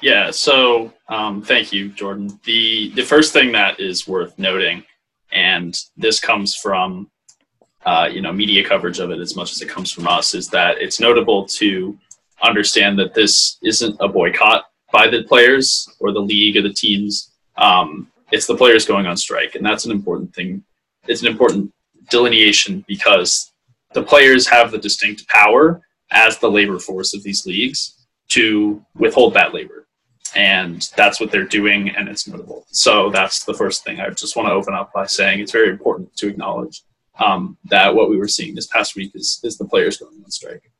Yeah. 0.00 0.30
So 0.30 0.92
um, 1.08 1.42
thank 1.42 1.72
you, 1.72 1.90
Jordan. 1.90 2.38
The 2.44 2.90
the 2.94 3.02
first 3.02 3.32
thing 3.32 3.52
that 3.52 3.80
is 3.80 4.08
worth 4.08 4.38
noting, 4.38 4.84
and 5.32 5.76
this 5.96 6.20
comes 6.20 6.54
from 6.54 7.10
uh, 7.84 8.08
you 8.10 8.22
know 8.22 8.32
media 8.32 8.66
coverage 8.66 8.98
of 8.98 9.10
it 9.10 9.20
as 9.20 9.36
much 9.36 9.52
as 9.52 9.60
it 9.60 9.68
comes 9.68 9.90
from 9.90 10.08
us, 10.08 10.34
is 10.34 10.48
that 10.48 10.78
it's 10.80 11.00
notable 11.00 11.46
to 11.46 11.98
understand 12.42 12.98
that 12.98 13.14
this 13.14 13.58
isn't 13.62 13.96
a 14.00 14.08
boycott 14.08 14.64
by 14.92 15.06
the 15.06 15.22
players 15.24 15.88
or 16.00 16.12
the 16.12 16.20
league 16.20 16.56
or 16.56 16.62
the 16.62 16.72
teams. 16.72 17.32
Um, 17.58 18.10
it's 18.32 18.46
the 18.46 18.56
players 18.56 18.86
going 18.86 19.06
on 19.06 19.16
strike, 19.16 19.54
and 19.54 19.64
that's 19.64 19.84
an 19.84 19.90
important 19.90 20.34
thing. 20.34 20.64
It's 21.08 21.20
an 21.20 21.28
important 21.28 21.72
delineation 22.08 22.84
because 22.88 23.52
the 23.92 24.02
players 24.02 24.46
have 24.46 24.70
the 24.70 24.78
distinct 24.78 25.28
power 25.28 25.82
as 26.10 26.38
the 26.38 26.50
labor 26.50 26.78
force 26.78 27.12
of 27.12 27.22
these 27.22 27.44
leagues 27.46 28.06
to 28.28 28.84
withhold 28.94 29.34
that 29.34 29.52
labor 29.52 29.79
and 30.34 30.90
that's 30.96 31.20
what 31.20 31.30
they're 31.30 31.44
doing 31.44 31.90
and 31.90 32.08
it's 32.08 32.26
notable. 32.26 32.66
So 32.70 33.10
that's 33.10 33.44
the 33.44 33.54
first 33.54 33.84
thing 33.84 34.00
i 34.00 34.08
just 34.10 34.36
want 34.36 34.48
to 34.48 34.52
open 34.52 34.74
up 34.74 34.92
by 34.92 35.06
saying 35.06 35.40
it's 35.40 35.52
very 35.52 35.70
important 35.70 36.14
to 36.16 36.28
acknowledge 36.28 36.82
um, 37.18 37.58
that 37.64 37.94
what 37.94 38.08
we 38.08 38.16
were 38.16 38.28
seeing 38.28 38.54
this 38.54 38.66
past 38.66 38.96
week 38.96 39.12
is, 39.14 39.40
is 39.44 39.58
the 39.58 39.66
players 39.66 39.98
going 39.98 40.22
on 40.24 40.30
strike. 40.30 40.70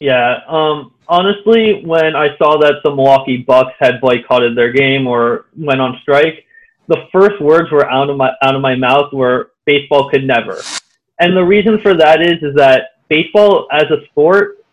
Yeah 0.00 0.40
um, 0.48 0.94
honestly 1.08 1.82
when 1.84 2.14
i 2.14 2.36
saw 2.36 2.58
that 2.58 2.76
the 2.84 2.90
milwaukee 2.90 3.38
bucks 3.38 3.72
had 3.78 4.00
boycotted 4.00 4.56
their 4.56 4.72
game 4.72 5.06
or 5.06 5.46
went 5.56 5.80
on 5.80 5.98
strike 6.02 6.44
the 6.88 7.06
first 7.12 7.40
words 7.40 7.70
were 7.70 7.88
out 7.88 8.10
of 8.10 8.16
my 8.16 8.30
out 8.42 8.56
of 8.56 8.62
my 8.62 8.74
mouth 8.74 9.12
were 9.12 9.52
baseball 9.66 10.10
could 10.10 10.24
never. 10.24 10.60
And 11.20 11.36
the 11.36 11.44
reason 11.44 11.78
for 11.80 11.94
that 11.94 12.20
is 12.22 12.42
is 12.42 12.54
that 12.56 13.02
baseball 13.08 13.68
as 13.70 13.84
a 13.84 14.04
sport 14.06 14.64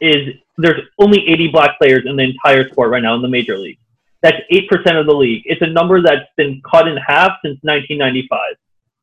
is 0.00 0.34
there's 0.60 0.82
only 0.98 1.28
80 1.28 1.48
black 1.48 1.78
players 1.78 2.04
in 2.06 2.16
the 2.16 2.22
entire 2.22 2.68
sport 2.68 2.90
right 2.90 3.02
now 3.02 3.14
in 3.14 3.22
the 3.22 3.28
major 3.28 3.58
league. 3.58 3.78
That's 4.22 4.38
8% 4.52 5.00
of 5.00 5.06
the 5.06 5.14
league. 5.14 5.42
It's 5.46 5.62
a 5.62 5.66
number 5.66 6.02
that's 6.02 6.28
been 6.36 6.60
cut 6.70 6.86
in 6.86 6.96
half 6.96 7.32
since 7.42 7.58
1995. 7.62 8.38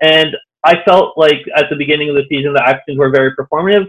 And 0.01 0.35
I 0.63 0.83
felt 0.85 1.17
like 1.17 1.39
at 1.55 1.69
the 1.69 1.75
beginning 1.75 2.09
of 2.09 2.15
the 2.15 2.25
season, 2.29 2.53
the 2.53 2.63
actions 2.63 2.97
were 2.97 3.09
very 3.09 3.35
performative. 3.35 3.87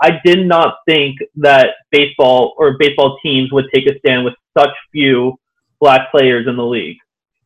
I 0.00 0.20
did 0.24 0.46
not 0.46 0.78
think 0.86 1.18
that 1.36 1.70
baseball 1.90 2.54
or 2.58 2.76
baseball 2.78 3.18
teams 3.22 3.52
would 3.52 3.66
take 3.72 3.86
a 3.86 3.98
stand 4.00 4.24
with 4.24 4.34
such 4.56 4.70
few 4.92 5.36
black 5.80 6.10
players 6.10 6.46
in 6.46 6.56
the 6.56 6.64
league. 6.64 6.98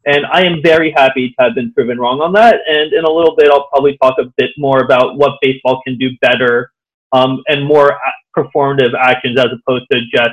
And 0.06 0.24
I 0.32 0.44
am 0.44 0.62
very 0.62 0.92
happy 0.96 1.28
to 1.28 1.34
have 1.44 1.54
been 1.54 1.72
proven 1.72 1.98
wrong 1.98 2.20
on 2.20 2.32
that. 2.32 2.56
And 2.66 2.92
in 2.92 3.04
a 3.04 3.10
little 3.10 3.36
bit, 3.36 3.50
I'll 3.50 3.68
probably 3.68 3.98
talk 3.98 4.16
a 4.18 4.32
bit 4.36 4.50
more 4.56 4.80
about 4.80 5.16
what 5.16 5.38
baseball 5.42 5.82
can 5.86 5.98
do 5.98 6.10
better 6.22 6.72
um, 7.12 7.42
and 7.48 7.64
more 7.64 7.98
performative 8.36 8.94
actions 8.98 9.38
as 9.38 9.46
opposed 9.52 9.86
to 9.92 10.00
just 10.14 10.30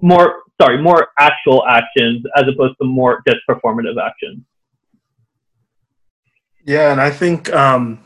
more, 0.00 0.42
sorry, 0.60 0.80
more 0.80 1.08
actual 1.18 1.66
actions 1.66 2.24
as 2.36 2.44
opposed 2.48 2.76
to 2.80 2.86
more 2.86 3.22
just 3.26 3.38
performative 3.48 3.96
actions. 4.00 4.42
Yeah, 6.64 6.92
and 6.92 7.00
I 7.00 7.10
think 7.10 7.52
um, 7.52 8.00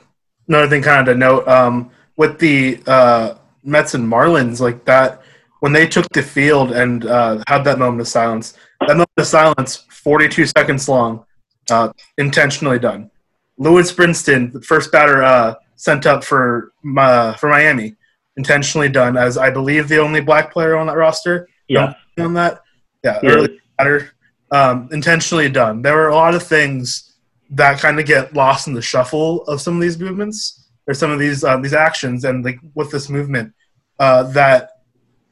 another 0.49 0.69
thing 0.69 0.83
kind 0.83 1.07
of 1.09 1.15
to 1.15 1.19
note 1.19 1.49
um, 1.49 1.91
with 2.17 2.39
the 2.39 2.81
uh, 2.87 3.35
Mets 3.65 3.95
and 3.95 4.11
Marlins, 4.11 4.61
like 4.61 4.85
that, 4.85 5.23
when 5.61 5.73
they 5.73 5.87
took 5.87 6.09
the 6.11 6.23
field 6.23 6.73
and 6.73 7.07
uh, 7.07 7.43
had 7.47 7.65
that 7.65 7.79
moment 7.79 8.01
of 8.01 8.09
silence, 8.09 8.55
that 8.81 8.97
moment 8.97 9.11
of 9.17 9.27
silence, 9.27 9.85
42 9.91 10.47
seconds 10.47 10.89
long, 10.89 11.25
uh, 11.71 11.93
intentionally 12.19 12.79
done. 12.79 13.11
Lewis 13.59 13.93
Brinson, 13.93 14.53
the 14.53 14.63
first 14.63 14.91
batter 14.91 15.23
uh, 15.23 15.55
sent 15.77 16.07
up 16.07 16.25
for 16.25 16.73
uh, 16.97 17.35
for 17.35 17.49
Miami, 17.49 17.97
intentionally 18.37 18.89
done, 18.89 19.17
as 19.17 19.37
I 19.37 19.51
believe 19.51 19.89
the 19.89 19.99
only 19.99 20.21
black 20.21 20.53
player 20.53 20.77
on 20.77 20.87
that 20.87 20.97
roster. 20.97 21.49
Yeah. 21.69 21.95
On 22.19 22.35
that, 22.35 22.61
yeah, 23.03 23.19
early 23.23 23.59
batter, 23.79 24.11
um, 24.51 24.89
intentionally 24.93 25.49
done. 25.49 25.83
There 25.83 25.97
were 25.97 26.09
a 26.09 26.15
lot 26.15 26.35
of 26.35 26.43
things 26.43 27.15
that 27.51 27.79
kind 27.79 27.99
of 27.99 28.07
get 28.07 28.35
lost 28.35 28.67
in 28.67 28.75
the 28.75 28.83
shuffle 28.83 29.45
of 29.45 29.61
some 29.61 29.77
of 29.77 29.81
these 29.81 29.99
movements 29.99 30.69
or 30.87 30.95
some 30.95 31.11
of 31.11 31.19
these 31.19 31.45
uh, 31.45 31.57
these 31.59 31.73
actions, 31.73 32.25
and 32.25 32.45
like 32.45 32.59
with 32.75 32.91
this 32.91 33.09
movement, 33.09 33.55
uh, 33.99 34.25
that 34.25 34.71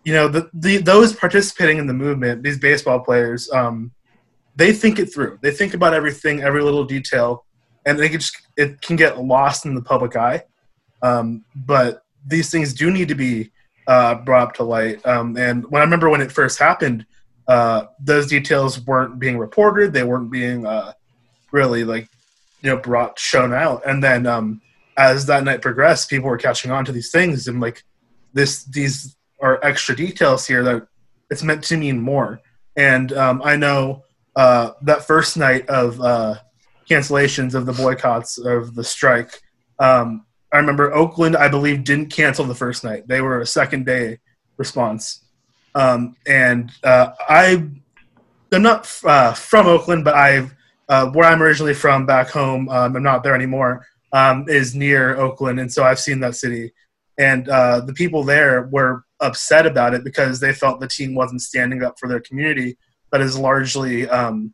you 0.05 0.13
know 0.13 0.29
the, 0.29 0.49
the 0.55 0.79
those 0.79 1.13
participating 1.13 1.79
in 1.79 1.87
the 1.87 1.93
movement, 1.93 2.43
these 2.43 2.59
baseball 2.59 3.01
players, 3.01 3.51
um, 3.53 3.91
they 4.57 4.73
think 4.73 4.99
it 4.99 5.13
through. 5.13 5.39
They 5.43 5.51
think 5.51 5.75
about 5.75 5.95
everything, 5.95 6.43
every 6.43 6.63
little 6.63 6.85
detail, 6.85 7.45
and 7.85 7.99
they 7.99 8.09
can 8.09 8.21
just 8.21 8.37
it 8.57 8.81
can 8.81 8.97
get 8.97 9.23
lost 9.23 9.67
in 9.67 9.75
the 9.75 9.83
public 9.83 10.17
eye. 10.17 10.45
Um, 11.03 11.45
but 11.55 12.05
these 12.27 12.51
things 12.51 12.75
do 12.75 12.91
need 12.91 13.09
to 13.09 13.15
be 13.15 13.51
uh, 13.87 14.15
brought 14.15 14.49
up 14.49 14.55
to 14.55 14.63
light. 14.63 15.05
Um, 15.07 15.37
and 15.37 15.65
when 15.71 15.81
I 15.81 15.85
remember 15.85 16.09
when 16.09 16.21
it 16.21 16.33
first 16.33 16.59
happened, 16.59 17.07
uh, 17.49 17.87
those 17.99 18.29
details 18.29 18.81
weren't 18.87 19.19
being 19.19 19.39
reported. 19.39 19.93
They 19.93 20.05
weren't 20.05 20.31
being 20.31 20.67
uh, 20.67 20.93
really 21.51 21.85
like 21.85 22.09
you 22.63 22.71
know 22.71 22.77
brought 22.77 23.19
shown 23.19 23.53
out. 23.53 23.83
And 23.87 24.03
then 24.03 24.27
um, 24.27 24.61
as 24.97 25.27
that 25.27 25.45
night 25.45 25.63
progressed, 25.63 26.11
people 26.11 26.29
were 26.29 26.37
catching 26.37 26.71
on 26.71 26.85
to 26.85 26.93
these 26.93 27.11
things 27.11 27.49
and 27.49 27.61
like 27.61 27.83
this 28.33 28.65
these 28.65 29.17
are 29.41 29.59
extra 29.63 29.97
details 29.97 30.47
here 30.47 30.63
that 30.63 30.87
it's 31.31 31.43
meant 31.43 31.65
to 31.65 31.77
mean 31.77 31.99
more. 31.99 32.41
And 32.77 33.13
um, 33.13 33.43
I 33.45 33.57
know 33.57 34.05
uh, 34.37 34.73
that 34.83 35.05
first 35.05 35.37
night 35.37 35.69
of 35.69 36.01
uh, 36.01 36.37
cancellations 36.89 37.55
of 37.55 37.67
the 37.67 37.73
boycotts 37.73 38.39
of 38.39 38.75
the 38.75 38.85
strike. 38.85 39.41
Um, 39.79 40.27
I 40.53 40.59
remember 40.59 40.93
Oakland, 40.93 41.37
I 41.37 41.49
believe, 41.49 41.85
didn't 41.85 42.11
cancel 42.11 42.45
the 42.45 42.55
first 42.55 42.83
night. 42.85 43.07
They 43.07 43.21
were 43.21 43.41
a 43.41 43.47
second 43.47 43.87
day 43.87 44.19
response. 44.57 45.25
Um, 45.75 46.17
and 46.27 46.73
uh, 46.83 47.11
I, 47.29 47.65
I'm 48.53 48.63
not 48.63 48.91
uh, 49.05 49.33
from 49.33 49.67
Oakland, 49.67 50.05
but 50.05 50.15
I've 50.15 50.55
uh, 50.89 51.09
where 51.13 51.29
I'm 51.29 51.41
originally 51.41 51.73
from, 51.73 52.05
back 52.05 52.29
home. 52.31 52.69
Um, 52.69 52.97
I'm 52.97 53.03
not 53.03 53.23
there 53.23 53.37
anymore. 53.37 53.87
Um, 54.13 54.47
is 54.49 54.75
near 54.75 55.17
Oakland, 55.17 55.61
and 55.61 55.73
so 55.73 55.85
I've 55.85 56.01
seen 56.01 56.19
that 56.21 56.35
city. 56.35 56.73
And 57.17 57.49
uh, 57.49 57.81
the 57.83 57.93
people 57.93 58.25
there 58.25 58.69
were 58.73 59.05
upset 59.21 59.67
about 59.67 59.95
it 59.95 60.03
because 60.03 60.41
they 60.41 60.53
felt 60.53 60.81
the 60.81 60.89
team 60.89 61.15
wasn't 61.15 61.43
standing 61.43 61.85
up 61.85 61.97
for 61.97 62.09
their 62.09 62.19
community 62.19 62.77
that 63.13 63.21
is 63.21 63.39
largely 63.39 64.09
um, 64.09 64.53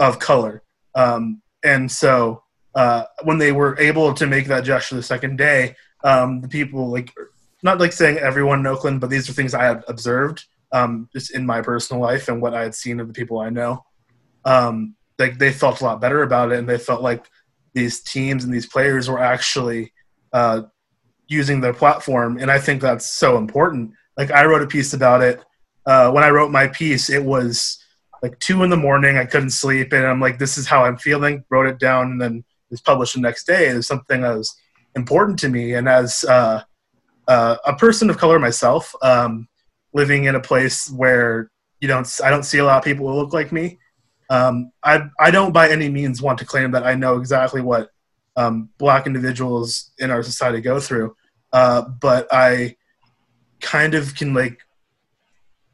of 0.00 0.18
color. 0.18 0.62
Um, 0.96 1.40
and 1.62 1.90
so 1.90 2.42
uh, 2.76 3.04
when 3.24 3.38
they 3.38 3.52
were 3.52 3.76
able 3.80 4.12
to 4.14 4.26
make 4.26 4.46
that 4.46 4.62
gesture 4.62 4.94
the 4.94 5.02
second 5.02 5.36
day, 5.38 5.74
um, 6.04 6.42
the 6.42 6.48
people 6.48 6.88
like 6.88 7.12
not 7.62 7.80
like 7.80 7.92
saying 7.92 8.18
everyone 8.18 8.60
in 8.60 8.66
Oakland, 8.66 9.00
but 9.00 9.08
these 9.10 9.28
are 9.28 9.32
things 9.32 9.54
I 9.54 9.64
had 9.64 9.82
observed 9.88 10.44
um, 10.72 11.08
just 11.12 11.34
in 11.34 11.46
my 11.46 11.62
personal 11.62 12.02
life 12.02 12.28
and 12.28 12.40
what 12.40 12.54
I 12.54 12.62
had 12.62 12.74
seen 12.74 13.00
of 13.00 13.08
the 13.08 13.14
people 13.14 13.38
I 13.38 13.48
know. 13.48 13.84
Um, 14.44 14.94
like 15.18 15.38
they 15.38 15.52
felt 15.52 15.80
a 15.80 15.84
lot 15.84 16.02
better 16.02 16.22
about 16.22 16.52
it, 16.52 16.58
and 16.58 16.68
they 16.68 16.76
felt 16.76 17.00
like 17.00 17.26
these 17.72 18.02
teams 18.02 18.44
and 18.44 18.52
these 18.52 18.66
players 18.66 19.08
were 19.08 19.18
actually 19.20 19.92
uh, 20.34 20.62
using 21.28 21.62
their 21.62 21.72
platform, 21.72 22.36
and 22.38 22.50
I 22.50 22.58
think 22.58 22.82
that's 22.82 23.06
so 23.06 23.38
important. 23.38 23.92
Like 24.18 24.30
I 24.30 24.44
wrote 24.44 24.62
a 24.62 24.66
piece 24.66 24.92
about 24.92 25.22
it. 25.22 25.42
Uh, 25.86 26.10
when 26.10 26.24
I 26.24 26.30
wrote 26.30 26.50
my 26.50 26.66
piece, 26.68 27.08
it 27.08 27.24
was 27.24 27.82
like 28.22 28.38
two 28.40 28.62
in 28.62 28.70
the 28.70 28.76
morning. 28.76 29.16
I 29.16 29.24
couldn't 29.24 29.50
sleep, 29.50 29.94
and 29.94 30.06
I'm 30.06 30.20
like, 30.20 30.38
"This 30.38 30.58
is 30.58 30.66
how 30.66 30.84
I'm 30.84 30.98
feeling." 30.98 31.42
Wrote 31.48 31.66
it 31.66 31.78
down, 31.78 32.12
and 32.12 32.20
then 32.20 32.44
was 32.76 32.82
published 32.82 33.14
the 33.14 33.20
next 33.20 33.46
day. 33.46 33.74
Was 33.74 33.86
something 33.86 34.20
that 34.20 34.36
was 34.36 34.54
important 34.94 35.38
to 35.40 35.48
me, 35.48 35.74
and 35.74 35.88
as 35.88 36.24
uh, 36.24 36.62
uh, 37.28 37.56
a 37.66 37.74
person 37.74 38.10
of 38.10 38.18
color 38.18 38.38
myself, 38.38 38.94
um, 39.02 39.48
living 39.92 40.24
in 40.24 40.34
a 40.34 40.40
place 40.40 40.90
where 40.90 41.50
you 41.80 41.88
don't, 41.88 42.08
I 42.22 42.30
don't 42.30 42.44
see 42.44 42.58
a 42.58 42.64
lot 42.64 42.78
of 42.78 42.84
people 42.84 43.08
who 43.08 43.14
look 43.14 43.32
like 43.32 43.52
me. 43.52 43.78
Um, 44.28 44.72
I 44.82 45.02
I 45.20 45.30
don't 45.30 45.52
by 45.52 45.68
any 45.70 45.88
means 45.88 46.20
want 46.20 46.38
to 46.40 46.44
claim 46.44 46.72
that 46.72 46.84
I 46.84 46.94
know 46.94 47.16
exactly 47.16 47.60
what 47.60 47.90
um, 48.36 48.70
black 48.78 49.06
individuals 49.06 49.92
in 49.98 50.10
our 50.10 50.22
society 50.22 50.60
go 50.60 50.80
through, 50.80 51.14
uh, 51.52 51.82
but 51.82 52.26
I 52.32 52.76
kind 53.60 53.94
of 53.94 54.14
can 54.14 54.34
like 54.34 54.58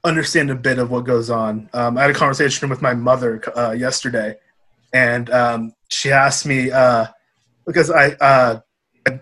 understand 0.04 0.50
a 0.50 0.54
bit 0.54 0.78
of 0.78 0.90
what 0.90 1.04
goes 1.04 1.30
on. 1.30 1.70
Um, 1.72 1.96
I 1.96 2.02
had 2.02 2.10
a 2.10 2.14
conversation 2.14 2.68
with 2.68 2.82
my 2.82 2.94
mother 2.94 3.42
uh, 3.56 3.72
yesterday, 3.72 4.36
and 4.92 5.30
um, 5.30 5.72
she 5.92 6.10
asked 6.10 6.46
me 6.46 6.70
uh, 6.70 7.06
because 7.66 7.90
I, 7.90 8.10
uh, 8.20 8.60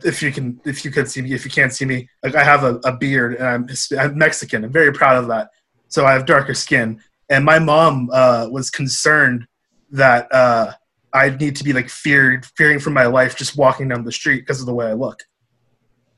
if 0.05 0.23
you 0.23 0.31
can, 0.31 0.61
if 0.65 0.85
you 0.85 0.91
could 0.91 1.11
see 1.11 1.23
me, 1.23 1.33
if 1.33 1.45
you 1.45 1.51
can't 1.51 1.73
see 1.73 1.85
me, 1.85 2.09
like 2.23 2.35
I 2.35 2.45
have 2.45 2.65
a, 2.65 2.77
a 2.85 2.97
beard 2.97 3.35
and 3.35 3.47
I'm, 3.47 3.69
I'm, 3.99 4.19
Mexican. 4.19 4.65
I'm 4.65 4.73
very 4.73 4.93
proud 4.93 5.17
of 5.17 5.29
that. 5.29 5.51
So 5.89 6.07
I 6.07 6.13
have 6.13 6.27
darker 6.27 6.55
skin, 6.55 7.01
and 7.29 7.45
my 7.45 7.59
mom 7.59 8.11
uh, 8.13 8.47
was 8.51 8.71
concerned 8.71 9.47
that 9.91 10.33
uh, 10.33 10.73
I 11.13 11.31
need 11.31 11.57
to 11.57 11.65
be 11.65 11.73
like 11.73 11.89
feared, 11.89 12.47
fearing 12.57 12.79
for 12.79 12.91
my 12.91 13.07
life 13.07 13.37
just 13.37 13.57
walking 13.57 13.89
down 13.89 14.05
the 14.05 14.13
street 14.13 14.41
because 14.41 14.61
of 14.61 14.67
the 14.67 14.75
way 14.75 14.87
I 14.87 14.93
look. 14.93 15.25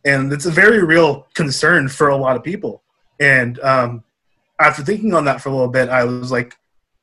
And 0.05 0.32
it's 0.32 0.46
a 0.46 0.50
very 0.50 0.84
real 0.84 1.26
concern 1.34 1.88
for 1.88 2.09
a 2.09 2.16
lot 2.16 2.36
of 2.36 2.42
people. 2.42 2.82
And 3.20 3.59
um, 3.61 4.05
after 4.61 4.82
thinking 4.82 5.14
on 5.14 5.24
that 5.24 5.40
for 5.40 5.48
a 5.48 5.53
little 5.53 5.68
bit, 5.68 5.88
I 5.88 6.05
was 6.05 6.32
like, 6.32 6.57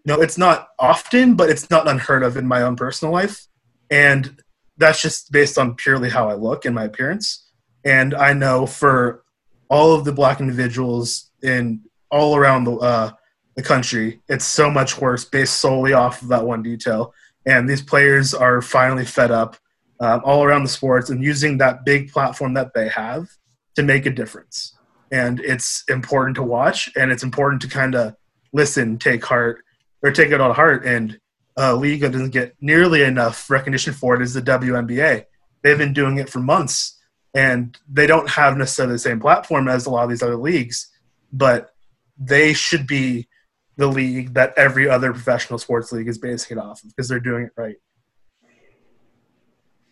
know, 0.06 0.22
it's 0.22 0.38
not 0.38 0.70
often, 0.78 1.36
but 1.36 1.50
it's 1.50 1.70
not 1.70 1.88
unheard 1.88 2.24
of 2.24 2.38
in 2.38 2.48
my 2.48 2.62
own 2.62 2.76
personal 2.76 3.14
life. 3.14 3.48
And 3.92 4.42
that's 4.78 5.02
just 5.02 5.32
based 5.32 5.58
on 5.58 5.76
purely 5.76 6.10
how 6.10 6.30
I 6.30 6.36
look 6.36 6.66
and 6.66 6.76
my 6.76 6.86
appearance. 6.86 7.52
And 7.84 8.14
I 8.14 8.34
know 8.34 8.66
for 8.66 9.24
all 9.70 9.94
of 9.94 10.06
the 10.06 10.12
black 10.12 10.40
individuals 10.40 11.32
in 11.44 11.82
all 12.12 12.36
around 12.36 12.64
the, 12.64 12.76
uh, 12.76 13.12
the 13.56 13.64
country, 13.64 14.22
it's 14.28 14.46
so 14.46 14.70
much 14.70 15.00
worse 15.00 15.26
based 15.26 15.60
solely 15.60 15.94
off 15.94 16.22
of 16.22 16.30
that 16.30 16.46
one 16.46 16.64
detail. 16.64 17.14
And 17.46 17.70
these 17.70 17.82
players 17.82 18.34
are 18.34 18.62
finally 18.62 19.06
fed 19.06 19.32
up 19.32 19.58
uh, 20.00 20.20
all 20.24 20.44
around 20.44 20.64
the 20.64 20.70
sports 20.70 21.10
and 21.10 21.24
using 21.24 21.58
that 21.58 21.86
big 21.86 22.12
platform 22.12 22.54
that 22.54 22.74
they 22.74 22.88
have 22.90 23.28
to 23.76 23.84
make 23.84 24.06
a 24.06 24.10
difference 24.10 24.76
and 25.12 25.40
it's 25.40 25.84
important 25.88 26.36
to 26.36 26.44
watch 26.44 26.90
and 26.96 27.12
it's 27.12 27.24
important 27.24 27.62
to 27.62 27.68
kind 27.68 27.96
of 27.96 28.16
listen, 28.54 28.98
take 28.98 29.24
heart, 29.24 29.64
or 30.02 30.12
take 30.12 30.32
it 30.32 30.42
on 30.42 30.54
heart. 30.54 30.86
And 30.86 31.20
uh, 31.58 31.76
league 31.76 32.02
that 32.02 32.12
doesn't 32.12 32.30
get 32.30 32.56
nearly 32.62 33.04
enough 33.04 33.50
recognition 33.50 33.94
for 33.94 34.16
it 34.16 34.22
is 34.22 34.34
the 34.34 34.42
WNBA. 34.42 35.26
They've 35.62 35.78
been 35.78 35.94
doing 35.94 36.18
it 36.18 36.30
for 36.30 36.40
months, 36.40 36.98
and 37.34 37.78
they 37.88 38.08
don't 38.08 38.30
have 38.30 38.58
necessarily 38.58 38.96
the 38.96 39.00
same 39.00 39.20
platform 39.20 39.68
as 39.68 39.86
a 39.86 39.90
lot 39.90 40.04
of 40.04 40.10
these 40.10 40.24
other 40.24 40.38
leagues, 40.38 40.90
but 41.34 41.74
they 42.18 42.54
should 42.54 42.88
be 42.88 43.28
the 43.76 43.88
league 43.88 44.34
that 44.34 44.54
every 44.58 44.90
other 44.90 45.12
professional 45.12 45.60
sports 45.60 45.92
league 45.92 46.08
is 46.08 46.18
basing 46.18 46.58
it 46.58 46.62
off 46.62 46.84
of 46.84 46.90
because 46.90 47.08
they're 47.08 47.20
doing 47.20 47.46
it 47.46 47.52
right. 47.58 47.76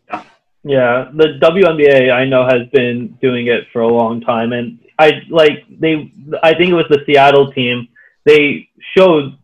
Yeah. 0.10 0.24
Yeah, 0.64 1.12
the 1.14 1.40
WNBA 1.42 2.12
I 2.12 2.26
know 2.26 2.46
has 2.46 2.68
been 2.74 3.18
doing 3.22 3.48
it 3.48 3.66
for 3.72 3.82
a 3.82 3.88
long 3.88 4.20
time, 4.22 4.52
and 4.52 4.80
I 5.00 5.22
like 5.30 5.64
they. 5.70 6.12
I 6.44 6.54
think 6.56 6.70
it 6.70 6.74
was 6.74 6.88
the 6.90 7.04
Seattle 7.06 7.54
team. 7.54 7.88
They 8.26 8.68
showed 8.98 9.38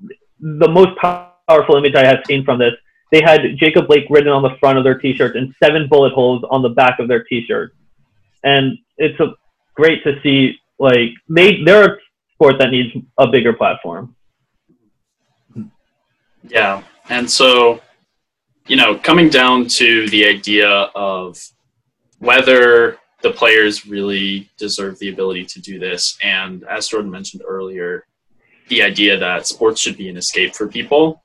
the 0.43 0.67
most 0.67 0.97
powerful 0.97 1.77
image 1.77 1.95
I 1.95 2.05
have 2.05 2.19
seen 2.27 2.43
from 2.43 2.59
this. 2.59 2.73
They 3.11 3.21
had 3.21 3.41
Jacob 3.57 3.87
Blake 3.87 4.05
written 4.09 4.31
on 4.31 4.41
the 4.41 4.55
front 4.59 4.77
of 4.77 4.83
their 4.83 4.97
T-shirts 4.97 5.35
and 5.35 5.53
seven 5.63 5.87
bullet 5.87 6.13
holes 6.13 6.43
on 6.49 6.61
the 6.61 6.69
back 6.69 6.99
of 6.99 7.07
their 7.07 7.23
T-shirt, 7.23 7.75
and 8.43 8.77
it's 8.97 9.19
a, 9.19 9.33
great 9.75 10.03
to 10.03 10.19
see. 10.21 10.55
Like 10.79 11.11
they, 11.29 11.63
they're 11.63 11.93
a 11.93 11.97
sport 12.33 12.55
that 12.59 12.71
needs 12.71 12.93
a 13.17 13.27
bigger 13.27 13.53
platform. 13.53 14.15
Yeah, 16.49 16.83
and 17.09 17.29
so 17.29 17.81
you 18.67 18.75
know, 18.75 18.97
coming 18.97 19.29
down 19.29 19.67
to 19.67 20.07
the 20.09 20.25
idea 20.25 20.69
of 20.69 21.39
whether 22.19 22.97
the 23.21 23.31
players 23.31 23.85
really 23.85 24.49
deserve 24.57 24.99
the 24.99 25.09
ability 25.09 25.45
to 25.45 25.61
do 25.61 25.79
this. 25.79 26.17
And 26.23 26.63
as 26.65 26.87
Jordan 26.87 27.11
mentioned 27.11 27.43
earlier, 27.45 28.05
the 28.67 28.81
idea 28.81 29.17
that 29.17 29.47
sports 29.47 29.81
should 29.81 29.97
be 29.97 30.09
an 30.09 30.17
escape 30.17 30.55
for 30.55 30.67
people. 30.67 31.23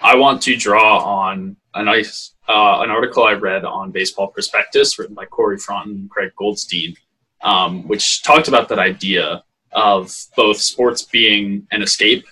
I 0.00 0.16
want 0.16 0.42
to 0.42 0.56
draw 0.56 0.98
on 0.98 1.56
a 1.74 1.82
nice 1.82 2.34
uh, 2.48 2.80
an 2.80 2.90
article 2.90 3.24
I 3.24 3.34
read 3.34 3.64
on 3.64 3.92
Baseball 3.92 4.28
Prospectus 4.28 4.98
written 4.98 5.14
by 5.14 5.26
Corey 5.26 5.58
Fraunton 5.58 5.92
and 5.92 6.10
Craig 6.10 6.32
Goldstein, 6.36 6.96
um, 7.42 7.86
which 7.86 8.22
talked 8.22 8.48
about 8.48 8.68
that 8.68 8.78
idea 8.78 9.44
of 9.70 10.14
both 10.36 10.58
sports 10.58 11.02
being 11.02 11.66
an 11.70 11.82
escape 11.82 12.26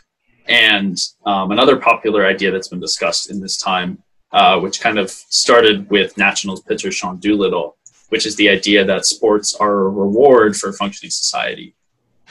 and 0.46 0.98
um, 1.24 1.52
another 1.52 1.76
popular 1.76 2.26
idea 2.26 2.50
that's 2.50 2.68
been 2.68 2.80
discussed 2.80 3.30
in 3.30 3.40
this 3.40 3.56
time, 3.56 4.02
uh, 4.32 4.58
which 4.58 4.80
kind 4.80 4.98
of 4.98 5.10
started 5.10 5.88
with 5.90 6.18
Nationals 6.18 6.60
pitcher 6.62 6.90
Sean 6.90 7.18
Doolittle, 7.18 7.76
which 8.08 8.26
is 8.26 8.36
the 8.36 8.48
idea 8.48 8.84
that 8.84 9.06
sports 9.06 9.54
are 9.54 9.80
a 9.82 9.88
reward 9.88 10.56
for 10.56 10.72
functioning 10.72 11.10
society. 11.10 11.74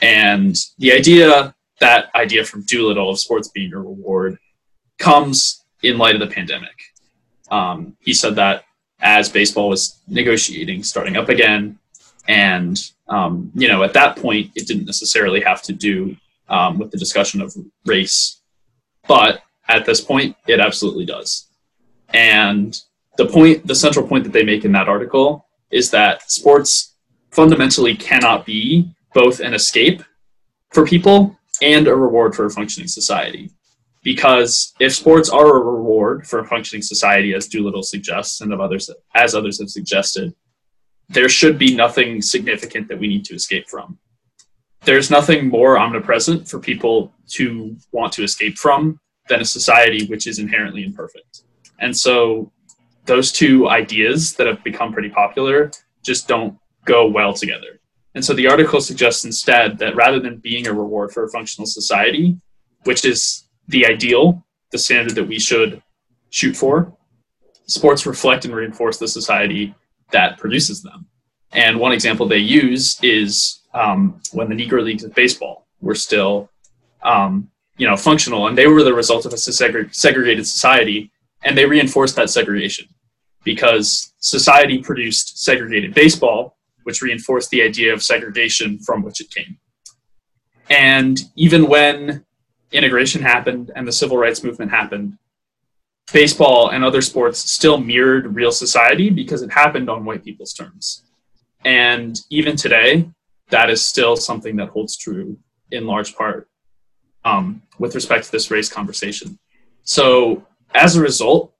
And 0.02 0.54
the 0.78 0.92
idea, 0.92 1.54
that 1.80 2.10
idea 2.14 2.44
from 2.44 2.62
Doolittle 2.62 3.10
of 3.10 3.18
sports 3.18 3.48
being 3.48 3.72
a 3.72 3.78
reward, 3.78 4.38
comes 4.98 5.64
in 5.82 5.98
light 5.98 6.14
of 6.14 6.20
the 6.20 6.32
pandemic. 6.32 6.78
Um, 7.50 7.96
he 8.00 8.14
said 8.14 8.36
that 8.36 8.64
as 9.00 9.28
baseball 9.28 9.70
was 9.70 9.98
negotiating, 10.06 10.82
starting 10.82 11.16
up 11.16 11.28
again, 11.28 11.78
and 12.28 12.78
um, 13.08 13.50
you 13.54 13.66
know, 13.66 13.82
at 13.82 13.94
that 13.94 14.16
point, 14.16 14.52
it 14.54 14.66
didn't 14.66 14.84
necessarily 14.84 15.40
have 15.40 15.62
to 15.62 15.72
do 15.72 16.16
um, 16.48 16.78
with 16.78 16.90
the 16.90 16.98
discussion 16.98 17.40
of 17.40 17.56
race, 17.86 18.40
but 19.08 19.42
at 19.68 19.86
this 19.86 20.00
point, 20.00 20.36
it 20.46 20.60
absolutely 20.60 21.06
does. 21.06 21.48
And 22.10 22.78
the 23.16 23.26
point, 23.26 23.66
the 23.66 23.74
central 23.74 24.06
point 24.06 24.24
that 24.24 24.32
they 24.32 24.44
make 24.44 24.64
in 24.64 24.72
that 24.72 24.88
article 24.88 25.46
is 25.70 25.90
that 25.90 26.30
sports 26.30 26.94
fundamentally 27.30 27.96
cannot 27.96 28.44
be 28.44 28.90
both 29.14 29.40
an 29.40 29.54
escape 29.54 30.02
for 30.70 30.84
people 30.86 31.36
and 31.62 31.86
a 31.86 31.94
reward 31.94 32.34
for 32.34 32.46
a 32.46 32.50
functioning 32.50 32.88
society. 32.88 33.50
Because 34.02 34.72
if 34.80 34.94
sports 34.94 35.28
are 35.28 35.56
a 35.56 35.60
reward 35.60 36.26
for 36.26 36.38
a 36.38 36.46
functioning 36.46 36.82
society, 36.82 37.34
as 37.34 37.48
Doolittle 37.48 37.82
suggests 37.82 38.40
and 38.40 38.52
of 38.52 38.60
others 38.60 38.90
as 39.14 39.34
others 39.34 39.60
have 39.60 39.68
suggested, 39.68 40.34
there 41.10 41.28
should 41.28 41.58
be 41.58 41.74
nothing 41.74 42.22
significant 42.22 42.88
that 42.88 42.98
we 42.98 43.08
need 43.08 43.24
to 43.26 43.34
escape 43.34 43.68
from. 43.68 43.98
There's 44.84 45.10
nothing 45.10 45.48
more 45.48 45.78
omnipresent 45.78 46.48
for 46.48 46.58
people 46.58 47.12
to 47.30 47.76
want 47.92 48.12
to 48.14 48.22
escape 48.22 48.56
from 48.56 48.98
than 49.28 49.40
a 49.40 49.44
society 49.44 50.06
which 50.06 50.26
is 50.26 50.38
inherently 50.38 50.84
imperfect. 50.84 51.42
And 51.78 51.94
so 51.94 52.52
those 53.04 53.32
two 53.32 53.68
ideas 53.68 54.34
that 54.34 54.46
have 54.46 54.62
become 54.64 54.92
pretty 54.92 55.10
popular 55.10 55.70
just 56.02 56.28
don't 56.28 56.56
go 56.84 57.06
well 57.08 57.34
together. 57.34 57.79
And 58.14 58.24
so 58.24 58.34
the 58.34 58.48
article 58.48 58.80
suggests 58.80 59.24
instead 59.24 59.78
that 59.78 59.94
rather 59.94 60.18
than 60.18 60.38
being 60.38 60.66
a 60.66 60.72
reward 60.72 61.12
for 61.12 61.24
a 61.24 61.28
functional 61.28 61.66
society, 61.66 62.36
which 62.84 63.04
is 63.04 63.48
the 63.68 63.86
ideal, 63.86 64.44
the 64.72 64.78
standard 64.78 65.14
that 65.14 65.28
we 65.28 65.38
should 65.38 65.82
shoot 66.30 66.56
for, 66.56 66.96
sports 67.66 68.06
reflect 68.06 68.44
and 68.44 68.54
reinforce 68.54 68.98
the 68.98 69.08
society 69.08 69.74
that 70.10 70.38
produces 70.38 70.82
them. 70.82 71.06
And 71.52 71.78
one 71.78 71.92
example 71.92 72.26
they 72.26 72.38
use 72.38 72.98
is 73.02 73.60
um, 73.74 74.20
when 74.32 74.48
the 74.48 74.54
Negro 74.54 74.82
Leagues 74.82 75.04
of 75.04 75.14
baseball 75.14 75.66
were 75.80 75.94
still, 75.94 76.50
um, 77.02 77.50
you 77.76 77.86
know, 77.86 77.96
functional, 77.96 78.48
and 78.48 78.58
they 78.58 78.66
were 78.66 78.82
the 78.82 78.94
result 78.94 79.24
of 79.26 79.32
a 79.32 79.38
segregated 79.38 80.46
society, 80.46 81.10
and 81.44 81.56
they 81.56 81.64
reinforced 81.64 82.16
that 82.16 82.30
segregation 82.30 82.86
because 83.44 84.12
society 84.18 84.78
produced 84.78 85.42
segregated 85.42 85.94
baseball, 85.94 86.56
which 86.84 87.02
reinforced 87.02 87.50
the 87.50 87.62
idea 87.62 87.92
of 87.92 88.02
segregation 88.02 88.78
from 88.78 89.02
which 89.02 89.20
it 89.20 89.30
came. 89.30 89.58
And 90.68 91.20
even 91.36 91.66
when 91.66 92.24
integration 92.72 93.22
happened 93.22 93.70
and 93.74 93.86
the 93.86 93.92
civil 93.92 94.16
rights 94.16 94.44
movement 94.44 94.70
happened, 94.70 95.18
baseball 96.12 96.70
and 96.70 96.84
other 96.84 97.02
sports 97.02 97.38
still 97.38 97.78
mirrored 97.78 98.34
real 98.34 98.52
society 98.52 99.10
because 99.10 99.42
it 99.42 99.52
happened 99.52 99.90
on 99.90 100.04
white 100.04 100.24
people's 100.24 100.52
terms. 100.52 101.04
And 101.64 102.18
even 102.30 102.56
today, 102.56 103.10
that 103.50 103.70
is 103.70 103.84
still 103.84 104.16
something 104.16 104.56
that 104.56 104.70
holds 104.70 104.96
true 104.96 105.38
in 105.70 105.86
large 105.86 106.14
part 106.14 106.48
um, 107.24 107.62
with 107.78 107.94
respect 107.94 108.26
to 108.26 108.32
this 108.32 108.50
race 108.50 108.68
conversation. 108.68 109.38
So, 109.82 110.46
as 110.74 110.96
a 110.96 111.00
result, 111.00 111.52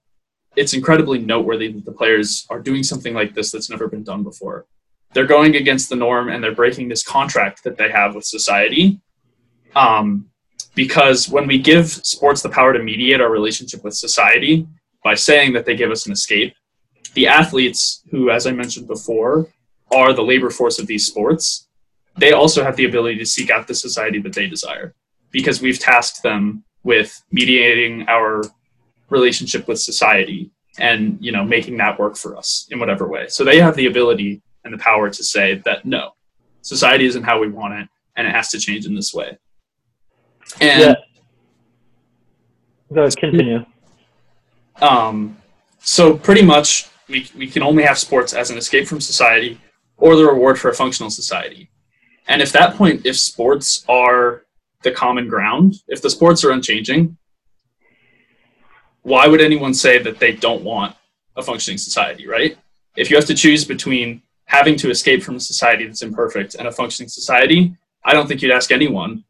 it's 0.57 0.75
incredibly 0.75 1.19
noteworthy 1.19 1.73
that 1.73 1.85
the 1.85 1.93
players 1.93 2.47
are 2.51 2.61
doing 2.61 2.83
something 2.83 3.15
like 3.15 3.35
this 3.35 3.51
that's 3.51 3.71
never 3.71 3.89
been 3.89 4.05
done 4.05 4.23
before. 4.23 4.67
They're 5.13 5.27
going 5.27 5.57
against 5.57 5.89
the 5.91 5.97
norm 5.97 6.29
and 6.29 6.43
they're 6.43 6.55
breaking 6.55 6.89
this 6.89 7.03
contract 7.03 7.65
that 7.65 7.77
they 7.77 7.91
have 7.91 8.15
with 8.15 8.25
society. 8.25 9.01
Um, 9.75 10.31
because 10.75 11.29
when 11.29 11.47
we 11.47 11.59
give 11.59 11.89
sports 11.91 12.43
the 12.43 12.49
power 12.49 12.73
to 12.73 12.83
mediate 12.83 13.21
our 13.21 13.31
relationship 13.31 13.83
with 13.83 13.95
society 13.95 14.67
by 15.03 15.15
saying 15.15 15.53
that 15.55 15.67
they 15.67 15.77
give 15.77 15.91
us 15.91 16.07
an 16.07 16.13
escape, 16.13 16.55
the 17.15 17.27
athletes, 17.27 18.03
who, 18.11 18.31
as 18.31 18.47
I 18.47 18.53
mentioned 18.53 18.87
before, 18.87 19.49
are 19.93 20.13
the 20.13 20.23
labor 20.23 20.51
force 20.51 20.79
of 20.79 20.87
these 20.87 21.07
sports, 21.07 21.69
they 22.17 22.33
also 22.33 22.63
have 22.63 22.77
the 22.77 22.85
ability 22.85 23.19
to 23.19 23.27
seek 23.27 23.51
out 23.51 23.67
the 23.67 23.75
society 23.75 24.21
that 24.21 24.33
they 24.33 24.47
desire 24.47 24.95
because 25.31 25.61
we've 25.61 25.79
tasked 25.79 26.23
them 26.23 26.65
with 26.83 27.23
mediating 27.31 28.07
our 28.09 28.43
relationship 29.11 29.67
with 29.69 29.79
society 29.81 30.51
and 30.79 31.19
you 31.21 31.33
know 31.33 31.45
making 31.45 31.77
that 31.77 31.99
work 31.99 32.17
for 32.17 32.37
us 32.37 32.67
in 32.71 32.79
whatever 32.79 33.09
way 33.09 33.27
so 33.29 33.45
they 33.45 33.61
have 33.61 33.75
the 33.75 33.87
ability 33.87 34.41
and 34.65 34.73
the 34.73 34.79
power 34.79 35.11
to 35.11 35.25
say 35.25 35.55
that 35.65 35.85
no 35.85 36.11
society 36.63 37.07
isn't 37.07 37.23
how 37.23 37.41
we 37.41 37.49
want 37.49 37.75
it 37.75 37.89
and 38.17 38.27
it 38.27 38.35
has 38.35 38.49
to 38.51 38.59
change 38.59 38.87
in 38.87 38.95
this 38.95 39.15
way 39.15 39.37
and 40.61 40.81
yeah. 40.81 40.95
Go 42.93 43.03
ahead, 43.03 43.17
continue. 43.17 43.65
Um, 44.83 45.37
so 45.79 46.17
pretty 46.17 46.43
much 46.43 46.89
we, 47.09 47.29
we 47.37 47.47
can 47.47 47.63
only 47.63 47.85
have 47.85 47.99
sports 47.99 48.33
as 48.33 48.51
an 48.51 48.59
escape 48.59 48.89
from 48.89 49.01
society 49.01 49.61
or 49.97 50.17
the 50.17 50.25
reward 50.25 50.59
for 50.59 50.71
a 50.71 50.75
functional 50.75 51.11
society. 51.11 51.71
And 52.27 52.43
if 52.43 52.53
that 52.53 52.75
point, 52.75 53.07
if 53.07 53.17
sports 53.17 53.85
are 53.89 54.45
the 54.83 54.91
common 54.91 55.29
ground, 55.29 55.77
if 55.89 56.03
the 56.03 56.11
sports 56.11 56.45
are 56.45 56.51
unchanging, 56.51 57.17
why 59.03 59.27
would 59.27 59.41
anyone 59.41 59.75
say 59.75 59.99
that 60.03 60.19
they 60.19 60.33
don't 60.33 60.63
want 60.63 60.97
a 61.37 61.43
functioning 61.43 61.79
society, 61.79 62.27
right? 62.27 62.59
If 62.97 63.11
you 63.11 63.17
have 63.17 63.27
to 63.27 63.35
choose 63.35 63.65
between 63.65 64.23
having 64.51 64.75
to 64.75 64.91
escape 64.91 65.23
from 65.23 65.37
a 65.37 65.41
society 65.41 65.87
that's 65.87 66.03
imperfect 66.03 66.57
and 66.57 66.67
a 66.67 66.73
functioning 66.73 67.09
society, 67.09 67.73
I 68.05 68.13
don't 68.13 68.27
think 68.27 68.43
you'd 68.43 68.51
ask 68.51 68.73
anyone 68.73 69.23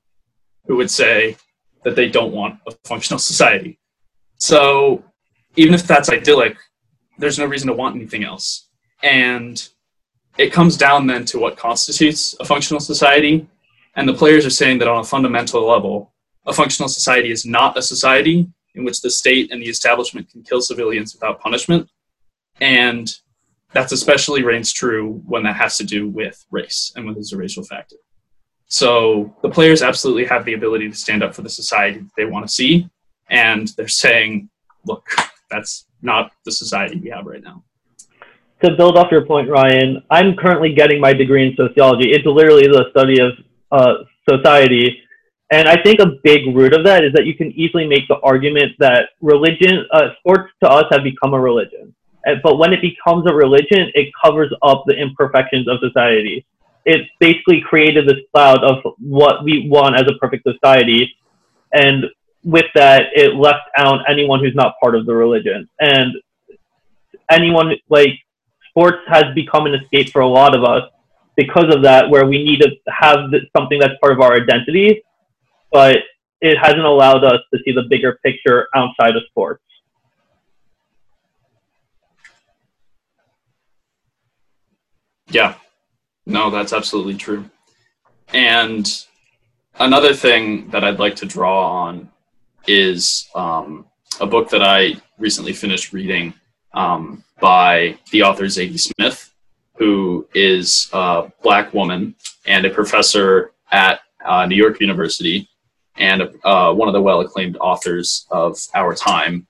who 0.66 0.77
would 0.77 0.91
say 0.91 1.37
that 1.85 1.95
they 1.95 2.09
don't 2.09 2.33
want 2.33 2.59
a 2.66 2.73
functional 2.85 3.18
society. 3.31 3.79
So 4.39 5.05
even 5.57 5.75
if 5.75 5.87
that's 5.87 6.09
idyllic, 6.09 6.57
there's 7.18 7.39
no 7.39 7.45
reason 7.45 7.68
to 7.68 7.75
want 7.75 7.97
anything 7.97 8.25
else. 8.25 8.68
And 9.03 9.62
it 10.39 10.55
comes 10.55 10.79
down 10.79 11.07
then 11.07 11.27
to 11.27 11.39
what 11.39 11.59
constitutes 11.59 12.35
a 12.41 12.47
functional 12.47 12.81
society. 12.81 13.47
And 13.97 14.09
the 14.09 14.14
players 14.14 14.47
are 14.47 14.57
saying 14.61 14.79
that 14.79 14.89
on 14.89 15.01
a 15.01 15.05
fundamental 15.05 15.68
level, 15.68 16.14
a 16.47 16.55
functional 16.55 16.89
society 16.89 17.31
is 17.31 17.45
not 17.45 17.77
a 17.77 17.83
society 17.83 18.49
in 18.75 18.85
which 18.85 19.03
the 19.03 19.11
state 19.11 19.53
and 19.53 19.61
the 19.61 19.68
establishment 19.68 20.31
can 20.31 20.43
kill 20.43 20.62
civilians 20.62 21.12
without 21.12 21.43
punishment. 21.43 21.91
And 22.59 23.12
that's 23.73 23.93
especially 23.93 24.43
reigns 24.43 24.73
true 24.73 25.23
when 25.27 25.43
that 25.45 25.57
has 25.57 25.77
to 25.79 25.85
do 25.85 26.09
with 26.09 26.45
race 26.51 26.93
and 26.97 27.05
when 27.05 27.14
there's 27.14 27.33
a 27.33 27.37
racial 27.37 27.64
factor. 27.64 27.97
So 28.66 29.35
the 29.43 29.51
players 29.51 29.83
absolutely 29.83 30.25
have 30.27 30.45
the 30.45 30.55
ability 30.55 30.89
to 30.89 30.97
stand 30.97 31.23
up 31.23 31.35
for 31.35 31.43
the 31.43 31.51
society 31.51 31.99
that 31.99 32.11
they 32.16 32.25
want 32.25 32.47
to 32.47 32.53
see. 32.53 32.89
And 33.29 33.68
they're 33.77 33.89
saying, 33.89 34.49
look, 34.87 35.09
that's 35.51 35.87
not 36.03 36.33
the 36.45 36.53
society 36.53 36.99
we 36.99 37.11
have 37.11 37.27
right 37.27 37.43
now. 37.43 37.64
To 38.62 38.77
build 38.77 38.97
off 38.97 39.11
your 39.11 39.25
point, 39.25 39.49
Ryan, 39.49 40.03
I'm 40.11 40.37
currently 40.37 40.75
getting 40.75 41.01
my 41.01 41.12
degree 41.12 41.47
in 41.47 41.57
sociology. 41.57 42.12
It's 42.12 42.27
literally 42.27 42.66
the 42.66 42.87
study 42.91 43.18
of 43.21 43.33
uh, 43.73 44.05
society. 44.29 45.01
And 45.51 45.66
I 45.66 45.83
think 45.83 45.99
a 45.99 46.12
big 46.23 46.55
root 46.55 46.73
of 46.73 46.85
that 46.85 47.03
is 47.03 47.12
that 47.14 47.27
you 47.27 47.35
can 47.35 47.51
easily 47.53 47.87
make 47.87 48.07
the 48.07 48.18
argument 48.21 48.73
that 48.79 49.11
religion, 49.21 49.87
uh, 49.93 50.11
sports 50.18 50.53
to 50.62 50.71
us 50.71 50.85
have 50.91 51.03
become 51.03 51.35
a 51.35 51.41
religion. 51.41 51.95
Eh, 52.27 52.35
but 52.43 52.59
when 52.59 52.73
it 52.73 52.81
becomes 52.81 53.27
a 53.31 53.35
religion, 53.35 53.91
it 53.95 54.09
covers 54.23 54.53
up 54.62 54.85
the 54.87 54.95
imperfections 54.95 55.68
of 55.68 55.79
society 55.81 56.45
it 56.85 57.07
basically 57.18 57.61
created 57.61 58.09
this 58.09 58.18
cloud 58.33 58.64
of 58.64 58.79
what 58.99 59.45
we 59.45 59.68
want 59.68 59.97
as 59.97 60.03
a 60.09 60.18
perfect 60.18 60.45
society. 60.45 61.14
And 61.73 62.07
with 62.43 62.66
that, 62.75 63.09
it 63.14 63.35
left 63.35 63.68
out 63.77 64.01
anyone 64.09 64.41
who's 64.41 64.55
not 64.55 64.75
part 64.83 64.95
of 64.95 65.07
the 65.07 65.14
religion. 65.14 65.68
And 65.79 66.14
anyone, 67.31 67.75
like, 67.89 68.11
sports 68.71 68.99
has 69.09 69.25
become 69.35 69.66
an 69.66 69.75
escape 69.75 70.11
for 70.11 70.23
a 70.23 70.29
lot 70.29 70.57
of 70.57 70.64
us 70.64 70.91
because 71.37 71.75
of 71.75 71.83
that, 71.83 72.09
where 72.09 72.27
we 72.27 72.43
need 72.43 72.61
to 72.61 72.71
have 72.89 73.31
something 73.57 73.79
that's 73.79 73.95
part 74.01 74.12
of 74.12 74.21
our 74.21 74.35
identity, 74.35 75.03
but 75.71 75.99
it 76.41 76.57
hasn't 76.59 76.85
allowed 76.85 77.25
us 77.25 77.41
to 77.53 77.61
see 77.64 77.73
the 77.73 77.85
bigger 77.89 78.18
picture 78.25 78.68
outside 78.75 79.16
of 79.16 79.23
sports. 79.29 79.62
Yeah, 85.31 85.55
No, 86.26 86.51
that's 86.51 86.72
absolutely 86.72 87.14
true. 87.14 87.45
And 88.33 88.87
another 89.78 90.14
thing 90.14 90.68
that 90.70 90.85
I'd 90.85 90.99
like 90.99 91.16
to 91.16 91.26
draw 91.26 91.70
on 91.70 92.11
is 92.66 93.28
um, 93.35 93.87
a 94.20 94.26
book 94.26 94.51
that 94.51 94.62
I 94.62 94.95
recently 95.18 95.53
finished 95.53 95.93
reading 95.93 96.35
um, 96.74 97.24
by 97.41 97.99
the 98.11 98.22
author 98.22 98.45
Zadie 98.45 98.78
Smith, 98.78 99.33
who 99.76 100.28
is 100.35 100.89
a 100.93 101.33
black 101.43 101.72
woman 101.74 102.14
and 102.47 102.64
a 102.64 102.70
professor 102.70 103.53
at 103.72 104.01
uh, 104.24 104.47
New 104.47 104.57
York 104.57 104.81
University 104.81 105.49
and 105.97 106.22
uh, 106.45 106.72
one 106.72 106.89
of 106.89 106.95
the 106.95 107.03
well 107.03 107.20
acclaimed 107.20 107.57
authors 107.61 108.26
of 108.31 108.59
our 108.74 108.95
time. 108.95 109.47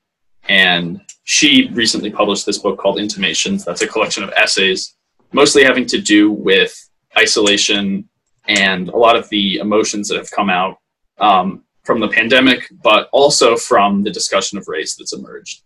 And 0.48 1.00
she 1.24 1.68
recently 1.72 2.10
published 2.10 2.46
this 2.46 2.58
book 2.58 2.78
called 2.78 2.98
Intimations. 2.98 3.64
That's 3.64 3.82
a 3.82 3.86
collection 3.86 4.24
of 4.24 4.32
essays, 4.36 4.96
mostly 5.32 5.64
having 5.64 5.86
to 5.86 6.00
do 6.00 6.30
with 6.30 6.74
isolation 7.18 8.08
and 8.48 8.88
a 8.88 8.96
lot 8.96 9.16
of 9.16 9.28
the 9.28 9.56
emotions 9.56 10.08
that 10.08 10.16
have 10.16 10.30
come 10.30 10.50
out 10.50 10.78
um, 11.18 11.64
from 11.84 12.00
the 12.00 12.08
pandemic, 12.08 12.68
but 12.82 13.08
also 13.12 13.56
from 13.56 14.02
the 14.02 14.10
discussion 14.10 14.58
of 14.58 14.68
race 14.68 14.96
that's 14.96 15.12
emerged. 15.12 15.62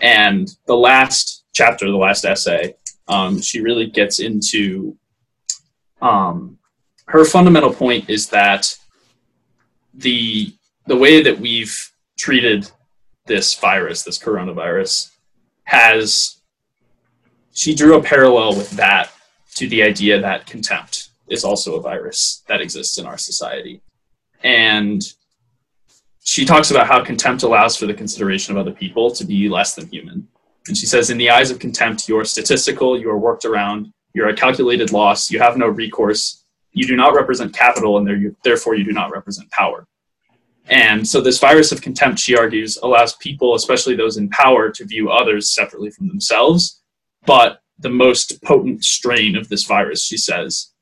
And 0.00 0.50
the 0.66 0.76
last 0.76 1.44
chapter, 1.52 1.90
the 1.90 1.96
last 1.96 2.24
essay, 2.24 2.74
um, 3.08 3.40
she 3.40 3.60
really 3.60 3.86
gets 3.86 4.20
into 4.20 4.96
um, 6.00 6.58
her 7.06 7.24
fundamental 7.24 7.72
point 7.72 8.08
is 8.08 8.28
that 8.28 8.74
the 9.94 10.54
the 10.86 10.96
way 10.96 11.22
that 11.22 11.38
we've 11.38 11.76
treated 12.18 12.70
this 13.26 13.54
virus, 13.54 14.02
this 14.02 14.18
coronavirus, 14.18 15.10
has 15.64 16.39
she 17.52 17.74
drew 17.74 17.96
a 17.96 18.02
parallel 18.02 18.56
with 18.56 18.70
that 18.72 19.10
to 19.54 19.68
the 19.68 19.82
idea 19.82 20.20
that 20.20 20.46
contempt 20.46 21.10
is 21.28 21.44
also 21.44 21.76
a 21.76 21.80
virus 21.80 22.42
that 22.48 22.60
exists 22.60 22.98
in 22.98 23.06
our 23.06 23.18
society. 23.18 23.80
And 24.42 25.02
she 26.22 26.44
talks 26.44 26.70
about 26.70 26.86
how 26.86 27.04
contempt 27.04 27.42
allows 27.42 27.76
for 27.76 27.86
the 27.86 27.94
consideration 27.94 28.52
of 28.52 28.58
other 28.58 28.72
people 28.72 29.10
to 29.12 29.24
be 29.24 29.48
less 29.48 29.74
than 29.74 29.88
human. 29.88 30.28
And 30.68 30.76
she 30.76 30.86
says, 30.86 31.10
in 31.10 31.18
the 31.18 31.30
eyes 31.30 31.50
of 31.50 31.58
contempt, 31.58 32.08
you 32.08 32.18
are 32.18 32.24
statistical, 32.24 32.98
you 32.98 33.10
are 33.10 33.18
worked 33.18 33.44
around, 33.44 33.92
you're 34.14 34.28
a 34.28 34.36
calculated 34.36 34.92
loss, 34.92 35.30
you 35.30 35.38
have 35.38 35.56
no 35.56 35.66
recourse, 35.66 36.44
you 36.72 36.86
do 36.86 36.96
not 36.96 37.14
represent 37.14 37.54
capital, 37.54 37.98
and 37.98 38.36
therefore 38.44 38.74
you 38.74 38.84
do 38.84 38.92
not 38.92 39.10
represent 39.10 39.50
power. 39.50 39.86
And 40.66 41.06
so, 41.06 41.20
this 41.20 41.40
virus 41.40 41.72
of 41.72 41.82
contempt, 41.82 42.20
she 42.20 42.36
argues, 42.36 42.76
allows 42.76 43.16
people, 43.16 43.54
especially 43.56 43.96
those 43.96 44.18
in 44.18 44.28
power, 44.28 44.70
to 44.70 44.84
view 44.84 45.10
others 45.10 45.52
separately 45.52 45.90
from 45.90 46.06
themselves. 46.06 46.80
But 47.26 47.62
the 47.78 47.90
most 47.90 48.42
potent 48.42 48.84
strain 48.84 49.36
of 49.36 49.48
this 49.48 49.64
virus, 49.64 50.04
she 50.04 50.16
says, 50.16 50.72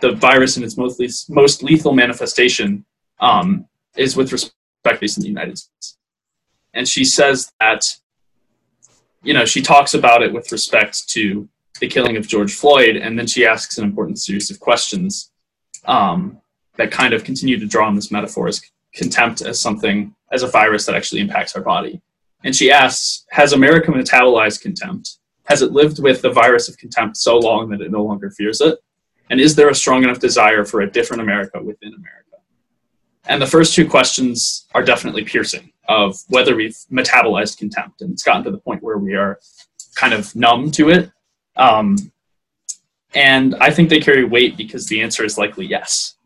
the 0.00 0.12
virus 0.12 0.56
in 0.56 0.62
its 0.62 0.76
most, 0.76 1.30
most 1.30 1.62
lethal 1.62 1.92
manifestation 1.92 2.84
um, 3.20 3.66
is 3.96 4.16
with 4.16 4.32
respect 4.32 5.00
based 5.00 5.18
in 5.18 5.22
the 5.22 5.28
United 5.28 5.58
States. 5.58 5.96
And 6.74 6.88
she 6.88 7.04
says 7.04 7.50
that, 7.60 7.84
you 9.22 9.34
know, 9.34 9.44
she 9.44 9.60
talks 9.60 9.94
about 9.94 10.22
it 10.22 10.32
with 10.32 10.52
respect 10.52 11.08
to 11.10 11.48
the 11.80 11.88
killing 11.88 12.16
of 12.16 12.26
George 12.26 12.54
Floyd, 12.54 12.96
and 12.96 13.18
then 13.18 13.26
she 13.26 13.46
asks 13.46 13.78
an 13.78 13.84
important 13.84 14.18
series 14.18 14.50
of 14.50 14.60
questions 14.60 15.30
um, 15.84 16.40
that 16.76 16.90
kind 16.90 17.14
of 17.14 17.24
continue 17.24 17.58
to 17.58 17.66
draw 17.66 17.86
on 17.86 17.94
this 17.94 18.10
metaphor 18.10 18.48
as 18.48 18.60
contempt 18.94 19.42
as 19.42 19.60
something 19.60 20.14
as 20.32 20.42
a 20.42 20.48
virus 20.48 20.86
that 20.86 20.94
actually 20.94 21.20
impacts 21.20 21.54
our 21.56 21.62
body. 21.62 22.00
And 22.44 22.54
she 22.54 22.70
asks, 22.70 23.24
has 23.30 23.52
America 23.52 23.90
metabolized 23.90 24.60
contempt? 24.60 25.17
Has 25.48 25.62
it 25.62 25.72
lived 25.72 26.02
with 26.02 26.20
the 26.20 26.30
virus 26.30 26.68
of 26.68 26.76
contempt 26.76 27.16
so 27.16 27.38
long 27.38 27.70
that 27.70 27.80
it 27.80 27.90
no 27.90 28.02
longer 28.02 28.30
fears 28.30 28.60
it? 28.60 28.78
And 29.30 29.40
is 29.40 29.54
there 29.54 29.70
a 29.70 29.74
strong 29.74 30.04
enough 30.04 30.18
desire 30.18 30.64
for 30.64 30.82
a 30.82 30.90
different 30.90 31.22
America 31.22 31.62
within 31.62 31.94
America? 31.94 32.36
And 33.26 33.40
the 33.40 33.46
first 33.46 33.74
two 33.74 33.88
questions 33.88 34.66
are 34.74 34.82
definitely 34.82 35.24
piercing 35.24 35.72
of 35.88 36.18
whether 36.28 36.54
we've 36.54 36.76
metabolized 36.92 37.56
contempt. 37.56 38.02
And 38.02 38.12
it's 38.12 38.22
gotten 38.22 38.44
to 38.44 38.50
the 38.50 38.58
point 38.58 38.82
where 38.82 38.98
we 38.98 39.14
are 39.14 39.38
kind 39.94 40.12
of 40.12 40.36
numb 40.36 40.70
to 40.72 40.90
it. 40.90 41.10
Um, 41.56 41.96
and 43.14 43.54
I 43.56 43.70
think 43.70 43.88
they 43.88 44.00
carry 44.00 44.24
weight 44.24 44.58
because 44.58 44.86
the 44.86 45.00
answer 45.00 45.24
is 45.24 45.38
likely 45.38 45.66
yes. 45.66 46.16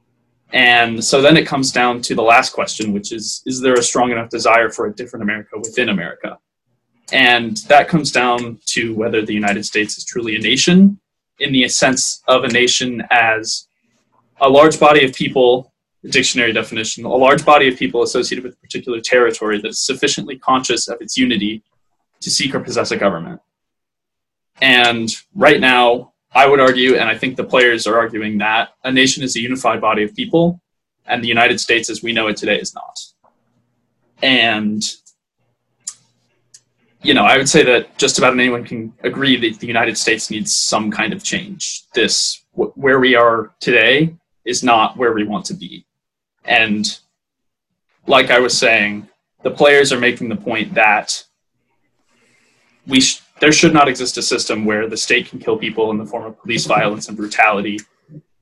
And 0.52 1.02
so 1.02 1.22
then 1.22 1.36
it 1.36 1.46
comes 1.46 1.70
down 1.70 2.02
to 2.02 2.16
the 2.16 2.22
last 2.22 2.52
question, 2.52 2.92
which 2.92 3.12
is 3.12 3.42
Is 3.46 3.60
there 3.60 3.74
a 3.74 3.82
strong 3.82 4.10
enough 4.10 4.30
desire 4.30 4.68
for 4.68 4.86
a 4.86 4.94
different 4.94 5.22
America 5.22 5.56
within 5.58 5.88
America? 5.88 6.38
And 7.10 7.56
that 7.68 7.88
comes 7.88 8.12
down 8.12 8.58
to 8.66 8.94
whether 8.94 9.24
the 9.24 9.34
United 9.34 9.64
States 9.64 9.98
is 9.98 10.04
truly 10.04 10.36
a 10.36 10.38
nation, 10.38 11.00
in 11.40 11.52
the 11.52 11.68
sense 11.68 12.22
of 12.28 12.44
a 12.44 12.48
nation 12.48 13.02
as 13.10 13.66
a 14.40 14.48
large 14.48 14.78
body 14.78 15.04
of 15.04 15.12
people, 15.14 15.72
dictionary 16.08 16.52
definition, 16.52 17.04
a 17.04 17.08
large 17.08 17.44
body 17.44 17.68
of 17.68 17.78
people 17.78 18.02
associated 18.02 18.44
with 18.44 18.54
a 18.54 18.58
particular 18.58 19.00
territory 19.00 19.60
that 19.60 19.68
is 19.68 19.84
sufficiently 19.84 20.38
conscious 20.38 20.88
of 20.88 21.00
its 21.00 21.16
unity 21.16 21.62
to 22.20 22.30
seek 22.30 22.54
or 22.54 22.60
possess 22.60 22.90
a 22.90 22.96
government. 22.96 23.40
And 24.60 25.08
right 25.34 25.60
now, 25.60 26.12
I 26.34 26.46
would 26.46 26.60
argue, 26.60 26.96
and 26.96 27.08
I 27.08 27.18
think 27.18 27.36
the 27.36 27.44
players 27.44 27.86
are 27.86 27.98
arguing 27.98 28.38
that 28.38 28.70
a 28.84 28.92
nation 28.92 29.22
is 29.22 29.36
a 29.36 29.40
unified 29.40 29.80
body 29.80 30.02
of 30.02 30.14
people, 30.14 30.60
and 31.06 31.22
the 31.22 31.28
United 31.28 31.60
States, 31.60 31.90
as 31.90 32.02
we 32.02 32.12
know 32.12 32.28
it 32.28 32.36
today, 32.36 32.58
is 32.58 32.74
not. 32.74 32.98
And 34.22 34.82
you 37.02 37.14
know, 37.14 37.24
I 37.24 37.36
would 37.36 37.48
say 37.48 37.64
that 37.64 37.98
just 37.98 38.18
about 38.18 38.34
anyone 38.34 38.64
can 38.64 38.92
agree 39.02 39.36
that 39.36 39.58
the 39.58 39.66
United 39.66 39.98
States 39.98 40.30
needs 40.30 40.56
some 40.56 40.90
kind 40.90 41.12
of 41.12 41.22
change. 41.22 41.84
This, 41.94 42.44
where 42.52 43.00
we 43.00 43.16
are 43.16 43.52
today, 43.60 44.14
is 44.44 44.62
not 44.62 44.96
where 44.96 45.12
we 45.12 45.24
want 45.24 45.44
to 45.46 45.54
be. 45.54 45.84
And 46.44 46.98
like 48.06 48.30
I 48.30 48.38
was 48.38 48.56
saying, 48.56 49.08
the 49.42 49.50
players 49.50 49.92
are 49.92 49.98
making 49.98 50.28
the 50.28 50.36
point 50.36 50.74
that 50.74 51.24
we 52.86 53.00
sh- 53.00 53.22
there 53.40 53.52
should 53.52 53.74
not 53.74 53.88
exist 53.88 54.18
a 54.18 54.22
system 54.22 54.64
where 54.64 54.88
the 54.88 54.96
state 54.96 55.28
can 55.28 55.38
kill 55.38 55.56
people 55.56 55.90
in 55.90 55.98
the 55.98 56.06
form 56.06 56.24
of 56.24 56.38
police 56.40 56.66
violence 56.66 57.08
and 57.08 57.16
brutality, 57.16 57.80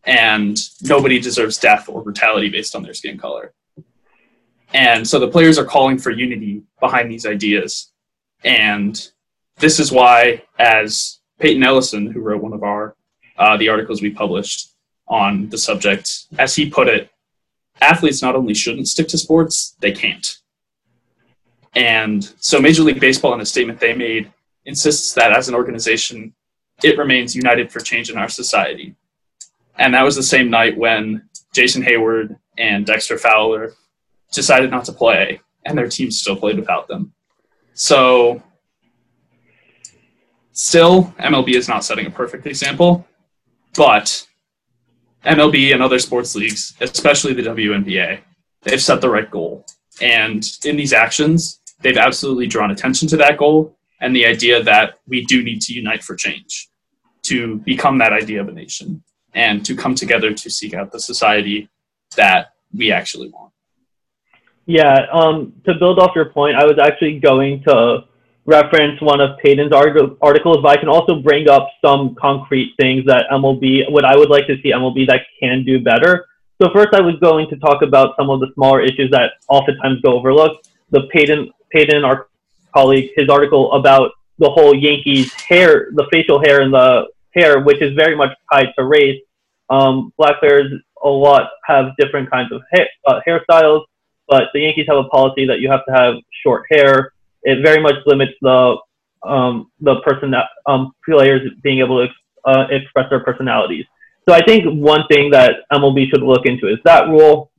and 0.04 0.58
nobody 0.82 1.18
deserves 1.18 1.58
death 1.58 1.88
or 1.88 2.02
brutality 2.02 2.48
based 2.48 2.74
on 2.74 2.82
their 2.82 2.94
skin 2.94 3.18
color. 3.18 3.52
And 4.72 5.06
so 5.06 5.18
the 5.18 5.28
players 5.28 5.58
are 5.58 5.64
calling 5.64 5.98
for 5.98 6.10
unity 6.10 6.62
behind 6.80 7.10
these 7.10 7.26
ideas. 7.26 7.89
And 8.44 9.10
this 9.58 9.78
is 9.78 9.92
why, 9.92 10.42
as 10.58 11.20
Peyton 11.38 11.62
Ellison, 11.62 12.10
who 12.10 12.20
wrote 12.20 12.42
one 12.42 12.52
of 12.52 12.62
our 12.62 12.96
uh, 13.38 13.56
the 13.56 13.68
articles 13.68 14.02
we 14.02 14.10
published 14.10 14.72
on 15.08 15.48
the 15.48 15.58
subject, 15.58 16.26
as 16.38 16.54
he 16.54 16.68
put 16.68 16.88
it, 16.88 17.10
athletes 17.80 18.22
not 18.22 18.36
only 18.36 18.54
shouldn't 18.54 18.88
stick 18.88 19.08
to 19.08 19.18
sports, 19.18 19.76
they 19.80 19.92
can't. 19.92 20.38
And 21.74 22.32
so 22.38 22.60
Major 22.60 22.82
League 22.82 23.00
Baseball, 23.00 23.34
in 23.34 23.40
a 23.40 23.46
statement 23.46 23.80
they 23.80 23.94
made, 23.94 24.32
insists 24.66 25.14
that 25.14 25.32
as 25.32 25.48
an 25.48 25.54
organization, 25.54 26.34
it 26.82 26.98
remains 26.98 27.34
united 27.34 27.70
for 27.70 27.80
change 27.80 28.10
in 28.10 28.18
our 28.18 28.28
society. 28.28 28.94
And 29.78 29.94
that 29.94 30.04
was 30.04 30.16
the 30.16 30.22
same 30.22 30.50
night 30.50 30.76
when 30.76 31.28
Jason 31.52 31.82
Heyward 31.82 32.38
and 32.58 32.84
Dexter 32.84 33.18
Fowler 33.18 33.74
decided 34.32 34.70
not 34.70 34.84
to 34.86 34.92
play, 34.92 35.40
and 35.64 35.76
their 35.76 35.88
team 35.88 36.10
still 36.10 36.36
played 36.36 36.58
without 36.58 36.88
them. 36.88 37.12
So, 37.80 38.42
still, 40.52 41.14
MLB 41.18 41.54
is 41.54 41.66
not 41.66 41.82
setting 41.82 42.04
a 42.04 42.10
perfect 42.10 42.46
example, 42.46 43.08
but 43.74 44.26
MLB 45.24 45.72
and 45.72 45.82
other 45.82 45.98
sports 45.98 46.34
leagues, 46.34 46.74
especially 46.82 47.32
the 47.32 47.40
WNBA, 47.40 48.20
they've 48.64 48.82
set 48.82 49.00
the 49.00 49.08
right 49.08 49.30
goal. 49.30 49.64
And 50.02 50.46
in 50.62 50.76
these 50.76 50.92
actions, 50.92 51.60
they've 51.80 51.96
absolutely 51.96 52.46
drawn 52.46 52.70
attention 52.70 53.08
to 53.08 53.16
that 53.16 53.38
goal 53.38 53.78
and 54.02 54.14
the 54.14 54.26
idea 54.26 54.62
that 54.62 54.98
we 55.08 55.24
do 55.24 55.42
need 55.42 55.62
to 55.62 55.72
unite 55.72 56.04
for 56.04 56.14
change 56.14 56.68
to 57.22 57.60
become 57.64 57.96
that 57.96 58.12
idea 58.12 58.42
of 58.42 58.48
a 58.48 58.52
nation 58.52 59.02
and 59.32 59.64
to 59.64 59.74
come 59.74 59.94
together 59.94 60.34
to 60.34 60.50
seek 60.50 60.74
out 60.74 60.92
the 60.92 61.00
society 61.00 61.70
that 62.14 62.52
we 62.74 62.92
actually 62.92 63.30
want. 63.30 63.49
Yeah, 64.66 65.06
um, 65.12 65.52
to 65.66 65.74
build 65.74 65.98
off 65.98 66.12
your 66.14 66.26
point, 66.26 66.56
I 66.56 66.64
was 66.64 66.78
actually 66.78 67.18
going 67.18 67.62
to 67.64 68.04
reference 68.46 69.00
one 69.00 69.20
of 69.20 69.38
Peyton's 69.38 69.72
articles, 69.72 70.58
but 70.62 70.66
I 70.66 70.76
can 70.76 70.88
also 70.88 71.16
bring 71.20 71.48
up 71.48 71.68
some 71.84 72.14
concrete 72.20 72.74
things 72.78 73.04
that 73.06 73.26
MLB, 73.32 73.90
what 73.90 74.04
I 74.04 74.16
would 74.16 74.30
like 74.30 74.46
to 74.46 74.56
see 74.62 74.72
MLB 74.72 75.06
that 75.08 75.22
can 75.40 75.64
do 75.64 75.80
better. 75.80 76.26
So 76.60 76.68
first, 76.74 76.88
I 76.92 77.00
was 77.00 77.14
going 77.20 77.48
to 77.48 77.56
talk 77.56 77.82
about 77.82 78.14
some 78.18 78.28
of 78.28 78.40
the 78.40 78.48
smaller 78.54 78.82
issues 78.82 79.10
that 79.12 79.32
oftentimes 79.48 80.00
go 80.02 80.18
overlooked. 80.18 80.68
The 80.90 81.02
Peyton, 81.12 81.50
Peyton, 81.72 82.04
our 82.04 82.28
colleague 82.74 83.10
his 83.16 83.28
article 83.28 83.72
about 83.72 84.12
the 84.38 84.50
whole 84.50 84.74
Yankees 84.74 85.32
hair, 85.34 85.88
the 85.92 86.06
facial 86.12 86.40
hair 86.42 86.62
and 86.62 86.72
the 86.72 87.06
hair, 87.34 87.60
which 87.60 87.80
is 87.80 87.94
very 87.94 88.16
much 88.16 88.30
tied 88.52 88.68
to 88.76 88.84
race. 88.84 89.20
Um, 89.68 90.12
black 90.18 90.40
players 90.40 90.72
a 91.02 91.08
lot 91.08 91.50
have 91.64 91.96
different 91.98 92.30
kinds 92.30 92.52
of 92.52 92.62
uh, 93.06 93.20
hairstyles, 93.26 93.84
but 94.30 94.44
the 94.54 94.60
Yankees 94.60 94.86
have 94.88 94.96
a 94.96 95.08
policy 95.08 95.44
that 95.46 95.60
you 95.60 95.68
have 95.70 95.84
to 95.86 95.92
have 95.92 96.14
short 96.42 96.64
hair. 96.70 97.12
It 97.42 97.62
very 97.62 97.82
much 97.82 97.96
limits 98.06 98.32
the 98.40 98.76
um, 99.22 99.70
the 99.80 100.00
person 100.00 100.30
that 100.30 100.46
um, 100.66 100.92
players 101.04 101.42
being 101.62 101.80
able 101.80 102.06
to 102.06 102.12
uh, 102.50 102.66
express 102.70 103.10
their 103.10 103.20
personalities. 103.20 103.84
So 104.26 104.34
I 104.34 104.42
think 104.42 104.64
one 104.64 105.02
thing 105.10 105.30
that 105.32 105.56
MLB 105.72 106.08
should 106.08 106.22
look 106.22 106.46
into 106.46 106.68
is 106.68 106.78
that 106.84 107.08
rule. 107.08 107.50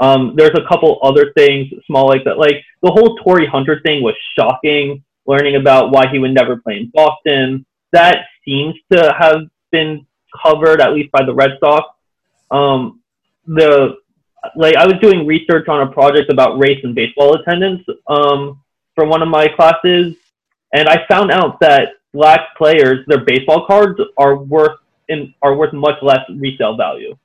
Um, 0.00 0.34
there's 0.36 0.56
a 0.56 0.68
couple 0.68 1.00
other 1.02 1.32
things, 1.36 1.72
small 1.86 2.06
like 2.06 2.22
that. 2.24 2.38
Like 2.38 2.62
the 2.82 2.90
whole 2.90 3.16
Torii 3.16 3.46
Hunter 3.46 3.80
thing 3.84 4.02
was 4.02 4.14
shocking. 4.38 5.02
Learning 5.26 5.56
about 5.56 5.90
why 5.90 6.08
he 6.10 6.18
would 6.18 6.32
never 6.32 6.56
play 6.56 6.78
in 6.78 6.90
Boston, 6.94 7.66
that 7.92 8.18
seems 8.46 8.74
to 8.90 9.14
have 9.18 9.42
been 9.70 10.06
covered 10.42 10.80
at 10.80 10.94
least 10.94 11.10
by 11.12 11.22
the 11.22 11.34
Red 11.34 11.50
Sox. 11.60 11.86
Um, 12.50 13.02
the 13.46 13.96
like 14.56 14.76
I 14.76 14.86
was 14.86 14.94
doing 15.00 15.26
research 15.26 15.68
on 15.68 15.86
a 15.86 15.90
project 15.90 16.30
about 16.30 16.58
race 16.58 16.80
and 16.84 16.94
baseball 16.94 17.34
attendance 17.34 17.82
um, 18.06 18.60
for 18.94 19.04
one 19.06 19.22
of 19.22 19.28
my 19.28 19.48
classes, 19.48 20.16
and 20.72 20.88
I 20.88 21.04
found 21.08 21.30
out 21.30 21.60
that 21.60 21.94
black 22.12 22.56
players, 22.56 23.04
their 23.06 23.24
baseball 23.24 23.66
cards 23.66 24.00
are 24.16 24.36
worth 24.36 24.78
in, 25.08 25.34
are 25.42 25.54
worth 25.54 25.72
much 25.72 25.96
less 26.02 26.20
resale 26.36 26.76
value. 26.76 27.16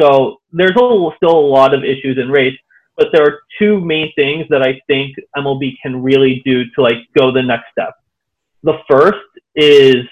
So 0.00 0.40
there's 0.52 0.72
a, 0.72 1.10
still 1.16 1.38
a 1.38 1.48
lot 1.48 1.74
of 1.74 1.84
issues 1.84 2.18
in 2.18 2.30
race, 2.30 2.58
but 2.96 3.08
there 3.12 3.22
are 3.22 3.40
two 3.58 3.80
main 3.80 4.12
things 4.14 4.46
that 4.48 4.62
I 4.62 4.80
think 4.86 5.16
MLB 5.36 5.76
can 5.82 6.02
really 6.02 6.42
do 6.44 6.64
to 6.70 6.82
like 6.82 6.96
go 7.16 7.30
the 7.32 7.42
next 7.42 7.70
step. 7.72 7.94
The 8.62 8.78
first 8.88 9.18
is 9.54 10.04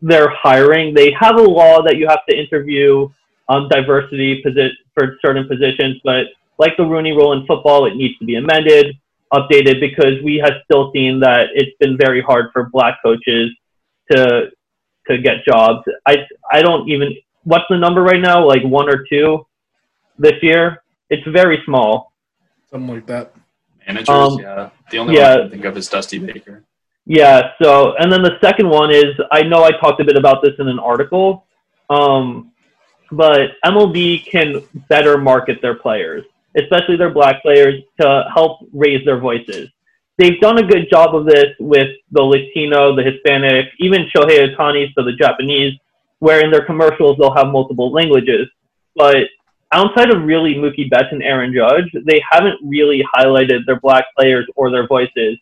their 0.00 0.28
hiring. 0.30 0.94
They 0.94 1.10
have 1.18 1.36
a 1.36 1.42
law 1.42 1.82
that 1.82 1.96
you 1.96 2.06
have 2.06 2.24
to 2.28 2.36
interview 2.36 3.08
um, 3.48 3.68
diversity 3.68 4.42
posi- 4.44 4.72
for 4.94 5.16
certain 5.24 5.46
positions, 5.46 6.00
but 6.04 6.26
like 6.58 6.76
the 6.76 6.84
Rooney 6.84 7.12
Rule 7.12 7.32
in 7.32 7.46
football, 7.46 7.86
it 7.86 7.96
needs 7.96 8.16
to 8.18 8.24
be 8.24 8.36
amended, 8.36 8.96
updated 9.32 9.80
because 9.80 10.22
we 10.22 10.36
have 10.36 10.54
still 10.64 10.92
seen 10.92 11.20
that 11.20 11.48
it's 11.54 11.76
been 11.80 11.96
very 11.96 12.22
hard 12.22 12.50
for 12.52 12.68
black 12.70 12.98
coaches 13.02 13.50
to 14.10 14.50
to 15.08 15.18
get 15.18 15.44
jobs. 15.44 15.82
I 16.06 16.26
I 16.50 16.62
don't 16.62 16.88
even 16.88 17.14
what's 17.44 17.64
the 17.68 17.76
number 17.76 18.02
right 18.02 18.20
now? 18.20 18.46
Like 18.46 18.62
one 18.64 18.88
or 18.88 19.04
two 19.08 19.46
this 20.18 20.34
year. 20.42 20.82
It's 21.10 21.26
very 21.28 21.60
small. 21.64 22.12
Something 22.70 22.94
like 22.94 23.06
that. 23.06 23.34
Managers, 23.86 24.08
Um, 24.08 24.38
yeah. 24.38 24.70
The 24.90 24.98
only 24.98 25.14
yeah. 25.16 25.30
one 25.30 25.38
I 25.38 25.40
can 25.42 25.50
think 25.50 25.64
of 25.66 25.76
is 25.76 25.88
Dusty 25.88 26.18
Baker. 26.18 26.64
Yeah. 27.06 27.50
So, 27.62 27.94
and 27.98 28.10
then 28.10 28.22
the 28.22 28.38
second 28.40 28.68
one 28.68 28.90
is 28.90 29.14
I 29.30 29.42
know 29.42 29.62
I 29.62 29.72
talked 29.72 30.00
a 30.00 30.04
bit 30.04 30.16
about 30.16 30.42
this 30.42 30.54
in 30.58 30.68
an 30.68 30.78
article, 30.78 31.46
um, 31.90 32.50
but 33.16 33.52
MLB 33.64 34.26
can 34.26 34.62
better 34.88 35.18
market 35.18 35.60
their 35.62 35.74
players, 35.74 36.24
especially 36.56 36.96
their 36.96 37.10
black 37.10 37.42
players, 37.42 37.82
to 38.00 38.24
help 38.32 38.60
raise 38.72 39.04
their 39.04 39.18
voices. 39.18 39.68
They've 40.18 40.40
done 40.40 40.58
a 40.58 40.66
good 40.66 40.88
job 40.90 41.14
of 41.14 41.26
this 41.26 41.46
with 41.58 41.88
the 42.12 42.22
Latino, 42.22 42.94
the 42.94 43.02
Hispanic, 43.02 43.66
even 43.80 44.08
Shohei 44.14 44.54
Ohtani, 44.54 44.92
so 44.94 45.02
the 45.02 45.12
Japanese, 45.12 45.78
where 46.20 46.44
in 46.44 46.50
their 46.50 46.64
commercials 46.64 47.16
they'll 47.18 47.34
have 47.34 47.48
multiple 47.48 47.90
languages. 47.90 48.48
But 48.94 49.26
outside 49.72 50.10
of 50.14 50.22
really 50.22 50.54
Mookie 50.54 50.88
Betts 50.88 51.08
and 51.10 51.22
Aaron 51.22 51.52
Judge, 51.52 51.90
they 52.06 52.22
haven't 52.30 52.60
really 52.62 53.04
highlighted 53.16 53.66
their 53.66 53.80
black 53.80 54.04
players 54.16 54.46
or 54.54 54.70
their 54.70 54.86
voices 54.86 55.38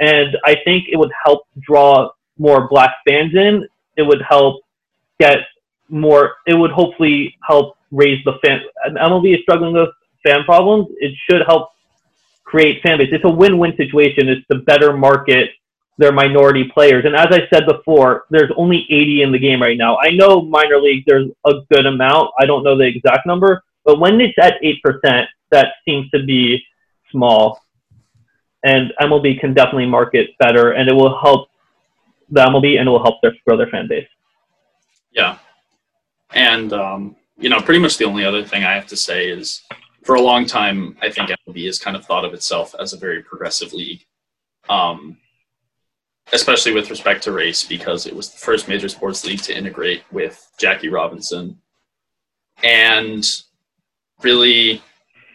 and 0.00 0.36
I 0.44 0.56
think 0.64 0.84
it 0.88 0.96
would 0.98 1.12
help 1.24 1.46
draw 1.60 2.10
more 2.38 2.68
black 2.68 2.96
fans 3.08 3.34
in. 3.34 3.66
It 3.96 4.02
would 4.02 4.22
help 4.28 4.62
get 5.18 5.38
more. 5.88 6.34
It 6.46 6.54
would 6.54 6.70
hopefully 6.70 7.36
help 7.46 7.76
raise 7.90 8.22
the 8.24 8.34
fan. 8.44 8.62
MLB 8.88 9.34
is 9.34 9.42
struggling 9.42 9.74
with 9.74 9.90
fan 10.24 10.44
problems. 10.44 10.88
It 10.98 11.14
should 11.28 11.42
help 11.46 11.70
create 12.44 12.82
fan 12.82 12.98
base. 12.98 13.08
It's 13.12 13.24
a 13.24 13.30
win-win 13.30 13.76
situation. 13.76 14.28
It's 14.28 14.46
to 14.50 14.58
better 14.60 14.96
market 14.96 15.50
their 15.98 16.12
minority 16.12 16.64
players. 16.64 17.04
And 17.04 17.16
as 17.16 17.28
I 17.30 17.48
said 17.52 17.66
before, 17.66 18.26
there's 18.30 18.50
only 18.56 18.86
80 18.90 19.22
in 19.22 19.32
the 19.32 19.38
game 19.38 19.62
right 19.62 19.78
now. 19.78 19.96
I 19.98 20.10
know 20.10 20.42
minor 20.42 20.80
league 20.80 21.04
there's 21.06 21.30
a 21.46 21.54
good 21.70 21.86
amount. 21.86 22.30
I 22.38 22.44
don't 22.44 22.62
know 22.62 22.76
the 22.76 22.84
exact 22.84 23.26
number, 23.26 23.62
but 23.84 23.98
when 23.98 24.20
it's 24.20 24.36
at 24.38 24.54
eight 24.62 24.82
percent, 24.82 25.28
that 25.50 25.74
seems 25.86 26.10
to 26.10 26.22
be 26.24 26.62
small 27.10 27.62
and 28.66 28.92
MLB 29.00 29.38
can 29.40 29.54
definitely 29.54 29.86
market 29.86 30.30
better, 30.38 30.72
and 30.72 30.88
it 30.88 30.92
will 30.92 31.18
help 31.20 31.48
the 32.30 32.40
MLB 32.40 32.78
and 32.78 32.88
it 32.88 32.90
will 32.90 33.02
help 33.02 33.20
their 33.22 33.32
grow 33.46 33.56
their 33.56 33.68
fan 33.68 33.86
base. 33.86 34.08
Yeah. 35.12 35.38
And, 36.34 36.72
um, 36.72 37.16
you 37.38 37.48
know, 37.48 37.60
pretty 37.60 37.80
much 37.80 37.98
the 37.98 38.04
only 38.04 38.24
other 38.24 38.44
thing 38.44 38.64
I 38.64 38.74
have 38.74 38.86
to 38.88 38.96
say 38.96 39.28
is 39.28 39.62
for 40.04 40.14
a 40.14 40.20
long 40.20 40.46
time, 40.46 40.96
I 41.02 41.10
think 41.10 41.30
MLB 41.30 41.66
has 41.66 41.78
kind 41.78 41.96
of 41.96 42.04
thought 42.04 42.24
of 42.24 42.32
itself 42.32 42.74
as 42.78 42.92
a 42.92 42.98
very 42.98 43.22
progressive 43.22 43.72
league, 43.72 44.04
um, 44.68 45.18
especially 46.32 46.72
with 46.72 46.90
respect 46.90 47.24
to 47.24 47.32
race, 47.32 47.64
because 47.64 48.06
it 48.06 48.14
was 48.14 48.30
the 48.30 48.38
first 48.38 48.68
major 48.68 48.88
sports 48.88 49.26
league 49.26 49.42
to 49.42 49.56
integrate 49.56 50.02
with 50.12 50.50
Jackie 50.58 50.88
Robinson. 50.88 51.58
And 52.62 53.24
really, 54.22 54.82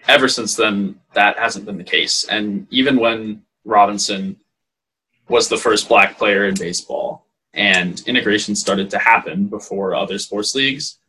ever 0.07 0.27
since 0.27 0.55
then, 0.55 0.99
that 1.13 1.37
hasn't 1.37 1.65
been 1.65 1.77
the 1.77 1.83
case. 1.83 2.23
And 2.29 2.65
even 2.71 2.97
when 2.97 3.43
Robinson 3.65 4.37
was 5.27 5.49
the 5.49 5.57
first 5.57 5.87
black 5.87 6.17
player 6.17 6.45
in 6.45 6.55
baseball 6.55 7.20
and 7.53 8.01
integration 8.07 8.55
started 8.55 8.89
to 8.89 8.99
happen 8.99 9.47
before 9.47 9.95
other 9.95 10.17
sports 10.17 10.55
leagues, 10.55 10.99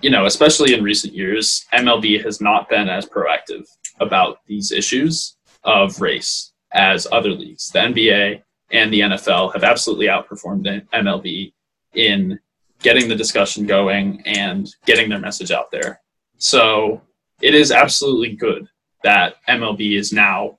you 0.00 0.10
know, 0.10 0.26
especially 0.26 0.74
in 0.74 0.82
recent 0.82 1.14
years, 1.14 1.64
MLB 1.72 2.22
has 2.24 2.40
not 2.40 2.68
been 2.68 2.88
as 2.88 3.06
proactive 3.06 3.66
about 4.00 4.44
these 4.46 4.72
issues 4.72 5.36
of 5.62 6.00
race 6.00 6.52
as 6.72 7.06
other 7.10 7.30
leagues. 7.30 7.70
The 7.70 7.78
NBA 7.80 8.42
and 8.70 8.92
the 8.92 9.00
NFL 9.00 9.52
have 9.54 9.64
absolutely 9.64 10.06
outperformed 10.06 10.86
MLB 10.92 11.52
in 11.94 12.38
getting 12.82 13.08
the 13.08 13.14
discussion 13.14 13.66
going 13.66 14.20
and 14.26 14.68
getting 14.84 15.08
their 15.08 15.20
message 15.20 15.50
out 15.50 15.70
there. 15.70 16.00
So 16.38 17.00
it 17.40 17.54
is 17.54 17.70
absolutely 17.70 18.34
good 18.34 18.68
that 19.04 19.36
MLB 19.48 19.96
is 19.96 20.12
now 20.12 20.58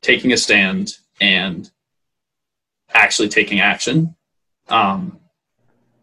taking 0.00 0.32
a 0.32 0.36
stand 0.36 0.96
and 1.20 1.70
actually 2.94 3.28
taking 3.28 3.60
action. 3.60 4.14
Um, 4.68 5.18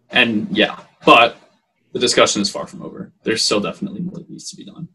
and 0.10 0.48
yeah, 0.56 0.80
but 1.06 1.38
the 1.94 2.00
discussion 2.00 2.42
is 2.42 2.50
far 2.50 2.68
from 2.68 2.82
over. 2.82 3.12
There's 3.24 3.44
still 3.44 3.60
definitely 3.60 4.02
more 4.02 4.16
that 4.16 4.30
needs 4.30 4.50
to 4.50 4.56
be 4.56 4.66
done. 4.66 4.90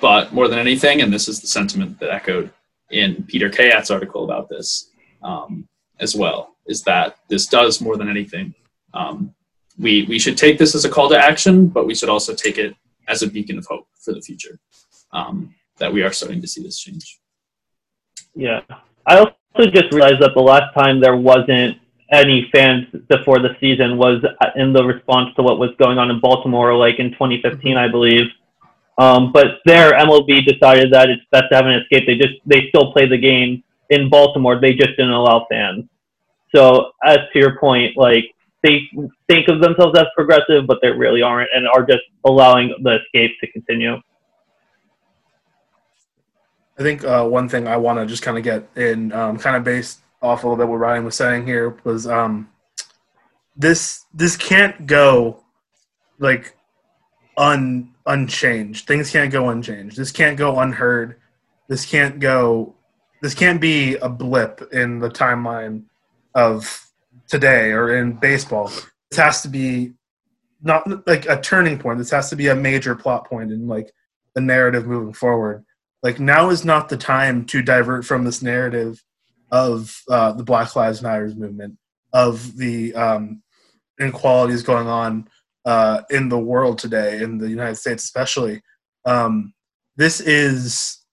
But 0.00 0.32
more 0.32 0.48
than 0.48 0.58
anything, 0.58 1.00
and 1.00 1.12
this 1.12 1.28
is 1.28 1.40
the 1.40 1.46
sentiment 1.46 1.98
that 2.00 2.10
echoed 2.10 2.50
in 2.90 3.24
Peter 3.24 3.48
Kayat's 3.48 3.90
article 3.90 4.24
about 4.24 4.48
this 4.48 4.90
um, 5.22 5.66
as 6.00 6.14
well, 6.14 6.56
is 6.66 6.82
that 6.82 7.16
this 7.28 7.46
does 7.46 7.80
more 7.80 7.96
than 7.96 8.08
anything. 8.08 8.54
Um, 8.92 9.34
we 9.78 10.04
we 10.04 10.18
should 10.18 10.36
take 10.36 10.58
this 10.58 10.74
as 10.74 10.84
a 10.84 10.90
call 10.90 11.08
to 11.10 11.18
action, 11.18 11.68
but 11.68 11.86
we 11.86 11.94
should 11.94 12.08
also 12.08 12.34
take 12.34 12.58
it 12.58 12.74
as 13.08 13.22
a 13.22 13.26
beacon 13.26 13.58
of 13.58 13.66
hope 13.66 13.86
for 14.00 14.12
the 14.12 14.20
future. 14.20 14.58
Um, 15.12 15.54
that 15.78 15.92
we 15.92 16.02
are 16.02 16.12
starting 16.12 16.40
to 16.40 16.48
see 16.48 16.62
this 16.62 16.78
change. 16.78 17.20
Yeah. 18.34 18.60
I 19.06 19.32
also 19.58 19.70
just 19.70 19.92
realized 19.92 20.20
that 20.20 20.32
the 20.34 20.42
last 20.42 20.74
time 20.74 21.00
there 21.00 21.16
wasn't 21.16 21.78
any 22.12 22.48
fans 22.52 22.86
before 23.08 23.38
the 23.40 23.56
season 23.60 23.96
was 23.96 24.22
in 24.54 24.72
the 24.72 24.84
response 24.84 25.34
to 25.36 25.42
what 25.42 25.58
was 25.58 25.70
going 25.78 25.98
on 25.98 26.10
in 26.10 26.20
Baltimore, 26.20 26.76
like 26.76 26.98
in 26.98 27.10
2015, 27.12 27.76
I 27.76 27.88
believe. 27.88 28.26
Um, 28.98 29.32
but 29.32 29.58
there, 29.66 29.92
MLB 29.92 30.46
decided 30.46 30.92
that 30.92 31.10
it's 31.10 31.22
best 31.30 31.44
to 31.50 31.56
have 31.56 31.66
an 31.66 31.82
escape. 31.82 32.06
They 32.06 32.14
just 32.14 32.34
they 32.46 32.68
still 32.68 32.92
play 32.92 33.06
the 33.06 33.18
game 33.18 33.62
in 33.90 34.08
Baltimore. 34.08 34.58
They 34.60 34.72
just 34.72 34.90
didn't 34.90 35.10
allow 35.10 35.46
fans. 35.50 35.84
So, 36.54 36.92
as 37.04 37.18
to 37.32 37.38
your 37.38 37.58
point, 37.58 37.96
like 37.96 38.24
they 38.62 38.88
think 39.28 39.48
of 39.48 39.60
themselves 39.60 39.98
as 39.98 40.06
progressive, 40.14 40.66
but 40.66 40.78
they 40.80 40.88
really 40.88 41.20
aren't, 41.20 41.50
and 41.54 41.68
are 41.68 41.84
just 41.84 42.02
allowing 42.24 42.74
the 42.82 43.00
escape 43.02 43.32
to 43.40 43.52
continue. 43.52 43.96
I 46.78 46.82
think 46.82 47.04
uh, 47.04 47.24
one 47.24 47.48
thing 47.48 47.66
I 47.66 47.76
want 47.76 47.98
to 47.98 48.06
just 48.06 48.22
kind 48.22 48.36
of 48.36 48.44
get 48.44 48.68
in, 48.76 49.12
um, 49.12 49.38
kind 49.38 49.56
of 49.56 49.64
based 49.64 50.00
off 50.20 50.42
bit 50.42 50.68
what 50.68 50.76
Ryan 50.76 51.04
was 51.04 51.14
saying 51.14 51.46
here, 51.46 51.76
was 51.84 52.06
um, 52.06 52.50
this 53.56 54.04
this 54.12 54.36
can't 54.36 54.86
go 54.86 55.42
like 56.18 56.54
un 57.36 57.94
unchanged. 58.04 58.86
Things 58.86 59.10
can't 59.10 59.32
go 59.32 59.48
unchanged. 59.48 59.96
This 59.96 60.12
can't 60.12 60.36
go 60.36 60.58
unheard. 60.58 61.18
This 61.68 61.86
can't 61.86 62.20
go. 62.20 62.74
This 63.22 63.34
can't 63.34 63.60
be 63.60 63.96
a 63.96 64.08
blip 64.08 64.68
in 64.72 64.98
the 64.98 65.08
timeline 65.08 65.84
of 66.34 66.86
today 67.26 67.70
or 67.70 67.96
in 67.96 68.12
baseball. 68.12 68.70
This 69.10 69.18
has 69.18 69.40
to 69.42 69.48
be 69.48 69.94
not 70.62 71.06
like 71.06 71.26
a 71.26 71.40
turning 71.40 71.78
point. 71.78 71.98
This 71.98 72.10
has 72.10 72.28
to 72.30 72.36
be 72.36 72.48
a 72.48 72.54
major 72.54 72.94
plot 72.94 73.26
point 73.26 73.50
in 73.50 73.66
like 73.66 73.92
the 74.34 74.42
narrative 74.42 74.86
moving 74.86 75.14
forward 75.14 75.64
like 76.02 76.20
now 76.20 76.50
is 76.50 76.64
not 76.64 76.88
the 76.88 76.96
time 76.96 77.44
to 77.46 77.62
divert 77.62 78.04
from 78.04 78.24
this 78.24 78.42
narrative 78.42 79.02
of 79.50 80.02
uh, 80.10 80.32
the 80.32 80.44
Black 80.44 80.74
Lives 80.76 81.02
Matters 81.02 81.36
movement, 81.36 81.76
of 82.12 82.56
the 82.56 82.94
um, 82.94 83.42
inequalities 84.00 84.62
going 84.62 84.88
on 84.88 85.28
uh, 85.64 86.02
in 86.10 86.28
the 86.28 86.38
world 86.38 86.78
today, 86.78 87.22
in 87.22 87.38
the 87.38 87.48
United 87.48 87.76
States 87.76 88.04
especially. 88.04 88.62
Um, 89.04 89.54
this 89.96 90.20
is 90.20 91.04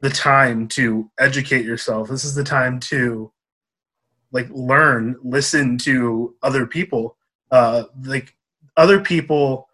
the 0.00 0.10
time 0.10 0.68
to 0.68 1.10
educate 1.18 1.64
yourself. 1.64 2.08
This 2.08 2.24
is 2.24 2.34
the 2.34 2.44
time 2.44 2.80
to 2.80 3.32
like 4.32 4.48
learn, 4.50 5.16
listen 5.22 5.76
to 5.78 6.34
other 6.42 6.66
people. 6.66 7.16
Uh, 7.50 7.84
like 8.04 8.34
other 8.76 9.00
people 9.00 9.68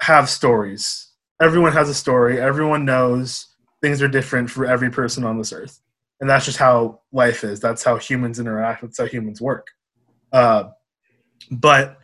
have 0.00 0.28
stories. 0.28 1.11
Everyone 1.42 1.72
has 1.72 1.88
a 1.88 1.94
story. 1.94 2.40
Everyone 2.40 2.84
knows 2.84 3.48
things 3.80 4.00
are 4.00 4.08
different 4.08 4.48
for 4.48 4.64
every 4.64 4.90
person 4.90 5.24
on 5.24 5.36
this 5.36 5.52
earth. 5.52 5.80
And 6.20 6.30
that's 6.30 6.44
just 6.44 6.56
how 6.56 7.00
life 7.10 7.42
is. 7.42 7.58
That's 7.58 7.82
how 7.82 7.96
humans 7.96 8.38
interact. 8.38 8.82
That's 8.82 8.98
how 8.98 9.06
humans 9.06 9.40
work. 9.40 9.66
Uh, 10.32 10.70
but 11.50 11.98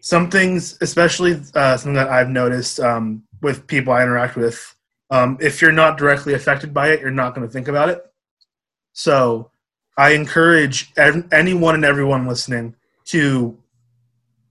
some 0.00 0.30
things, 0.30 0.76
especially 0.82 1.40
uh, 1.54 1.76
something 1.78 1.94
that 1.94 2.08
I've 2.08 2.28
noticed 2.28 2.80
um, 2.80 3.22
with 3.40 3.66
people 3.66 3.94
I 3.94 4.02
interact 4.02 4.36
with, 4.36 4.76
um, 5.10 5.38
if 5.40 5.62
you're 5.62 5.72
not 5.72 5.96
directly 5.96 6.34
affected 6.34 6.74
by 6.74 6.88
it, 6.88 7.00
you're 7.00 7.10
not 7.10 7.34
going 7.34 7.46
to 7.46 7.52
think 7.52 7.68
about 7.68 7.88
it. 7.88 8.04
So 8.92 9.50
I 9.96 10.10
encourage 10.10 10.92
ev- 10.98 11.28
anyone 11.32 11.74
and 11.74 11.84
everyone 11.84 12.26
listening 12.26 12.74
to 13.06 13.58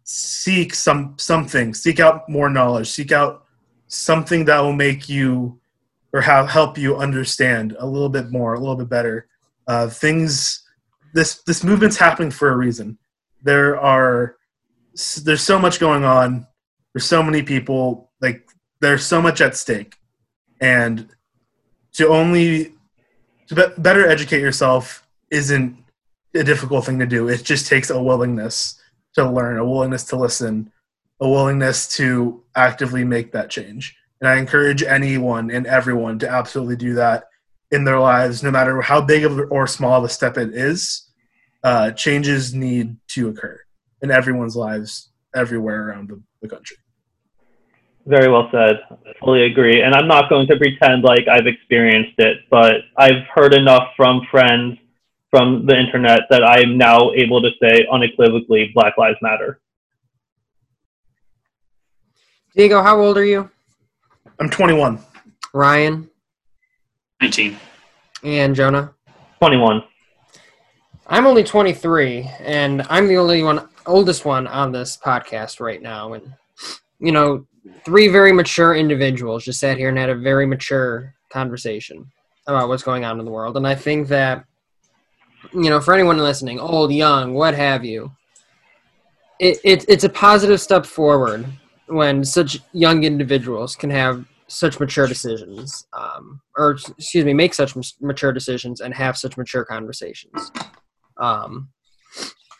seek 0.03 0.73
some 0.73 1.13
something, 1.17 1.75
seek 1.75 1.99
out 1.99 2.27
more 2.27 2.49
knowledge, 2.49 2.89
seek 2.89 3.11
out 3.11 3.45
something 3.89 4.45
that 4.45 4.61
will 4.61 4.73
make 4.73 5.09
you 5.09 5.59
or 6.13 6.21
have 6.21 6.49
help 6.49 6.77
you 6.77 6.95
understand 6.95 7.75
a 7.79 7.85
little 7.85 8.09
bit 8.09 8.31
more, 8.31 8.53
a 8.53 8.59
little 8.59 8.75
bit 8.75 8.89
better. 8.89 9.27
Uh, 9.67 9.87
things 9.87 10.63
this 11.13 11.41
this 11.43 11.63
movement's 11.63 11.97
happening 11.97 12.31
for 12.31 12.49
a 12.49 12.57
reason. 12.57 12.97
There 13.43 13.79
are 13.79 14.37
there's 15.23 15.41
so 15.41 15.59
much 15.59 15.79
going 15.79 16.03
on. 16.03 16.47
There's 16.93 17.05
so 17.05 17.21
many 17.21 17.43
people. 17.43 18.11
Like 18.21 18.47
there's 18.79 19.05
so 19.05 19.21
much 19.21 19.41
at 19.41 19.55
stake, 19.55 19.95
and 20.61 21.09
to 21.93 22.07
only 22.07 22.73
to 23.47 23.55
be- 23.55 23.81
better 23.81 24.07
educate 24.07 24.41
yourself 24.41 25.07
isn't 25.31 25.77
a 26.35 26.43
difficult 26.43 26.85
thing 26.85 26.99
to 26.99 27.05
do. 27.05 27.27
It 27.27 27.43
just 27.43 27.67
takes 27.67 27.89
a 27.89 28.01
willingness 28.01 28.79
to 29.15 29.29
learn, 29.29 29.57
a 29.57 29.65
willingness 29.65 30.03
to 30.05 30.15
listen, 30.15 30.71
a 31.19 31.27
willingness 31.27 31.87
to 31.97 32.43
actively 32.55 33.03
make 33.03 33.31
that 33.31 33.49
change. 33.49 33.95
And 34.21 34.29
I 34.29 34.37
encourage 34.37 34.83
anyone 34.83 35.51
and 35.51 35.65
everyone 35.65 36.19
to 36.19 36.29
absolutely 36.29 36.75
do 36.75 36.93
that 36.95 37.25
in 37.71 37.83
their 37.83 37.99
lives, 37.99 38.43
no 38.43 38.51
matter 38.51 38.81
how 38.81 39.01
big 39.01 39.23
of 39.23 39.39
or 39.51 39.67
small 39.67 39.99
of 39.99 40.03
a 40.03 40.09
step 40.09 40.37
it 40.37 40.53
is. 40.53 41.05
Uh, 41.63 41.91
changes 41.91 42.53
need 42.53 42.95
to 43.09 43.29
occur 43.29 43.59
in 44.01 44.11
everyone's 44.11 44.55
lives 44.55 45.11
everywhere 45.35 45.89
around 45.89 46.09
the, 46.09 46.21
the 46.41 46.47
country. 46.47 46.77
Very 48.05 48.31
well 48.31 48.49
said. 48.51 48.79
I 48.89 49.11
fully 49.19 49.43
agree. 49.43 49.81
And 49.81 49.93
I'm 49.93 50.07
not 50.07 50.29
going 50.29 50.47
to 50.47 50.57
pretend 50.57 51.03
like 51.03 51.27
I've 51.27 51.47
experienced 51.47 52.17
it, 52.17 52.37
but 52.49 52.75
I've 52.97 53.23
heard 53.35 53.53
enough 53.53 53.89
from 53.95 54.25
friends 54.31 54.77
from 55.29 55.65
the 55.65 55.77
internet 55.77 56.21
that 56.29 56.43
I'm 56.43 56.77
now 56.77 57.11
able 57.13 57.41
to 57.41 57.51
say 57.61 57.85
unequivocally 57.91 58.71
Black 58.73 58.97
Lives 58.97 59.17
Matter. 59.21 59.59
Diego, 62.59 62.81
how 62.83 62.99
old 62.99 63.17
are 63.17 63.23
you? 63.23 63.49
I'm 64.37 64.49
21. 64.49 64.99
Ryan 65.53 66.09
19. 67.21 67.57
and 68.25 68.53
Jonah. 68.53 68.93
21. 69.37 69.81
I'm 71.07 71.25
only 71.25 71.45
23, 71.45 72.29
and 72.41 72.85
I'm 72.89 73.07
the 73.07 73.15
only 73.15 73.43
one, 73.43 73.69
oldest 73.85 74.25
one 74.25 74.45
on 74.45 74.73
this 74.73 74.97
podcast 74.97 75.61
right 75.61 75.81
now. 75.81 76.11
And 76.11 76.33
you 76.99 77.13
know, 77.13 77.47
three 77.85 78.09
very 78.09 78.33
mature 78.33 78.75
individuals 78.75 79.45
just 79.45 79.61
sat 79.61 79.77
here 79.77 79.87
and 79.87 79.97
had 79.97 80.09
a 80.09 80.15
very 80.15 80.45
mature 80.45 81.15
conversation 81.31 82.11
about 82.45 82.67
what's 82.67 82.83
going 82.83 83.05
on 83.05 83.19
in 83.19 83.25
the 83.25 83.31
world. 83.31 83.55
And 83.55 83.65
I 83.65 83.75
think 83.75 84.09
that, 84.09 84.43
you 85.53 85.69
know, 85.69 85.79
for 85.79 85.93
anyone 85.93 86.17
listening, 86.17 86.59
old, 86.59 86.91
young, 86.91 87.35
what 87.35 87.53
have 87.53 87.85
you, 87.85 88.11
it, 89.39 89.59
it 89.63 89.85
it's 89.87 90.03
a 90.03 90.09
positive 90.09 90.59
step 90.59 90.85
forward 90.85 91.45
when 91.89 92.23
such 92.23 92.59
young 92.71 93.03
individuals 93.03 93.75
can 93.75 93.89
have 93.89 94.25
such 94.47 94.79
mature 94.79 95.07
decisions, 95.07 95.87
um, 95.93 96.41
or 96.57 96.71
excuse 96.97 97.25
me, 97.25 97.33
make 97.33 97.53
such 97.53 97.75
mature 98.01 98.31
decisions 98.31 98.81
and 98.81 98.93
have 98.93 99.17
such 99.17 99.37
mature 99.37 99.63
conversations. 99.63 100.51
Um, 101.17 101.69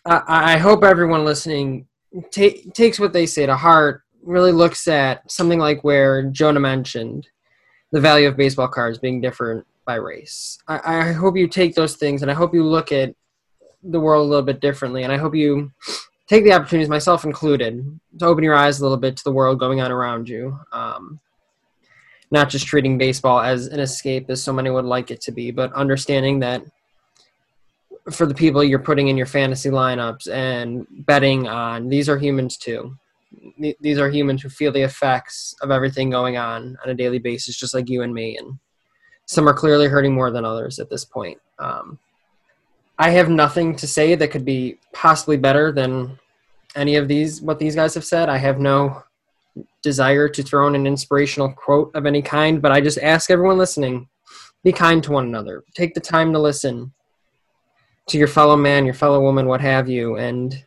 I, 0.06 0.54
I 0.54 0.58
hope 0.58 0.84
everyone 0.84 1.26
listening 1.26 1.88
ta- 2.32 2.62
takes 2.74 3.00
what 3.00 3.14
they 3.14 3.26
say 3.26 3.46
to 3.46 3.56
heart, 3.56 4.04
really 4.24 4.52
looks 4.52 4.88
at 4.88 5.30
something 5.32 5.60
like 5.60 5.84
where 5.84 6.24
Jonah 6.24 6.60
mentioned 6.60 7.28
the 7.92 8.02
value 8.02 8.28
of 8.28 8.38
baseball 8.38 8.68
cards 8.68 9.00
being 9.00 9.22
different 9.22 9.66
by 9.86 9.96
race. 9.96 10.60
I, 10.68 11.00
I 11.00 11.12
hope 11.14 11.38
you 11.38 11.48
take 11.48 11.74
those 11.74 11.96
things 11.96 12.22
and 12.22 12.30
I 12.30 12.36
hope 12.36 12.54
you 12.54 12.64
look 12.64 12.92
at 12.92 13.16
the 13.82 14.00
world 14.00 14.26
a 14.26 14.30
little 14.30 14.46
bit 14.46 14.60
differently. 14.60 15.04
And 15.04 15.12
I 15.12 15.18
hope 15.18 15.34
you 15.34 15.72
take 16.30 16.44
the 16.44 16.54
opportunities, 16.54 16.90
myself 16.90 17.26
included, 17.26 18.00
to 18.20 18.26
open 18.26 18.44
your 18.44 18.54
eyes 18.56 18.80
a 18.80 18.84
little 18.84 18.98
bit 18.98 19.18
to 19.18 19.24
the 19.24 19.32
world 19.32 19.60
going 19.60 19.82
on 19.82 19.92
around 19.92 20.30
you. 20.30 20.58
Um, 20.72 21.20
not 22.32 22.50
just 22.50 22.68
treating 22.68 22.98
baseball 22.98 23.42
as 23.42 23.68
an 23.68 23.80
escape 23.80 24.30
as 24.30 24.44
so 24.44 24.54
many 24.54 24.70
would 24.70 24.86
like 24.86 25.10
it 25.10 25.20
to 25.22 25.32
be, 25.32 25.50
but 25.50 25.74
understanding 25.74 26.40
that 26.40 26.62
for 28.12 28.28
the 28.28 28.36
people 28.36 28.64
you're 28.64 28.78
putting 28.78 29.08
in 29.08 29.18
your 29.18 29.26
fantasy 29.26 29.70
lineups 29.70 30.32
and 30.32 30.86
betting 31.06 31.48
on, 31.48 31.90
these 31.90 32.08
are 32.08 32.20
humans 32.20 32.56
too. 32.56 32.96
These 33.80 33.98
are 33.98 34.10
humans 34.10 34.44
who 34.44 34.50
feel 34.50 34.72
the 34.72 34.82
effects 34.82 35.56
of 35.62 35.72
everything 35.72 36.12
going 36.12 36.38
on 36.38 36.78
on 36.84 36.92
a 36.92 36.96
daily 36.96 37.20
basis, 37.20 37.58
just 37.58 37.74
like 37.74 37.90
you 37.90 38.04
and 38.04 38.14
me. 38.14 38.38
And 38.38 38.60
some 39.26 39.50
are 39.50 39.54
clearly 39.54 39.88
hurting 39.88 40.14
more 40.14 40.30
than 40.30 40.46
others 40.46 40.78
at 40.78 40.90
this 40.90 41.06
point. 41.06 41.40
Um, 41.58 41.98
I 43.02 43.12
have 43.12 43.30
nothing 43.30 43.78
to 43.78 43.88
say 43.88 44.16
that 44.16 44.30
could 44.30 44.44
be 44.44 44.78
possibly 44.92 45.38
better 45.38 45.72
than 45.72 46.20
any 46.76 46.98
of 46.98 47.08
these 47.08 47.42
what 47.42 47.58
these 47.58 47.74
guys 47.74 47.94
have 47.94 48.04
said. 48.04 48.28
I 48.28 48.36
have 48.38 48.60
no 48.60 49.04
desire 49.82 50.28
to 50.28 50.44
throw 50.44 50.68
in 50.68 50.76
an 50.76 50.86
inspirational 50.86 51.54
quote 51.54 51.96
of 51.96 52.06
any 52.06 52.22
kind, 52.22 52.62
but 52.62 52.74
I 52.74 52.82
just 52.82 52.98
ask 52.98 53.32
everyone 53.32 53.58
listening, 53.58 54.10
be 54.66 54.74
kind 54.74 55.02
to 55.04 55.14
one 55.14 55.26
another. 55.26 55.64
Take 55.76 55.94
the 55.94 56.02
time 56.02 56.34
to 56.34 56.40
listen 56.40 56.92
to 58.10 58.18
your 58.18 58.28
fellow 58.28 58.58
man, 58.58 58.84
your 58.84 58.94
fellow 58.94 59.22
woman, 59.22 59.48
what 59.48 59.62
have 59.62 59.88
you, 59.88 60.18
and 60.18 60.62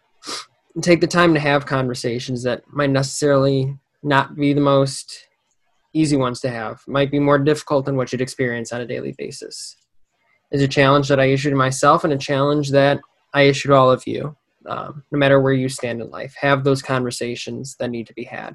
take 0.81 1.03
the 1.03 1.07
time 1.07 1.35
to 1.35 1.41
have 1.41 1.67
conversations 1.67 2.43
that 2.45 2.63
might 2.73 2.89
necessarily 2.89 3.77
not 4.03 4.37
be 4.37 4.55
the 4.55 4.61
most 4.63 5.29
easy 5.93 6.17
ones 6.17 6.41
to 6.41 6.49
have. 6.49 6.83
Might 6.87 7.11
be 7.11 7.19
more 7.19 7.39
difficult 7.39 7.85
than 7.85 7.97
what 7.97 8.11
you'd 8.11 8.23
experience 8.23 8.73
on 8.73 8.81
a 8.81 8.87
daily 8.87 9.13
basis 9.13 9.77
is 10.53 10.63
a 10.63 10.69
challenge 10.69 11.09
that 11.09 11.19
I 11.19 11.25
issued 11.25 11.55
myself 11.55 12.05
and 12.05 12.13
a 12.13 12.19
challenge 12.19 12.71
that 12.71 13.01
I 13.35 13.43
issued 13.43 13.73
all 13.73 13.91
of 13.91 14.07
you, 14.07 14.37
um, 14.67 15.03
no 15.11 15.19
matter 15.19 15.41
where 15.41 15.53
you 15.53 15.69
stand 15.69 16.01
in 16.01 16.11
life. 16.11 16.35
Have 16.41 16.63
those 16.63 16.83
conversations 16.83 17.75
that 17.77 17.91
need 17.91 18.07
to 18.07 18.15
be 18.15 18.25
had. 18.25 18.55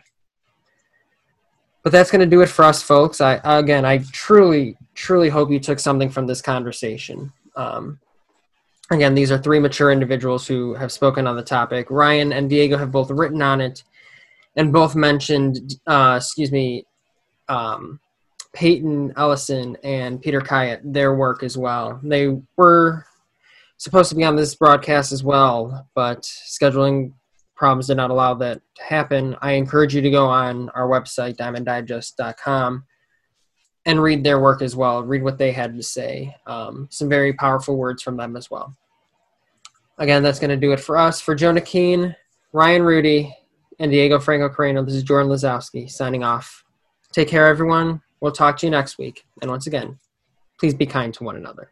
But 1.84 1.92
that's 1.92 2.12
going 2.12 2.22
to 2.22 2.28
do 2.28 2.42
it 2.42 2.50
for 2.50 2.66
us, 2.66 2.84
folks. 2.84 3.20
I 3.22 3.40
again, 3.44 3.86
I 3.86 4.00
truly, 4.12 4.78
truly 4.94 5.30
hope 5.30 5.52
you 5.52 5.60
took 5.60 5.80
something 5.80 6.10
from 6.10 6.28
this 6.28 6.42
conversation. 6.42 7.32
Um, 7.56 8.00
again, 8.92 9.16
these 9.16 9.32
are 9.32 9.38
three 9.38 9.60
mature 9.60 9.92
individuals 9.92 10.46
who 10.46 10.74
have 10.76 10.92
spoken 10.92 11.26
on 11.28 11.36
the 11.36 11.44
topic. 11.44 11.90
Ryan 11.90 12.34
and 12.34 12.50
Diego 12.50 12.78
have 12.78 12.92
both 12.92 13.10
written 13.10 13.42
on 13.42 13.62
it, 13.62 13.84
and 14.56 14.74
both 14.74 14.96
mentioned, 14.96 15.76
uh, 15.88 16.16
excuse 16.18 16.52
me, 16.52 16.86
um, 17.48 18.00
Peyton 18.54 19.14
Ellison 19.18 19.78
and 19.84 20.22
Peter 20.22 20.42
Kayat 20.42 20.82
their 20.84 21.16
work 21.16 21.44
as 21.44 21.58
well. 21.58 22.00
They 22.04 22.36
were 22.56 23.06
supposed 23.78 24.10
to 24.10 24.16
be 24.16 24.24
on 24.24 24.36
this 24.36 24.56
broadcast 24.56 25.12
as 25.12 25.24
well, 25.24 25.88
but 25.94 26.24
scheduling 26.24 27.14
problems 27.56 27.88
did 27.88 27.98
not 27.98 28.12
allow 28.12 28.34
that 28.36 28.62
to 28.76 28.84
happen. 28.84 29.36
I 29.42 29.54
encourage 29.54 29.96
you 29.96 30.02
to 30.02 30.12
go 30.12 30.28
on 30.28 30.70
our 30.70 30.88
website, 30.88 31.36
diamonddigest.com, 31.38 32.86
and 33.86 34.02
read 34.02 34.24
their 34.24 34.40
work 34.40 34.62
as 34.62 34.76
well. 34.76 35.04
Read 35.04 35.24
what 35.24 35.38
they 35.38 35.52
had 35.52 35.76
to 35.76 35.84
say. 35.84 36.36
Um, 36.46 36.88
some 36.92 37.10
very 37.10 37.34
powerful 37.34 37.78
words 37.78 38.04
from 38.04 38.18
them 38.18 38.36
as 38.36 38.50
well. 38.50 38.76
Again, 39.98 40.22
that's 40.22 40.40
going 40.40 40.52
to 40.52 40.58
do 40.58 40.72
it 40.74 40.80
for 40.80 40.98
us. 40.98 41.20
For 41.20 41.34
Jonah 41.34 41.62
Keene, 41.62 42.16
Ryan 42.54 42.84
Rudy, 42.84 43.36
and 43.80 43.92
Diego 43.92 44.20
Franco 44.20 44.50
Carreno, 44.50 44.86
this 44.86 44.96
is 44.96 45.04
Jordan 45.04 45.32
Lazowski 45.32 45.90
signing 45.90 46.24
off. 46.24 46.64
Take 47.12 47.28
care, 47.28 47.48
everyone. 47.48 48.02
We'll 48.20 48.32
talk 48.32 48.58
to 48.58 48.66
you 48.66 48.72
next 48.72 48.98
week. 48.98 49.26
And 49.42 49.52
once 49.52 49.68
again, 49.68 50.00
please 50.60 50.74
be 50.74 50.86
kind 50.86 51.14
to 51.14 51.24
one 51.24 51.36
another. 51.36 51.72